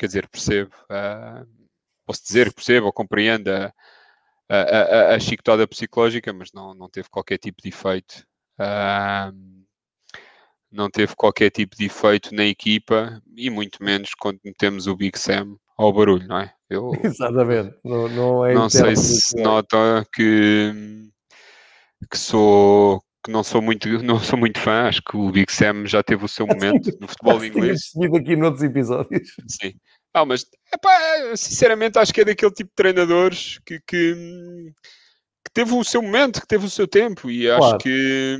quer 0.00 0.06
dizer, 0.06 0.28
percebo, 0.28 0.74
uh, 0.84 1.46
posso 2.06 2.22
dizer 2.24 2.48
que 2.48 2.54
percebo 2.54 2.86
ou 2.86 2.92
compreendo 2.92 3.48
a, 3.48 3.72
a, 4.48 4.56
a, 4.56 5.14
a 5.14 5.20
chicotada 5.20 5.68
psicológica, 5.68 6.32
mas 6.32 6.50
não, 6.54 6.72
não 6.74 6.88
teve 6.88 7.10
qualquer 7.10 7.36
tipo 7.36 7.60
de 7.62 7.68
efeito. 7.68 8.24
Uh, 8.58 9.60
não 10.70 10.88
teve 10.88 11.14
qualquer 11.14 11.50
tipo 11.50 11.76
de 11.76 11.84
efeito 11.84 12.34
na 12.34 12.44
equipa 12.44 13.20
e 13.36 13.50
muito 13.50 13.84
menos 13.84 14.14
quando 14.14 14.40
temos 14.56 14.86
o 14.86 14.96
Big 14.96 15.18
Sam 15.18 15.56
ao 15.80 15.92
barulho, 15.92 16.28
não 16.28 16.38
é? 16.38 16.52
Eu, 16.68 16.92
Exatamente. 17.02 17.74
Não, 17.84 18.08
não, 18.08 18.46
é 18.46 18.54
não 18.54 18.68
sei 18.68 18.94
se 18.96 19.36
nota 19.36 20.06
que, 20.14 20.72
que 22.10 22.18
sou 22.18 23.02
que 23.24 23.30
não 23.30 23.42
sou 23.42 23.60
muito 23.60 23.88
não 24.04 24.20
sou 24.20 24.38
muito 24.38 24.58
fã, 24.58 24.88
acho 24.88 25.02
que 25.02 25.16
o 25.16 25.30
Big 25.30 25.50
Sam 25.50 25.86
já 25.86 26.02
teve 26.02 26.24
o 26.24 26.28
seu 26.28 26.46
momento 26.46 26.96
no 27.00 27.08
futebol 27.08 27.44
inglês. 27.44 27.90
aqui 28.14 28.36
noutros 28.36 28.62
episódios. 28.62 29.34
Sim. 29.48 29.72
Ah, 30.12 30.24
mas 30.24 30.44
epá, 30.74 31.36
sinceramente 31.36 31.98
acho 31.98 32.12
que 32.12 32.20
é 32.20 32.24
daquele 32.24 32.52
tipo 32.52 32.70
de 32.70 32.74
treinadores 32.74 33.60
que, 33.64 33.80
que, 33.86 34.14
que, 35.44 35.52
teve 35.54 35.72
o 35.72 35.84
seu 35.84 36.02
momento, 36.02 36.40
que 36.40 36.48
teve 36.48 36.66
o 36.66 36.70
seu 36.70 36.86
tempo 36.86 37.30
e 37.30 37.48
acho 37.48 37.78
que 37.78 38.36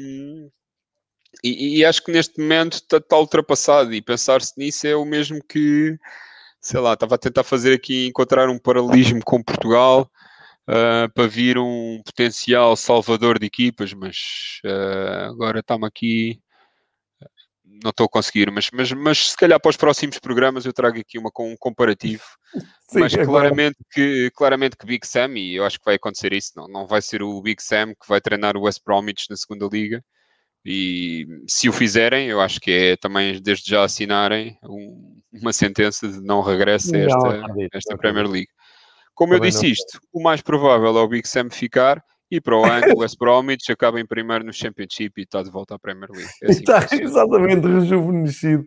e, 1.45 1.79
e, 1.79 1.85
acho 1.85 2.03
que 2.03 2.11
neste 2.11 2.41
momento 2.41 2.75
está, 2.75 3.01
tá 3.01 3.17
ultrapassado 3.17 3.95
e 3.95 4.03
pensar-se 4.03 4.53
nisso 4.59 4.85
é 4.87 4.97
o 4.97 5.05
mesmo 5.05 5.39
que 5.49 5.97
sei 6.61 6.81
lá, 6.81 6.95
estava 6.95 7.15
a 7.15 7.19
tentar 7.19 7.45
fazer 7.45 7.75
aqui 7.75 8.07
encontrar 8.07 8.49
um 8.49 8.59
paralelismo 8.59 9.21
com 9.25 9.43
Portugal 9.43 10.11
uh, 10.69 11.13
para 11.15 11.27
vir 11.27 11.59
um 11.59 12.01
potencial 12.05 12.77
salvador 12.77 13.39
de 13.39 13.47
equipas, 13.47 13.93
mas 13.95 14.17
uh, 14.65 15.31
agora 15.31 15.61
estamos 15.61 15.87
aqui 15.87 16.41
não 17.83 17.91
estou 17.91 18.07
a 18.07 18.09
conseguir, 18.09 18.51
mas, 18.51 18.69
mas, 18.73 18.93
mas 18.93 19.31
se 19.31 19.37
calhar 19.37 19.61
para 19.61 19.71
os 19.71 19.77
próximos 19.77 20.19
programas 20.19 20.67
eu 20.67 20.73
trago 20.73 20.99
aqui 20.99 21.19
uma, 21.19 21.31
um 21.39 21.57
comparativo. 21.59 22.25
Sim, 22.89 23.01
mas 23.01 23.15
claramente, 23.15 23.77
que, 23.93 24.31
claramente 24.35 24.77
que 24.77 24.87
Big 24.87 25.07
Sam, 25.07 25.39
e 25.39 25.55
eu 25.55 25.65
acho 25.65 25.79
que 25.79 25.85
vai 25.85 25.95
acontecer 25.95 26.33
isso, 26.33 26.53
não, 26.57 26.69
não 26.69 26.87
vai 26.87 27.01
ser 27.01 27.23
o 27.23 27.41
Big 27.41 27.63
Sam 27.63 27.95
que 27.95 28.09
vai 28.09 28.21
treinar 28.21 28.57
o 28.57 28.63
West 28.63 28.81
Bromwich 28.85 29.27
na 29.31 29.37
segunda 29.37 29.69
liga. 29.71 30.05
E 30.65 31.27
se 31.49 31.69
o 31.69 31.73
fizerem, 31.73 32.29
eu 32.29 32.41
acho 32.41 32.61
que 32.61 32.71
é 32.71 32.97
também 32.97 33.41
desde 33.41 33.71
já 33.71 33.83
assinarem 33.83 34.59
um, 34.63 35.19
uma 35.33 35.53
sentença 35.53 36.07
de 36.07 36.21
não 36.21 36.43
regresso 36.43 36.95
a 36.95 36.99
esta, 36.99 37.37
não, 37.39 37.57
esta 37.73 37.97
Premier 37.97 38.29
League. 38.29 38.49
Como 39.15 39.33
também 39.33 39.49
eu 39.49 39.51
disse 39.51 39.65
não. 39.65 39.73
isto, 39.73 40.01
o 40.13 40.23
mais 40.23 40.43
provável 40.43 40.97
é 40.97 41.01
o 41.01 41.09
Big 41.09 41.27
Sam 41.27 41.51
ficar 41.51 42.03
e 42.31 42.41
para 42.41 42.57
o 42.57 42.65
ano, 42.65 42.95
o 42.95 42.99
West 43.01 43.19
Bromwich 43.19 43.73
acaba 43.73 44.01
em 44.01 44.07
primeiro 44.07 44.45
no 44.45 44.53
Championship 44.53 45.13
e 45.19 45.23
está 45.23 45.43
de 45.43 45.51
volta 45.51 45.75
à 45.75 45.79
Premier 45.79 46.11
League. 46.11 46.31
É 46.43 46.51
assim 46.51 46.61
está 46.61 46.87
exatamente 46.93 47.67
rejuvenescido. 47.67 48.67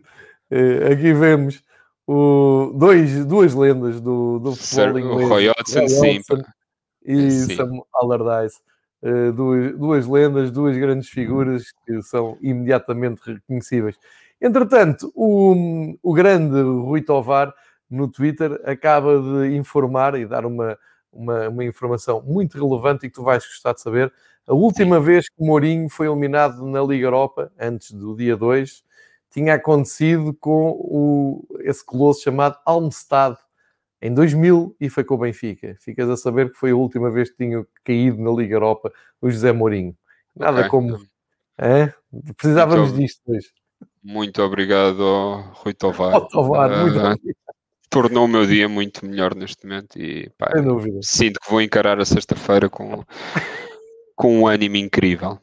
Uh, 0.50 0.92
aqui 0.92 1.12
vemos 1.12 1.62
o, 2.06 2.72
dois, 2.76 3.24
duas 3.24 3.54
lendas 3.54 4.00
do, 4.00 4.38
do 4.38 4.54
futebol 4.54 4.98
inglês. 4.98 5.26
O 5.26 5.28
Roy 5.28 5.48
Hodgson, 5.48 5.88
sim. 5.88 6.20
E 7.04 7.30
sim. 7.30 7.56
Sam 7.56 7.80
Allardyce. 7.94 8.60
Uh, 9.04 9.32
duas, 9.32 9.76
duas 9.76 10.06
lendas, 10.06 10.50
duas 10.50 10.76
grandes 10.78 11.10
figuras 11.10 11.72
que 11.84 12.00
são 12.02 12.38
imediatamente 12.40 13.20
reconhecíveis. 13.26 13.98
Entretanto, 14.40 15.12
o, 15.14 15.94
o 16.02 16.14
grande 16.14 16.58
Rui 16.60 17.02
Tovar 17.02 17.52
no 17.90 18.08
Twitter 18.08 18.60
acaba 18.64 19.20
de 19.20 19.56
informar 19.56 20.18
e 20.18 20.26
dar 20.26 20.46
uma, 20.46 20.78
uma, 21.12 21.48
uma 21.48 21.64
informação 21.64 22.22
muito 22.22 22.54
relevante 22.58 23.06
e 23.06 23.10
que 23.10 23.14
tu 23.14 23.22
vais 23.22 23.44
gostar 23.46 23.74
de 23.74 23.80
saber. 23.82 24.12
A 24.46 24.54
última 24.54 25.00
vez 25.00 25.28
que 25.28 25.34
o 25.38 25.46
Mourinho 25.46 25.88
foi 25.88 26.06
eliminado 26.06 26.66
na 26.66 26.82
Liga 26.82 27.06
Europa, 27.06 27.52
antes 27.58 27.92
do 27.92 28.16
dia 28.16 28.36
2, 28.36 28.82
tinha 29.30 29.54
acontecido 29.54 30.34
com 30.34 30.70
o, 30.70 31.46
esse 31.60 31.84
colosso 31.84 32.22
chamado 32.22 32.58
Almstad, 32.64 33.36
em 34.04 34.12
2000, 34.12 34.76
e 34.78 34.90
foi 34.90 35.02
com 35.02 35.14
o 35.14 35.18
Benfica. 35.18 35.78
Ficas 35.80 36.10
a 36.10 36.16
saber 36.18 36.52
que 36.52 36.58
foi 36.58 36.72
a 36.72 36.76
última 36.76 37.10
vez 37.10 37.30
que 37.30 37.38
tinha 37.38 37.64
caído 37.82 38.22
na 38.22 38.30
Liga 38.32 38.54
Europa 38.54 38.92
o 39.18 39.30
José 39.30 39.50
Mourinho. 39.50 39.96
Nada 40.36 40.58
okay. 40.58 40.68
como... 40.68 41.00
É? 41.56 41.90
Precisávamos 42.36 42.90
muito, 42.90 43.00
disto 43.00 43.22
hoje. 43.26 43.48
Muito 44.02 44.42
obrigado, 44.42 45.42
Rui 45.54 45.72
Tovar. 45.72 46.16
Oh, 46.16 46.20
Tovar 46.28 46.70
uh, 46.70 46.82
muito 46.82 46.98
obrigado. 46.98 47.20
Tornou 47.88 48.26
o 48.26 48.28
meu 48.28 48.44
dia 48.44 48.68
muito 48.68 49.06
melhor 49.06 49.34
neste 49.34 49.64
momento 49.64 49.98
e 49.98 50.28
pá, 50.36 50.50
sinto 51.00 51.40
que 51.40 51.50
vou 51.50 51.62
encarar 51.62 51.98
a 51.98 52.04
sexta-feira 52.04 52.68
com, 52.68 53.02
com 54.14 54.40
um 54.40 54.46
ânimo 54.46 54.76
incrível. 54.76 55.38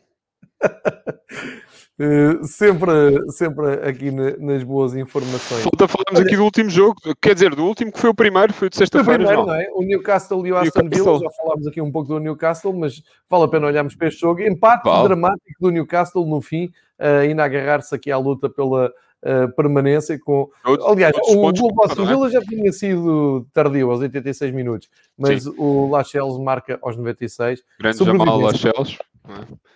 Uh, 1.99 2.43
sempre, 2.47 2.91
sempre 3.31 3.73
aqui 3.87 4.09
na, 4.09 4.35
nas 4.37 4.63
boas 4.63 4.95
informações. 4.95 5.61
Falta 5.61 5.87
falarmos 5.87 6.19
Olha, 6.19 6.25
aqui 6.25 6.35
do 6.35 6.43
último 6.43 6.69
jogo, 6.69 6.95
quer 7.21 7.35
dizer, 7.35 7.53
do 7.53 7.63
último 7.63 7.91
que 7.91 7.99
foi 7.99 8.09
o 8.09 8.13
primeiro, 8.13 8.53
foi 8.53 8.67
o 8.67 8.71
de 8.71 8.77
sexta-feira. 8.77 9.23
não 9.23 9.53
é? 9.53 9.69
O 9.75 9.83
Newcastle 9.83 10.47
e 10.47 10.51
o 10.51 10.57
Aston 10.57 10.89
Villa, 10.89 11.19
já 11.19 11.29
falámos 11.29 11.67
aqui 11.67 11.79
um 11.79 11.91
pouco 11.91 12.07
do 12.07 12.19
Newcastle, 12.19 12.73
mas 12.73 13.03
vale 13.29 13.43
a 13.43 13.47
pena 13.47 13.67
olharmos 13.67 13.95
para 13.95 14.07
este 14.07 14.21
jogo. 14.21 14.41
Empate 14.41 14.85
vale. 14.85 15.09
dramático 15.09 15.59
do 15.59 15.69
Newcastle 15.69 16.25
no 16.25 16.41
fim, 16.41 16.65
uh, 16.99 17.21
ainda 17.21 17.43
agarrar-se 17.43 17.93
aqui 17.93 18.11
à 18.11 18.17
luta 18.17 18.49
pela 18.49 18.87
uh, 18.87 19.55
permanência. 19.55 20.17
Com... 20.19 20.49
Todos, 20.63 20.85
Aliás, 20.85 21.13
todos 21.15 21.29
o 21.29 21.35
gol 21.35 21.51
do 21.51 21.83
Aston 21.83 22.03
é? 22.03 22.07
Villa 22.07 22.29
já 22.31 22.41
tinha 22.41 22.71
sido 22.71 23.45
tardio, 23.53 23.91
aos 23.91 23.99
86 23.99 24.51
minutos, 24.53 24.89
mas 25.15 25.43
Sim. 25.43 25.53
o 25.55 25.89
Lachelles 25.89 26.37
marca 26.39 26.79
aos 26.81 26.97
96. 26.97 27.61
Grande 27.79 28.03
Jamal 28.03 28.39
Lachelles. 28.39 28.97
É? 29.29 29.71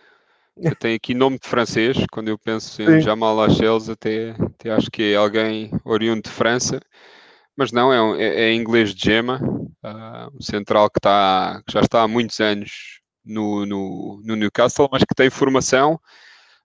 Eu 0.58 0.76
tenho 0.76 0.96
aqui 0.96 1.14
nome 1.14 1.38
de 1.38 1.48
francês, 1.48 1.98
quando 2.12 2.30
eu 2.30 2.38
penso 2.38 2.82
em 2.82 2.86
Sim. 2.86 3.02
Jamal 3.02 3.36
Lachelles, 3.36 3.90
até, 3.90 4.32
até 4.32 4.72
acho 4.72 4.90
que 4.90 5.14
é 5.14 5.16
alguém 5.16 5.70
oriundo 5.84 6.22
de 6.22 6.30
França, 6.30 6.80
mas 7.58 7.72
não, 7.72 7.92
é, 7.92 8.02
um, 8.02 8.16
é, 8.16 8.26
é 8.46 8.54
inglês 8.54 8.94
de 8.94 9.04
gema, 9.04 9.40
uh, 9.42 10.36
um 10.36 10.42
central 10.42 10.90
que, 10.90 11.00
está, 11.00 11.62
que 11.66 11.74
já 11.74 11.82
está 11.82 12.04
há 12.04 12.08
muitos 12.08 12.40
anos 12.40 13.02
no, 13.24 13.66
no, 13.66 14.22
no, 14.24 14.36
Newcastle, 14.36 14.88
mas 14.92 15.04
que 15.04 15.16
tem 15.16 15.30
formação 15.30 16.00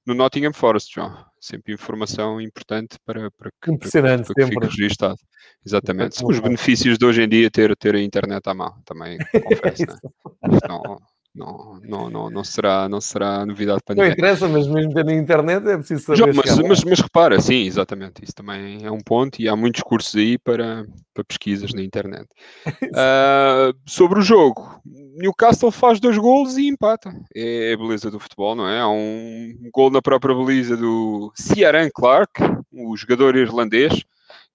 no 0.06 0.14
Nottingham 0.14 0.52
Forest, 0.52 0.94
João. 0.94 1.24
Sempre 1.40 1.72
informação 1.72 2.40
importante 2.40 2.96
para, 3.04 3.30
para 3.30 3.50
que, 3.50 3.76
para, 3.78 4.18
para 4.18 4.34
que 4.34 4.46
fique 4.46 4.66
registado. 4.66 5.16
Exatamente. 5.64 6.16
São 6.16 6.28
os 6.28 6.38
benefícios 6.38 6.98
de 6.98 7.04
hoje 7.04 7.22
em 7.22 7.28
dia 7.28 7.50
ter, 7.50 7.74
ter 7.76 7.94
a 7.94 8.00
internet 8.00 8.46
à 8.46 8.54
mão, 8.54 8.74
também 8.84 9.18
confesso. 9.44 9.86
né? 9.86 10.58
não, 10.68 10.98
não, 11.34 11.80
não, 11.84 12.10
não, 12.10 12.30
não, 12.30 12.44
será, 12.44 12.88
não 12.88 13.00
será 13.00 13.46
novidade 13.46 13.80
para 13.84 13.94
ninguém. 13.94 14.08
Não 14.08 14.14
interessa, 14.14 14.48
mas 14.48 14.66
mesmo 14.66 14.92
ter 14.92 15.04
na 15.04 15.14
internet 15.14 15.68
é 15.68 15.76
preciso 15.76 16.16
saber. 16.16 16.34
mas, 16.34 16.58
mas, 16.58 16.84
mas, 16.84 17.00
repara, 17.00 17.40
sim, 17.40 17.66
exatamente, 17.66 18.24
isso 18.24 18.34
também 18.34 18.84
é 18.84 18.90
um 18.90 19.00
ponto 19.00 19.40
e 19.40 19.48
há 19.48 19.54
muitos 19.54 19.82
cursos 19.82 20.16
aí 20.16 20.36
para, 20.38 20.84
para 21.14 21.24
pesquisas 21.24 21.72
na 21.72 21.82
internet. 21.82 22.26
uh, 22.66 23.72
sobre 23.86 24.18
o 24.18 24.22
jogo, 24.22 24.80
Newcastle 24.84 25.70
faz 25.70 26.00
dois 26.00 26.18
gols 26.18 26.56
e 26.56 26.66
empata. 26.66 27.14
É 27.34 27.74
a 27.74 27.76
beleza 27.76 28.10
do 28.10 28.18
futebol, 28.18 28.56
não 28.56 28.68
é? 28.68 28.80
Há 28.80 28.88
um 28.88 29.54
gol 29.72 29.90
na 29.90 30.02
própria 30.02 30.34
beleza 30.34 30.76
do 30.76 31.32
Ciaran 31.36 31.90
Clark, 31.94 32.42
o 32.72 32.96
jogador 32.96 33.36
irlandês, 33.36 34.02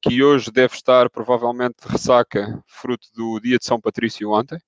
que 0.01 0.21
hoje 0.21 0.51
deve 0.51 0.75
estar 0.75 1.09
provavelmente 1.09 1.75
de 1.85 1.91
ressaca, 1.91 2.61
fruto 2.67 3.07
do 3.15 3.39
dia 3.39 3.57
de 3.57 3.65
São 3.65 3.79
Patrício 3.79 4.29
ontem. 4.31 4.59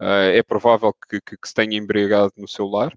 Uh, 0.00 0.30
é 0.32 0.42
provável 0.42 0.92
que, 0.92 1.20
que, 1.20 1.36
que, 1.36 1.48
se 1.48 1.54
tenha 1.54 1.76
embriagado 1.76 2.32
no 2.36 2.46
seu 2.46 2.66
lar, 2.66 2.92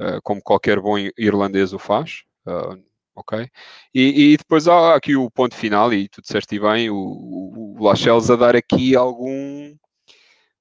uh, 0.00 0.20
como 0.22 0.42
qualquer 0.42 0.80
bom 0.80 0.96
irlandês 1.18 1.72
o 1.72 1.78
faz. 1.78 2.24
Uh, 2.46 2.82
ok? 3.14 3.48
E, 3.94 4.32
e, 4.32 4.36
depois 4.36 4.66
há 4.66 4.94
aqui 4.94 5.16
o 5.16 5.30
ponto 5.30 5.54
final, 5.54 5.92
e 5.92 6.08
tu 6.08 6.22
disseste 6.22 6.58
bem, 6.58 6.88
o, 6.90 6.96
o, 6.96 7.76
o 7.78 7.84
Lachelles 7.84 8.30
a 8.30 8.36
dar 8.36 8.56
aqui 8.56 8.96
algum, 8.96 9.76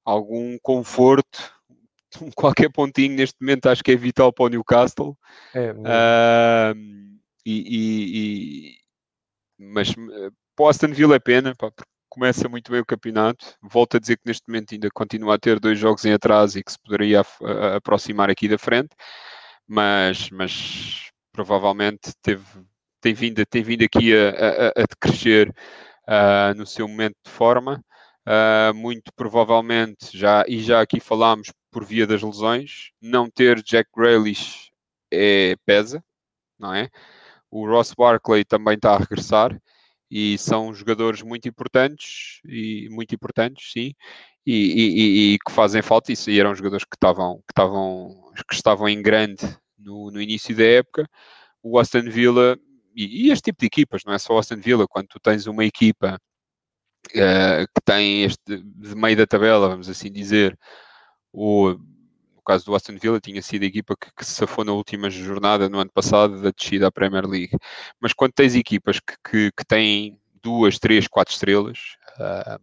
algum 0.03 0.57
conforto, 0.59 1.53
qualquer 2.35 2.69
pontinho 2.71 3.15
neste 3.15 3.39
momento 3.39 3.67
acho 3.67 3.83
que 3.83 3.91
é 3.91 3.95
vital 3.95 4.33
para 4.33 4.45
o 4.45 4.49
Newcastle. 4.49 5.17
É, 5.53 5.73
e, 7.45 7.53
e, 7.53 8.69
e, 8.69 8.77
mas 9.57 9.93
para 9.93 10.65
o 10.65 10.67
Aston 10.67 10.87
Villa 10.87 11.15
é 11.15 11.19
pena, 11.19 11.53
pá, 11.55 11.71
começa 12.15 12.47
muito 12.47 12.71
bem 12.71 12.79
o 12.79 12.85
campeonato. 12.85 13.45
Volto 13.61 13.97
a 13.97 13.99
dizer 13.99 14.15
que 14.15 14.25
neste 14.25 14.47
momento 14.47 14.73
ainda 14.73 14.89
continua 14.89 15.35
a 15.35 15.37
ter 15.37 15.59
dois 15.59 15.77
jogos 15.77 16.05
em 16.05 16.13
atraso 16.13 16.57
e 16.57 16.63
que 16.63 16.71
se 16.71 16.79
poderia 16.79 17.21
aproximar 17.75 18.29
aqui 18.29 18.47
da 18.47 18.57
frente, 18.57 18.95
mas, 19.67 20.29
mas 20.29 21.11
provavelmente 21.33 22.13
teve, 22.21 22.45
tem, 23.01 23.13
vindo, 23.13 23.45
tem 23.45 23.61
vindo 23.61 23.83
aqui 23.83 24.15
a, 24.15 24.29
a, 24.29 24.67
a 24.69 24.85
decrescer 24.89 25.49
uh, 26.07 26.55
no 26.55 26.65
seu 26.65 26.87
momento 26.87 27.17
de 27.23 27.31
forma. 27.31 27.83
Uh, 28.25 28.73
muito 28.73 29.11
provavelmente, 29.15 30.17
já, 30.17 30.43
e 30.47 30.59
já 30.63 30.81
aqui 30.81 30.99
falámos 30.99 31.51
por 31.69 31.83
via 31.83 32.07
das 32.07 32.23
lesões, 32.23 32.91
não 32.99 33.29
ter 33.29 33.61
Jack 33.61 33.89
Grealish 33.95 34.71
é, 35.11 35.55
pesa, 35.65 36.03
não 36.57 36.73
é? 36.73 36.89
O 37.51 37.67
Ross 37.67 37.93
Barkley 37.93 38.43
também 38.45 38.75
está 38.75 38.95
a 38.95 38.97
regressar 38.97 39.55
e 40.09 40.37
são 40.37 40.73
jogadores 40.73 41.21
muito 41.21 41.47
importantes 41.47 42.39
e 42.45 42.87
muito 42.89 43.13
importantes, 43.15 43.71
sim, 43.71 43.93
e, 44.45 44.53
e, 44.53 45.33
e 45.33 45.39
que 45.39 45.51
fazem 45.51 45.81
falta 45.81 46.11
isso, 46.11 46.29
e 46.29 46.39
eram 46.39 46.55
jogadores 46.55 46.85
que 46.85 46.95
estavam 46.95 47.37
que 47.37 47.51
estavam 47.51 48.31
que 48.47 48.53
estavam 48.53 48.87
em 48.89 49.01
grande 49.01 49.43
no, 49.77 50.11
no 50.11 50.21
início 50.21 50.55
da 50.55 50.63
época. 50.63 51.07
O 51.63 51.79
Aston 51.79 52.03
Villa 52.03 52.57
e, 52.95 53.27
e, 53.27 53.31
este 53.31 53.45
tipo 53.45 53.59
de 53.59 53.65
equipas, 53.67 54.03
não 54.05 54.13
é 54.13 54.19
só 54.19 54.33
o 54.33 54.37
Aston 54.37 54.57
Villa, 54.57 54.87
quando 54.87 55.07
tu 55.07 55.19
tens 55.19 55.47
uma 55.47 55.65
equipa 55.65 56.19
uh, 57.11 57.67
que 57.73 57.81
tem 57.83 58.23
este 58.23 58.63
de 58.63 58.95
meio 58.95 59.17
da 59.17 59.27
tabela, 59.27 59.69
vamos 59.69 59.89
assim 59.89 60.11
dizer, 60.11 60.57
o 61.33 61.75
caso 62.45 62.65
do 62.65 62.75
Aston 62.75 62.97
Villa 63.01 63.19
tinha 63.19 63.41
sido 63.41 63.63
a 63.63 63.65
equipa 63.65 63.95
que, 63.95 64.07
que 64.15 64.25
se 64.25 64.33
safou 64.33 64.63
na 64.63 64.71
última 64.73 65.09
jornada 65.09 65.67
no 65.67 65.79
ano 65.79 65.91
passado 65.91 66.41
da 66.41 66.51
descida 66.51 66.87
à 66.87 66.91
Premier 66.91 67.25
League. 67.25 67.57
Mas 67.99 68.13
quando 68.13 68.33
tens 68.33 68.55
equipas 68.55 68.99
que, 68.99 69.15
que, 69.29 69.51
que 69.51 69.65
têm 69.65 70.19
duas, 70.41 70.79
três, 70.79 71.07
quatro 71.07 71.33
estrelas, 71.33 71.79
uh, 72.19 72.59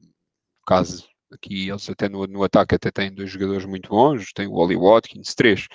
caso 0.67 1.05
aqui 1.33 1.69
eles 1.69 1.89
até 1.89 2.09
no, 2.09 2.27
no 2.27 2.45
ataque 2.45 2.75
até 2.75 2.91
têm 2.91 3.13
dois 3.13 3.31
jogadores 3.31 3.65
muito 3.65 3.89
bons, 3.89 4.33
tem 4.33 4.47
o 4.47 4.53
Oli 4.53 4.77
Watkins, 4.77 5.35
três, 5.35 5.67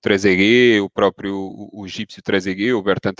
Trezeguet, 0.00 0.80
o 0.80 0.88
próprio 0.88 1.36
o, 1.36 1.80
o 1.80 1.86
egípcio 1.86 2.22
Trezeguet, 2.22 2.72
o 2.72 2.82
Bertrand 2.82 3.14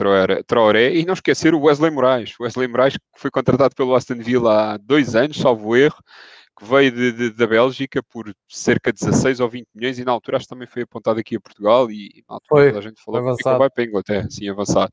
Traoré, 0.47 0.95
e 0.95 1.05
não 1.05 1.15
esquecer 1.15 1.55
o 1.55 1.61
Wesley 1.61 1.91
Moraes, 1.91 2.35
o 2.39 2.45
Wesley 2.45 2.69
Moraes 2.69 2.97
que 2.97 3.03
foi 3.17 3.31
contratado 3.31 3.75
pelo 3.75 3.95
Aston 3.95 4.17
Villa 4.17 4.75
há 4.75 4.77
dois 4.77 5.15
anos, 5.15 5.37
salvo 5.37 5.77
erro, 5.77 6.03
que 6.61 6.65
veio 6.67 6.93
de, 6.93 7.13
de, 7.13 7.31
da 7.31 7.47
Bélgica 7.47 8.03
por 8.03 8.31
cerca 8.47 8.93
de 8.93 9.01
16 9.01 9.41
ou 9.41 9.49
20 9.49 9.67
milhões 9.75 9.99
e 9.99 10.05
na 10.05 10.13
altura 10.13 10.37
acho 10.37 10.45
que 10.45 10.51
também 10.51 10.69
foi 10.69 10.83
apontado 10.83 11.19
aqui 11.19 11.37
a 11.37 11.41
Portugal 11.41 11.91
e 11.91 12.23
na 12.29 12.35
altura 12.35 12.71
foi, 12.71 12.79
a 12.79 12.81
gente 12.83 13.03
falou 13.03 13.35
que 13.35 13.43
vai 13.43 13.71
para 13.71 13.83
a 13.83 13.87
Inglaterra, 13.87 14.27
assim, 14.27 14.47
avançado. 14.47 14.93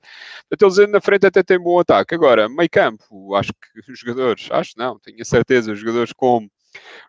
Portanto, 0.49 0.79
eles 0.79 0.91
na 0.91 1.01
frente 1.01 1.25
até 1.25 1.43
têm 1.43 1.59
bom 1.59 1.77
ataque. 1.77 2.15
Agora, 2.15 2.47
meio 2.47 2.69
campo, 2.69 3.35
acho 3.35 3.51
que 3.51 3.91
os 3.91 3.99
jogadores, 3.99 4.47
acho 4.49 4.73
não, 4.77 4.97
tenho 4.97 5.21
a 5.21 5.25
certeza, 5.25 5.73
os 5.73 5.79
jogadores 5.79 6.13
como 6.13 6.49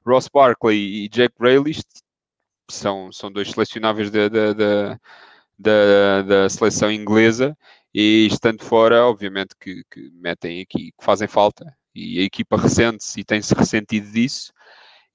Ross 0.04 0.28
Barkley 0.28 1.04
e 1.04 1.08
Jack 1.08 1.36
Grealish 1.38 1.82
são, 2.68 3.12
são 3.12 3.30
dois 3.30 3.52
selecionáveis 3.52 4.10
da, 4.10 4.28
da, 4.28 4.52
da, 4.52 5.00
da, 5.56 6.22
da 6.22 6.48
seleção 6.48 6.90
inglesa 6.90 7.56
e 7.94 8.26
estando 8.26 8.64
fora, 8.64 9.06
obviamente 9.06 9.54
que, 9.60 9.84
que 9.88 10.10
metem 10.14 10.60
aqui, 10.60 10.90
que 10.90 11.04
fazem 11.04 11.28
falta 11.28 11.77
e 11.94 12.20
a 12.20 12.22
equipa 12.22 12.56
ressente-se 12.60 13.20
e 13.20 13.24
tem-se 13.24 13.54
ressentido 13.54 14.10
disso 14.10 14.52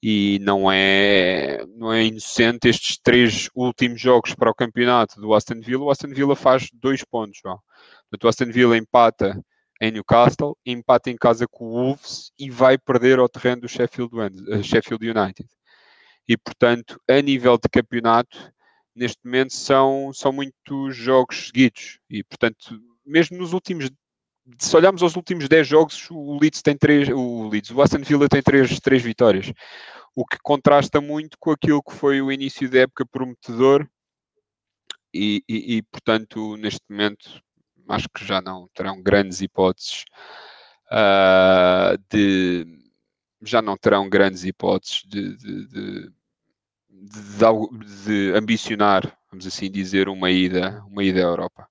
e 0.06 0.38
não 0.42 0.70
é, 0.70 1.64
não 1.78 1.90
é 1.90 2.04
inocente 2.04 2.68
estes 2.68 2.98
três 2.98 3.48
últimos 3.54 3.98
jogos 3.98 4.34
para 4.34 4.50
o 4.50 4.54
campeonato 4.54 5.18
do 5.18 5.32
Aston 5.32 5.62
Villa. 5.62 5.84
O 5.84 5.90
Aston 5.90 6.08
Villa 6.08 6.36
faz 6.36 6.68
dois 6.74 7.02
pontos, 7.02 7.40
João. 7.42 7.58
o 8.22 8.28
Aston 8.28 8.52
Villa 8.52 8.76
empata 8.76 9.42
em 9.80 9.90
Newcastle, 9.90 10.58
empata 10.66 11.08
em 11.08 11.16
casa 11.16 11.46
com 11.48 11.64
o 11.64 11.70
Wolves 11.70 12.30
e 12.38 12.50
vai 12.50 12.76
perder 12.76 13.18
ao 13.18 13.30
terreno 13.30 13.62
do 13.62 13.68
Sheffield, 13.68 14.12
eh, 14.18 15.20
United. 15.20 15.48
E, 16.28 16.36
portanto, 16.36 17.00
a 17.08 17.22
nível 17.22 17.56
de 17.56 17.68
campeonato, 17.70 18.52
neste 18.94 19.24
momento 19.24 19.54
são, 19.54 20.12
são 20.12 20.30
muitos 20.32 20.94
jogos 20.94 21.46
seguidos. 21.46 21.98
E, 22.10 22.22
portanto, 22.22 22.78
mesmo 23.06 23.38
nos 23.38 23.54
últimos 23.54 23.90
se 24.58 24.76
olharmos 24.76 25.02
aos 25.02 25.16
últimos 25.16 25.48
10 25.48 25.66
jogos, 25.66 26.08
o 26.10 26.38
Leeds 26.38 26.62
tem 26.62 26.76
3, 26.76 27.08
o 27.10 27.48
Leeds, 27.48 27.70
o 27.70 27.80
Aston 27.80 27.98
Villa 27.98 28.28
tem 28.28 28.42
3, 28.42 28.78
3 28.80 29.02
vitórias, 29.02 29.52
o 30.14 30.24
que 30.24 30.38
contrasta 30.42 31.00
muito 31.00 31.38
com 31.38 31.50
aquilo 31.50 31.82
que 31.82 31.94
foi 31.94 32.20
o 32.20 32.30
início 32.30 32.70
da 32.70 32.80
época 32.80 33.06
prometedor 33.06 33.88
e, 35.12 35.42
e, 35.48 35.76
e 35.76 35.82
portanto, 35.82 36.56
neste 36.56 36.82
momento, 36.88 37.40
acho 37.88 38.08
que 38.08 38.24
já 38.24 38.40
não 38.40 38.68
terão 38.74 39.02
grandes 39.02 39.40
hipóteses 39.40 40.04
uh, 40.90 41.96
de 42.10 42.66
já 43.42 43.60
não 43.60 43.76
terão 43.76 44.08
grandes 44.08 44.44
hipóteses 44.44 45.02
de, 45.06 45.36
de, 45.36 45.66
de, 45.68 46.12
de, 48.06 48.32
ambicionar, 48.34 49.16
vamos 49.30 49.46
assim 49.46 49.70
dizer, 49.70 50.08
uma 50.08 50.30
ida, 50.30 50.82
uma 50.86 51.04
ida 51.04 51.20
à 51.20 51.24
Europa. 51.24 51.68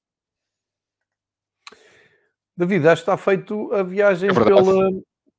David, 2.56 2.88
acho 2.88 3.04
que 3.04 3.12
está 3.12 3.18
feito 3.18 3.74
a 3.74 3.84
viagem 3.84 4.30
é 4.30 4.34
pela, 4.34 4.90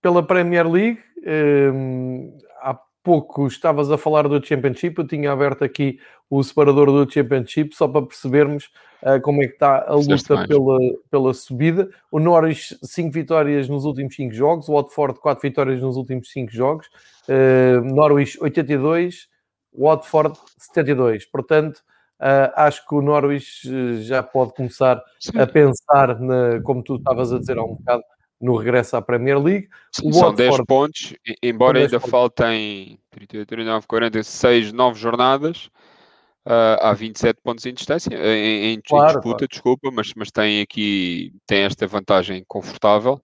pela 0.03 0.23
Premier 0.23 0.69
League. 0.69 1.01
Um, 1.27 2.37
há 2.61 2.79
pouco 3.03 3.47
estavas 3.47 3.91
a 3.91 3.97
falar 3.97 4.29
do 4.29 4.45
Championship, 4.45 4.99
eu 4.99 5.07
tinha 5.07 5.31
aberto 5.31 5.63
aqui 5.63 5.99
o 6.29 6.43
separador 6.43 6.87
do 6.87 7.11
Championship 7.11 7.75
só 7.75 7.87
para 7.87 8.07
percebermos 8.07 8.71
uh, 9.03 9.21
como 9.23 9.43
é 9.43 9.47
que 9.47 9.55
está 9.55 9.85
a 9.87 9.95
luta 9.95 10.47
pela, 10.47 10.79
pela 11.11 11.35
subida. 11.35 11.89
O 12.11 12.19
Norwich 12.19 12.77
5 12.83 13.13
vitórias 13.13 13.69
nos 13.69 13.85
últimos 13.85 14.15
5 14.17 14.35
jogos, 14.35 14.69
o 14.69 14.75
Watford 14.75 15.21
4 15.21 15.43
vitórias 15.43 15.81
nos 15.81 15.97
últimos 15.97 16.31
5 16.33 16.51
jogos, 16.51 16.89
uh, 17.29 17.85
Norwich 17.95 18.39
82, 18.43 19.29
Watford 19.73 20.39
72. 20.59 21.27
Portanto, 21.27 21.83
uh, 22.21 22.53
acho 22.57 22.87
que 22.87 22.95
o 22.95 23.03
Norwich 23.03 24.03
já 24.03 24.23
pode 24.23 24.55
começar 24.55 25.03
Sim. 25.21 25.39
a 25.39 25.47
pensar, 25.47 26.21
na, 26.21 26.61
como 26.63 26.83
tu 26.83 26.97
estavas 26.97 27.33
a 27.33 27.39
dizer 27.39 27.59
há 27.59 27.65
um 27.65 27.75
bocado, 27.75 28.03
no 28.41 28.57
regresso 28.57 28.97
à 28.97 29.03
Premier 29.03 29.39
League. 29.39 29.69
Sim, 29.93 30.13
são 30.13 30.35
10 30.35 30.65
pontos, 30.67 31.15
embora 31.43 31.79
10 31.79 31.85
ainda 31.87 32.01
pontos. 32.01 32.11
faltem 32.11 32.99
38, 33.11 33.49
39, 33.49 33.87
46, 33.87 34.73
9 34.73 34.99
jornadas. 35.01 35.71
Uh, 36.47 36.77
há 36.83 36.93
27 36.93 37.41
pontos 37.43 37.65
em 37.65 37.73
distância, 37.73 38.15
em, 38.15 38.75
em 38.75 38.81
claro, 38.83 39.07
disputa, 39.07 39.39
claro. 39.39 39.49
desculpa, 39.49 39.91
mas, 39.91 40.13
mas 40.15 40.31
tem 40.31 40.61
aqui 40.61 41.33
tem 41.47 41.63
esta 41.63 41.87
vantagem 41.87 42.45
confortável. 42.47 43.19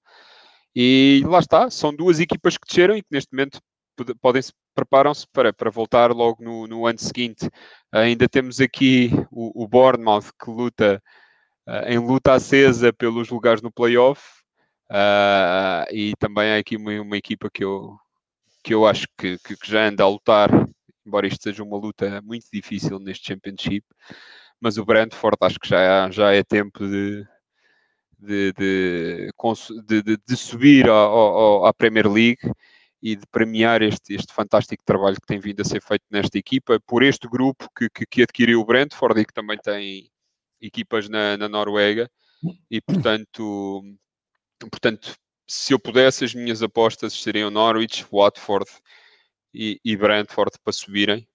E 0.75 1.23
lá 1.27 1.39
está, 1.41 1.69
são 1.69 1.95
duas 1.95 2.19
equipas 2.19 2.57
que 2.57 2.67
desceram 2.67 2.97
e 2.97 3.03
que 3.03 3.09
neste 3.11 3.31
momento 3.33 3.61
podem 4.21 4.43
se 4.43 4.53
preparam-se 4.75 5.27
para, 5.33 5.53
para 5.53 5.71
voltar 5.71 6.11
logo 6.13 6.43
no, 6.43 6.67
no 6.67 6.87
ano 6.87 6.99
seguinte. 6.99 7.49
Ainda 7.93 8.29
temos 8.29 8.61
aqui 8.61 9.11
o, 9.31 9.65
o 9.65 9.69
Bournemouth 9.69 10.31
que 10.43 10.51
luta 10.51 11.03
uh, 11.67 11.89
em 11.89 11.99
luta 11.99 12.35
acesa 12.35 12.93
pelos 12.93 13.29
lugares 13.29 13.63
no 13.63 13.73
playoff. 13.73 14.23
Uh, 14.91 15.87
e 15.93 16.15
também 16.19 16.55
aqui 16.55 16.77
uma, 16.77 17.01
uma, 17.01 17.17
equipa 17.17 17.49
que 17.49 17.63
eu, 17.63 17.97
que 18.65 18.75
eu 18.75 18.87
acho 18.87 19.07
que, 19.17 19.39
que, 19.39 19.57
que, 19.57 19.71
já 19.71 19.87
anda 19.87 20.03
a 20.03 20.09
lutar, 20.09 20.51
embora 21.07 21.29
isto 21.29 21.45
seja 21.45 21.63
uma 21.63 21.77
luta 21.77 22.21
muito 22.23 22.47
difícil 22.53 22.99
neste 22.99 23.29
Championship, 23.29 23.87
mas 24.61 24.79
o 24.79 24.85
Brentford 24.85 25.37
acho 25.43 25.61
que 25.61 25.69
já, 25.69 26.11
já 26.11 26.33
é 26.33 26.43
tempo 26.43 26.81
de, 26.89 27.25
de, 28.19 28.53
de, 28.53 30.03
de, 30.03 30.17
de 30.27 30.37
subir 30.37 30.89
ao, 30.89 31.17
ao, 31.17 31.67
à 31.67 31.73
Premier 31.73 32.11
League 32.11 32.41
e 33.03 33.17
de 33.17 33.27
premiar 33.27 33.83
este, 33.83 34.15
este 34.15 34.33
fantástico 34.33 34.85
trabalho 34.85 35.17
que 35.17 35.27
tem 35.27 35.39
vindo 35.41 35.61
a 35.61 35.65
ser 35.65 35.83
feito 35.83 36.05
nesta 36.11 36.39
equipa, 36.39 36.81
por 36.87 37.03
este 37.03 37.29
grupo 37.29 37.69
que, 37.77 37.89
que, 37.91 38.07
que 38.07 38.23
adquiriu 38.23 38.61
o 38.61 38.65
Brentford 38.65 39.21
e 39.21 39.25
que 39.25 39.33
também 39.33 39.59
tem 39.59 40.11
equipas 40.61 41.09
na, 41.09 41.37
na 41.37 41.49
Noruega, 41.49 42.11
e 42.71 42.81
portanto 42.81 43.83
Portanto, 44.69 45.15
se 45.47 45.73
eu 45.73 45.79
pudesse, 45.79 46.25
as 46.25 46.35
minhas 46.35 46.63
apostas 46.63 47.15
seriam 47.15 47.51
Norwich, 47.51 48.05
Watford 48.13 48.71
e, 49.55 49.81
e 49.85 49.97
Brentford 49.97 50.59
para 50.63 50.73
subirem. 50.73 51.27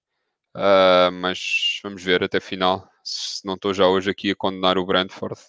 Uh, 0.55 1.11
mas 1.11 1.79
vamos 1.83 2.03
ver 2.03 2.23
até 2.23 2.39
final. 2.39 2.87
Se 3.03 3.45
não 3.45 3.55
estou 3.55 3.73
já 3.73 3.87
hoje 3.87 4.09
aqui 4.09 4.31
a 4.31 4.35
condenar 4.35 4.77
o 4.77 4.85
Brentford 4.85 5.39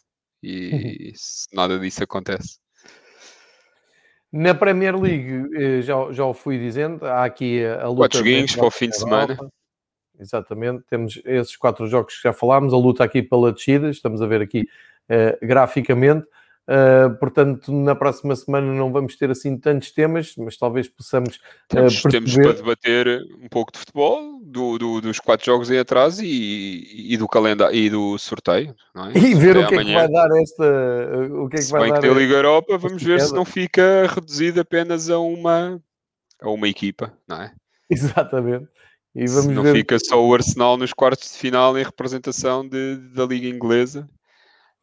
e 0.43 1.13
se 1.15 1.47
nada 1.55 1.79
disso 1.79 2.03
acontece. 2.03 2.59
Na 4.33 4.55
Premier 4.55 4.95
League, 4.97 5.49
eh, 5.55 5.83
já, 5.83 5.95
já 6.13 6.25
o 6.25 6.35
fui 6.35 6.59
dizendo, 6.59 7.07
há 7.07 7.25
aqui 7.25 7.65
a 7.65 7.89
luta. 7.89 8.03
Quatro 8.03 8.19
joguinhos 8.19 8.57
para 8.57 8.67
o 8.67 8.71
fim 8.71 8.89
de 8.89 8.99
semana. 8.99 9.37
Exatamente, 10.19 10.83
temos 10.89 11.21
esses 11.25 11.57
quatro 11.57 11.87
jogos 11.87 12.17
que 12.17 12.23
já 12.23 12.33
falámos, 12.33 12.73
a 12.73 12.77
luta 12.77 13.05
aqui 13.05 13.23
pela 13.23 13.53
descida, 13.53 13.91
estamos 13.91 14.23
a 14.23 14.27
ver 14.27 14.41
aqui 14.41 14.67
uh, 15.11 15.47
graficamente. 15.47 16.27
Uh, 16.69 17.15
portanto, 17.21 17.71
na 17.71 17.95
próxima 17.95 18.35
semana 18.35 18.73
não 18.73 18.91
vamos 18.91 19.15
ter 19.15 19.31
assim 19.31 19.57
tantos 19.57 19.93
temas, 19.93 20.35
mas 20.37 20.57
talvez 20.57 20.89
possamos. 20.89 21.39
Temos, 21.69 22.05
uh, 22.05 22.09
temos 22.09 22.35
para 22.35 22.53
debater 22.55 23.23
um 23.41 23.49
pouco 23.49 23.71
de 23.71 23.79
futebol, 23.79 24.41
do, 24.43 24.77
do, 24.77 25.01
dos 25.01 25.21
quatro 25.21 25.47
jogos 25.47 25.71
aí 25.71 25.79
atrás 25.79 26.19
e, 26.19 27.13
e 27.13 27.17
do 27.17 27.29
calendário 27.29 27.77
e 27.77 27.89
do 27.89 28.19
sorteio. 28.19 28.75
É? 28.97 29.19
E 29.27 29.35
ver 29.35 29.57
o 29.57 29.69
que 29.69 29.77
é 29.77 29.85
que 29.85 29.95
vai 29.95 30.09
dar 30.09 30.29
esta. 30.43 30.65
O 31.31 31.49
que 31.49 31.57
é 31.57 31.59
que 31.59 31.65
se 31.65 31.71
vai 31.71 31.83
bem 31.83 31.91
dar 31.91 32.01
que 32.01 32.07
tem 32.07 32.11
a 32.11 32.19
Liga 32.19 32.35
Europa, 32.35 32.77
vamos 32.79 33.03
ver 33.03 33.21
se 33.21 33.33
não 33.33 33.45
fica 33.45 34.07
reduzido 34.13 34.61
apenas 34.61 35.09
a 35.09 35.21
uma, 35.21 35.81
a 36.43 36.51
uma 36.51 36.69
equipa, 36.69 37.13
não 37.29 37.43
é? 37.43 37.53
Exatamente. 37.89 38.67
E 39.15 39.25
vamos 39.29 39.45
se 39.45 39.53
não 39.53 39.63
ver... 39.63 39.73
fica 39.73 39.99
só 40.01 40.21
o 40.21 40.35
Arsenal 40.35 40.77
nos 40.77 40.93
quartos 40.93 41.31
de 41.33 41.39
final 41.39 41.79
em 41.79 41.85
representação 41.85 42.69
de, 42.69 42.97
da 43.15 43.25
Liga 43.25 43.47
Inglesa 43.47 44.09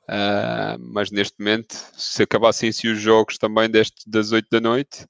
Uh, 0.10 0.78
mas 0.80 1.12
neste 1.12 1.40
momento, 1.40 1.74
se 1.94 2.24
acabassem 2.24 2.70
assim 2.70 2.90
os 2.90 3.00
jogos 3.00 3.38
também 3.38 3.70
deste, 3.70 4.10
das 4.10 4.32
8 4.32 4.48
da 4.52 4.60
noite, 4.60 5.06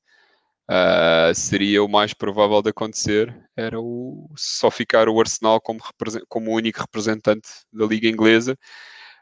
uh, 0.70 1.34
seria 1.34 1.84
o 1.84 1.88
mais 1.88 2.14
provável 2.14 2.62
de 2.62 2.70
acontecer. 2.70 3.36
Era 3.56 3.80
o, 3.80 4.30
só 4.36 4.70
ficar 4.70 5.10
o 5.10 5.20
Arsenal 5.20 5.60
como, 5.62 5.80
como 6.28 6.52
único 6.52 6.82
representante 6.82 7.50
da 7.72 7.86
Liga 7.86 8.08
Inglesa 8.08 8.58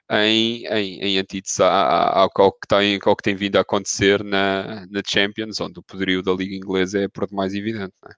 em, 0.10 0.66
em, 0.66 1.00
em 1.02 1.18
antítese 1.20 1.64
ao, 1.64 2.30
que 2.30 2.68
tem, 2.68 3.00
ao 3.04 3.16
que 3.16 3.24
tem 3.24 3.36
vindo 3.36 3.56
a 3.56 3.62
acontecer 3.62 4.24
na, 4.24 4.86
na 4.88 5.02
Champions, 5.06 5.60
onde 5.62 5.80
o 5.80 5.84
poderio 5.84 6.22
da 6.22 6.34
Liga 6.34 6.56
Inglesa 6.56 7.00
é 7.00 7.08
por 7.08 7.28
demais 7.28 7.54
evidente. 7.54 7.94
É? 8.10 8.14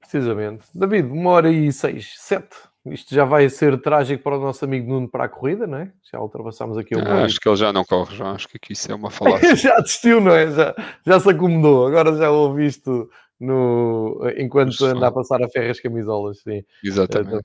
Precisamente. 0.00 0.64
David, 0.74 1.08
uma 1.08 1.30
hora 1.30 1.50
e 1.50 1.72
seis, 1.72 2.14
sete 2.18 2.56
isto 2.86 3.14
já 3.14 3.24
vai 3.24 3.48
ser 3.48 3.80
trágico 3.80 4.22
para 4.22 4.36
o 4.36 4.40
nosso 4.40 4.64
amigo 4.64 4.90
Nuno 4.90 5.08
para 5.08 5.24
a 5.24 5.28
corrida, 5.28 5.66
não 5.66 5.78
é? 5.78 5.92
Já 6.10 6.18
ultrapassamos 6.18 6.76
aqui 6.76 6.96
o 6.96 6.98
ah, 6.98 7.24
Acho 7.24 7.38
que 7.38 7.48
ele 7.48 7.56
já 7.56 7.72
não 7.72 7.84
corre, 7.84 8.16
já. 8.16 8.32
Acho 8.32 8.48
que 8.48 8.56
aqui 8.56 8.72
isso 8.72 8.90
é 8.90 8.94
uma 8.94 9.10
falácia. 9.10 9.54
já 9.54 9.76
desistiu, 9.76 10.20
não 10.20 10.32
é? 10.32 10.50
Já, 10.50 10.74
já 11.06 11.20
se 11.20 11.30
acomodou. 11.30 11.86
Agora 11.86 12.16
já 12.16 12.30
ouvi 12.30 12.66
isto 12.66 13.08
no... 13.38 14.20
enquanto 14.36 14.84
anda 14.84 15.06
a 15.06 15.12
passar 15.12 15.42
a 15.42 15.48
ferras 15.48 15.78
camisolas. 15.78 16.40
Sim. 16.40 16.64
Exatamente. 16.82 17.44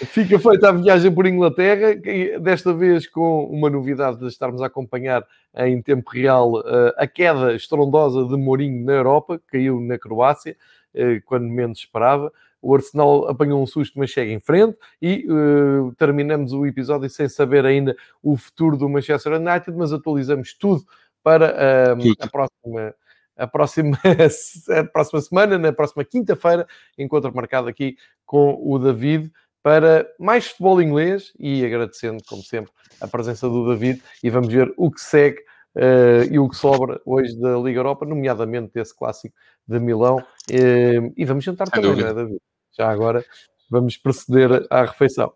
É, 0.00 0.06
Fica 0.06 0.38
feita 0.38 0.70
a 0.70 0.72
viagem 0.72 1.14
por 1.14 1.26
Inglaterra, 1.26 1.94
desta 2.40 2.72
vez 2.72 3.06
com 3.06 3.44
uma 3.44 3.70
novidade 3.70 4.18
de 4.18 4.26
estarmos 4.26 4.60
a 4.60 4.66
acompanhar 4.66 5.24
em 5.56 5.80
tempo 5.80 6.10
real 6.10 6.60
eh, 6.66 6.94
a 6.96 7.06
queda 7.06 7.54
estrondosa 7.54 8.26
de 8.26 8.36
Mourinho 8.36 8.84
na 8.84 8.92
Europa, 8.92 9.40
caiu 9.46 9.78
na 9.80 9.96
Croácia, 9.96 10.56
eh, 10.92 11.20
quando 11.24 11.44
menos 11.44 11.78
esperava 11.78 12.32
o 12.64 12.74
Arsenal 12.74 13.28
apanhou 13.28 13.62
um 13.62 13.66
susto, 13.66 13.98
mas 13.98 14.10
chega 14.10 14.32
em 14.32 14.40
frente 14.40 14.76
e 15.00 15.26
uh, 15.28 15.92
terminamos 15.96 16.52
o 16.52 16.66
episódio 16.66 17.08
sem 17.10 17.28
saber 17.28 17.66
ainda 17.66 17.94
o 18.22 18.36
futuro 18.36 18.76
do 18.76 18.88
Manchester 18.88 19.34
United, 19.34 19.72
mas 19.76 19.92
atualizamos 19.92 20.54
tudo 20.54 20.82
para 21.22 21.52
uh, 21.52 22.12
a 22.20 22.28
próxima 22.28 22.94
a 23.36 23.46
próxima, 23.46 23.98
a 24.70 24.84
próxima 24.84 25.20
semana, 25.20 25.58
na 25.58 25.72
próxima 25.72 26.04
quinta-feira, 26.04 26.66
encontro 26.96 27.34
marcado 27.34 27.68
aqui 27.68 27.96
com 28.24 28.56
o 28.62 28.78
David 28.78 29.30
para 29.62 30.06
mais 30.18 30.46
futebol 30.46 30.80
inglês 30.80 31.32
e 31.38 31.64
agradecendo, 31.64 32.22
como 32.28 32.42
sempre, 32.42 32.70
a 33.00 33.08
presença 33.08 33.48
do 33.48 33.68
David 33.68 34.02
e 34.22 34.30
vamos 34.30 34.52
ver 34.52 34.72
o 34.76 34.90
que 34.90 35.00
segue 35.00 35.40
uh, 35.74 36.30
e 36.30 36.38
o 36.38 36.48
que 36.48 36.56
sobra 36.56 37.00
hoje 37.04 37.38
da 37.40 37.56
Liga 37.56 37.80
Europa, 37.80 38.06
nomeadamente 38.06 38.72
desse 38.72 38.94
clássico 38.96 39.34
de 39.66 39.80
Milão. 39.80 40.18
Uh, 40.50 41.12
e 41.16 41.24
vamos 41.24 41.44
jantar 41.44 41.68
Sem 41.68 41.82
também, 41.82 42.00
não 42.00 42.08
é, 42.08 42.14
David? 42.14 42.38
Já 42.76 42.90
agora 42.90 43.24
vamos 43.70 43.96
proceder 43.96 44.66
à 44.70 44.84
refeição. 44.84 45.32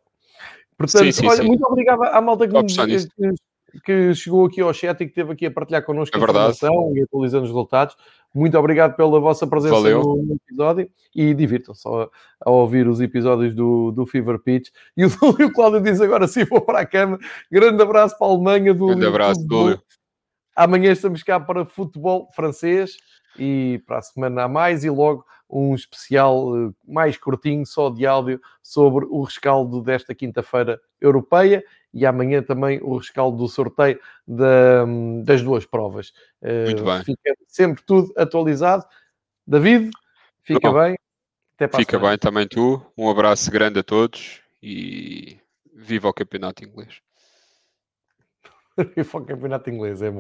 Portanto, 0.77 1.05
sim, 1.05 1.13
sim, 1.13 1.27
olha, 1.27 1.43
sim. 1.43 1.47
muito 1.49 1.65
obrigado 1.65 2.03
à 2.05 2.21
malta 2.21 2.47
que, 2.47 2.55
nos, 2.55 2.77
que, 2.77 3.81
que, 3.85 4.15
chegou 4.15 4.47
aqui 4.47 4.61
ao 4.61 4.73
chat 4.73 5.01
e 5.01 5.07
que 5.07 5.11
esteve 5.11 5.33
aqui 5.33 5.47
a 5.47 5.51
partilhar 5.51 5.85
connosco 5.85 6.17
é 6.17 6.21
a 6.21 6.23
informação 6.23 6.93
e 6.95 7.03
atualizando 7.03 7.45
os 7.45 7.51
resultados. 7.51 7.97
Muito 8.33 8.57
obrigado 8.57 8.95
pela 8.95 9.19
vossa 9.19 9.47
presença 9.47 9.91
no, 9.91 10.23
no, 10.23 10.35
episódio 10.35 10.89
e 11.15 11.35
divirtam-se 11.35 11.89
a, 11.89 12.09
a, 12.45 12.51
ouvir 12.51 12.87
os 12.87 13.01
episódios 13.01 13.55
do, 13.55 13.91
do 13.91 14.07
Fever 14.07 14.39
Pitch. 14.39 14.69
E 14.97 15.05
o, 15.05 15.09
o 15.47 15.53
Cláudio 15.53 15.81
diz 15.81 16.01
agora 16.01 16.29
sim, 16.29 16.45
vou 16.45 16.61
para 16.61 16.81
a 16.81 16.87
cama. 16.87 17.19
Grande 17.51 17.83
abraço 17.83 18.17
para 18.17 18.29
a 18.29 18.31
Alemanha. 18.31 18.73
Do, 18.73 18.87
Grande 18.87 19.07
abraço, 19.07 19.45
Dúlio. 19.45 19.83
Amanhã 20.55 20.93
estamos 20.93 21.23
cá 21.23 21.41
para 21.41 21.65
futebol 21.65 22.29
francês 22.35 22.97
e 23.39 23.83
para 23.87 23.99
a 23.99 24.03
semana 24.03 24.45
a 24.45 24.49
mais 24.49 24.85
e 24.85 24.91
logo 24.91 25.25
um 25.49 25.75
especial 25.75 26.55
eh, 26.57 26.71
mais 26.87 27.17
curtinho, 27.17 27.65
só 27.65 27.89
de 27.89 28.07
áudio, 28.07 28.41
sobre 28.63 29.07
o 29.07 29.23
rescaldo 29.23 29.81
desta 29.81 30.15
quinta-feira 30.15 30.81
europeia 31.01 31.65
e 31.93 32.05
amanhã 32.05 32.43
também 32.43 32.81
o 32.83 32.97
rescaldo 32.99 33.39
do 33.39 33.49
sorteio 33.49 33.99
da, 34.27 34.85
das 35.25 35.43
duas 35.43 35.65
provas. 35.65 36.13
Eh, 36.43 36.67
Muito 36.67 36.85
bem. 36.85 37.03
Fica 37.03 37.35
sempre 37.47 37.83
tudo 37.85 38.13
atualizado. 38.17 38.85
David, 39.47 39.91
fica 40.43 40.71
Bom, 40.71 40.81
bem. 40.81 40.99
fica 41.75 41.99
bem 41.99 42.19
também 42.19 42.47
tu. 42.47 42.85
Um 42.97 43.09
abraço 43.09 43.51
grande 43.51 43.79
a 43.79 43.83
todos 43.83 44.43
e 44.63 45.39
viva 45.75 46.09
o 46.09 46.13
campeonato 46.13 46.63
inglês. 46.63 47.01
viva 48.95 49.19
o 49.19 49.25
campeonato 49.25 49.71
inglês, 49.71 50.03
é 50.03 50.11
bom. 50.11 50.17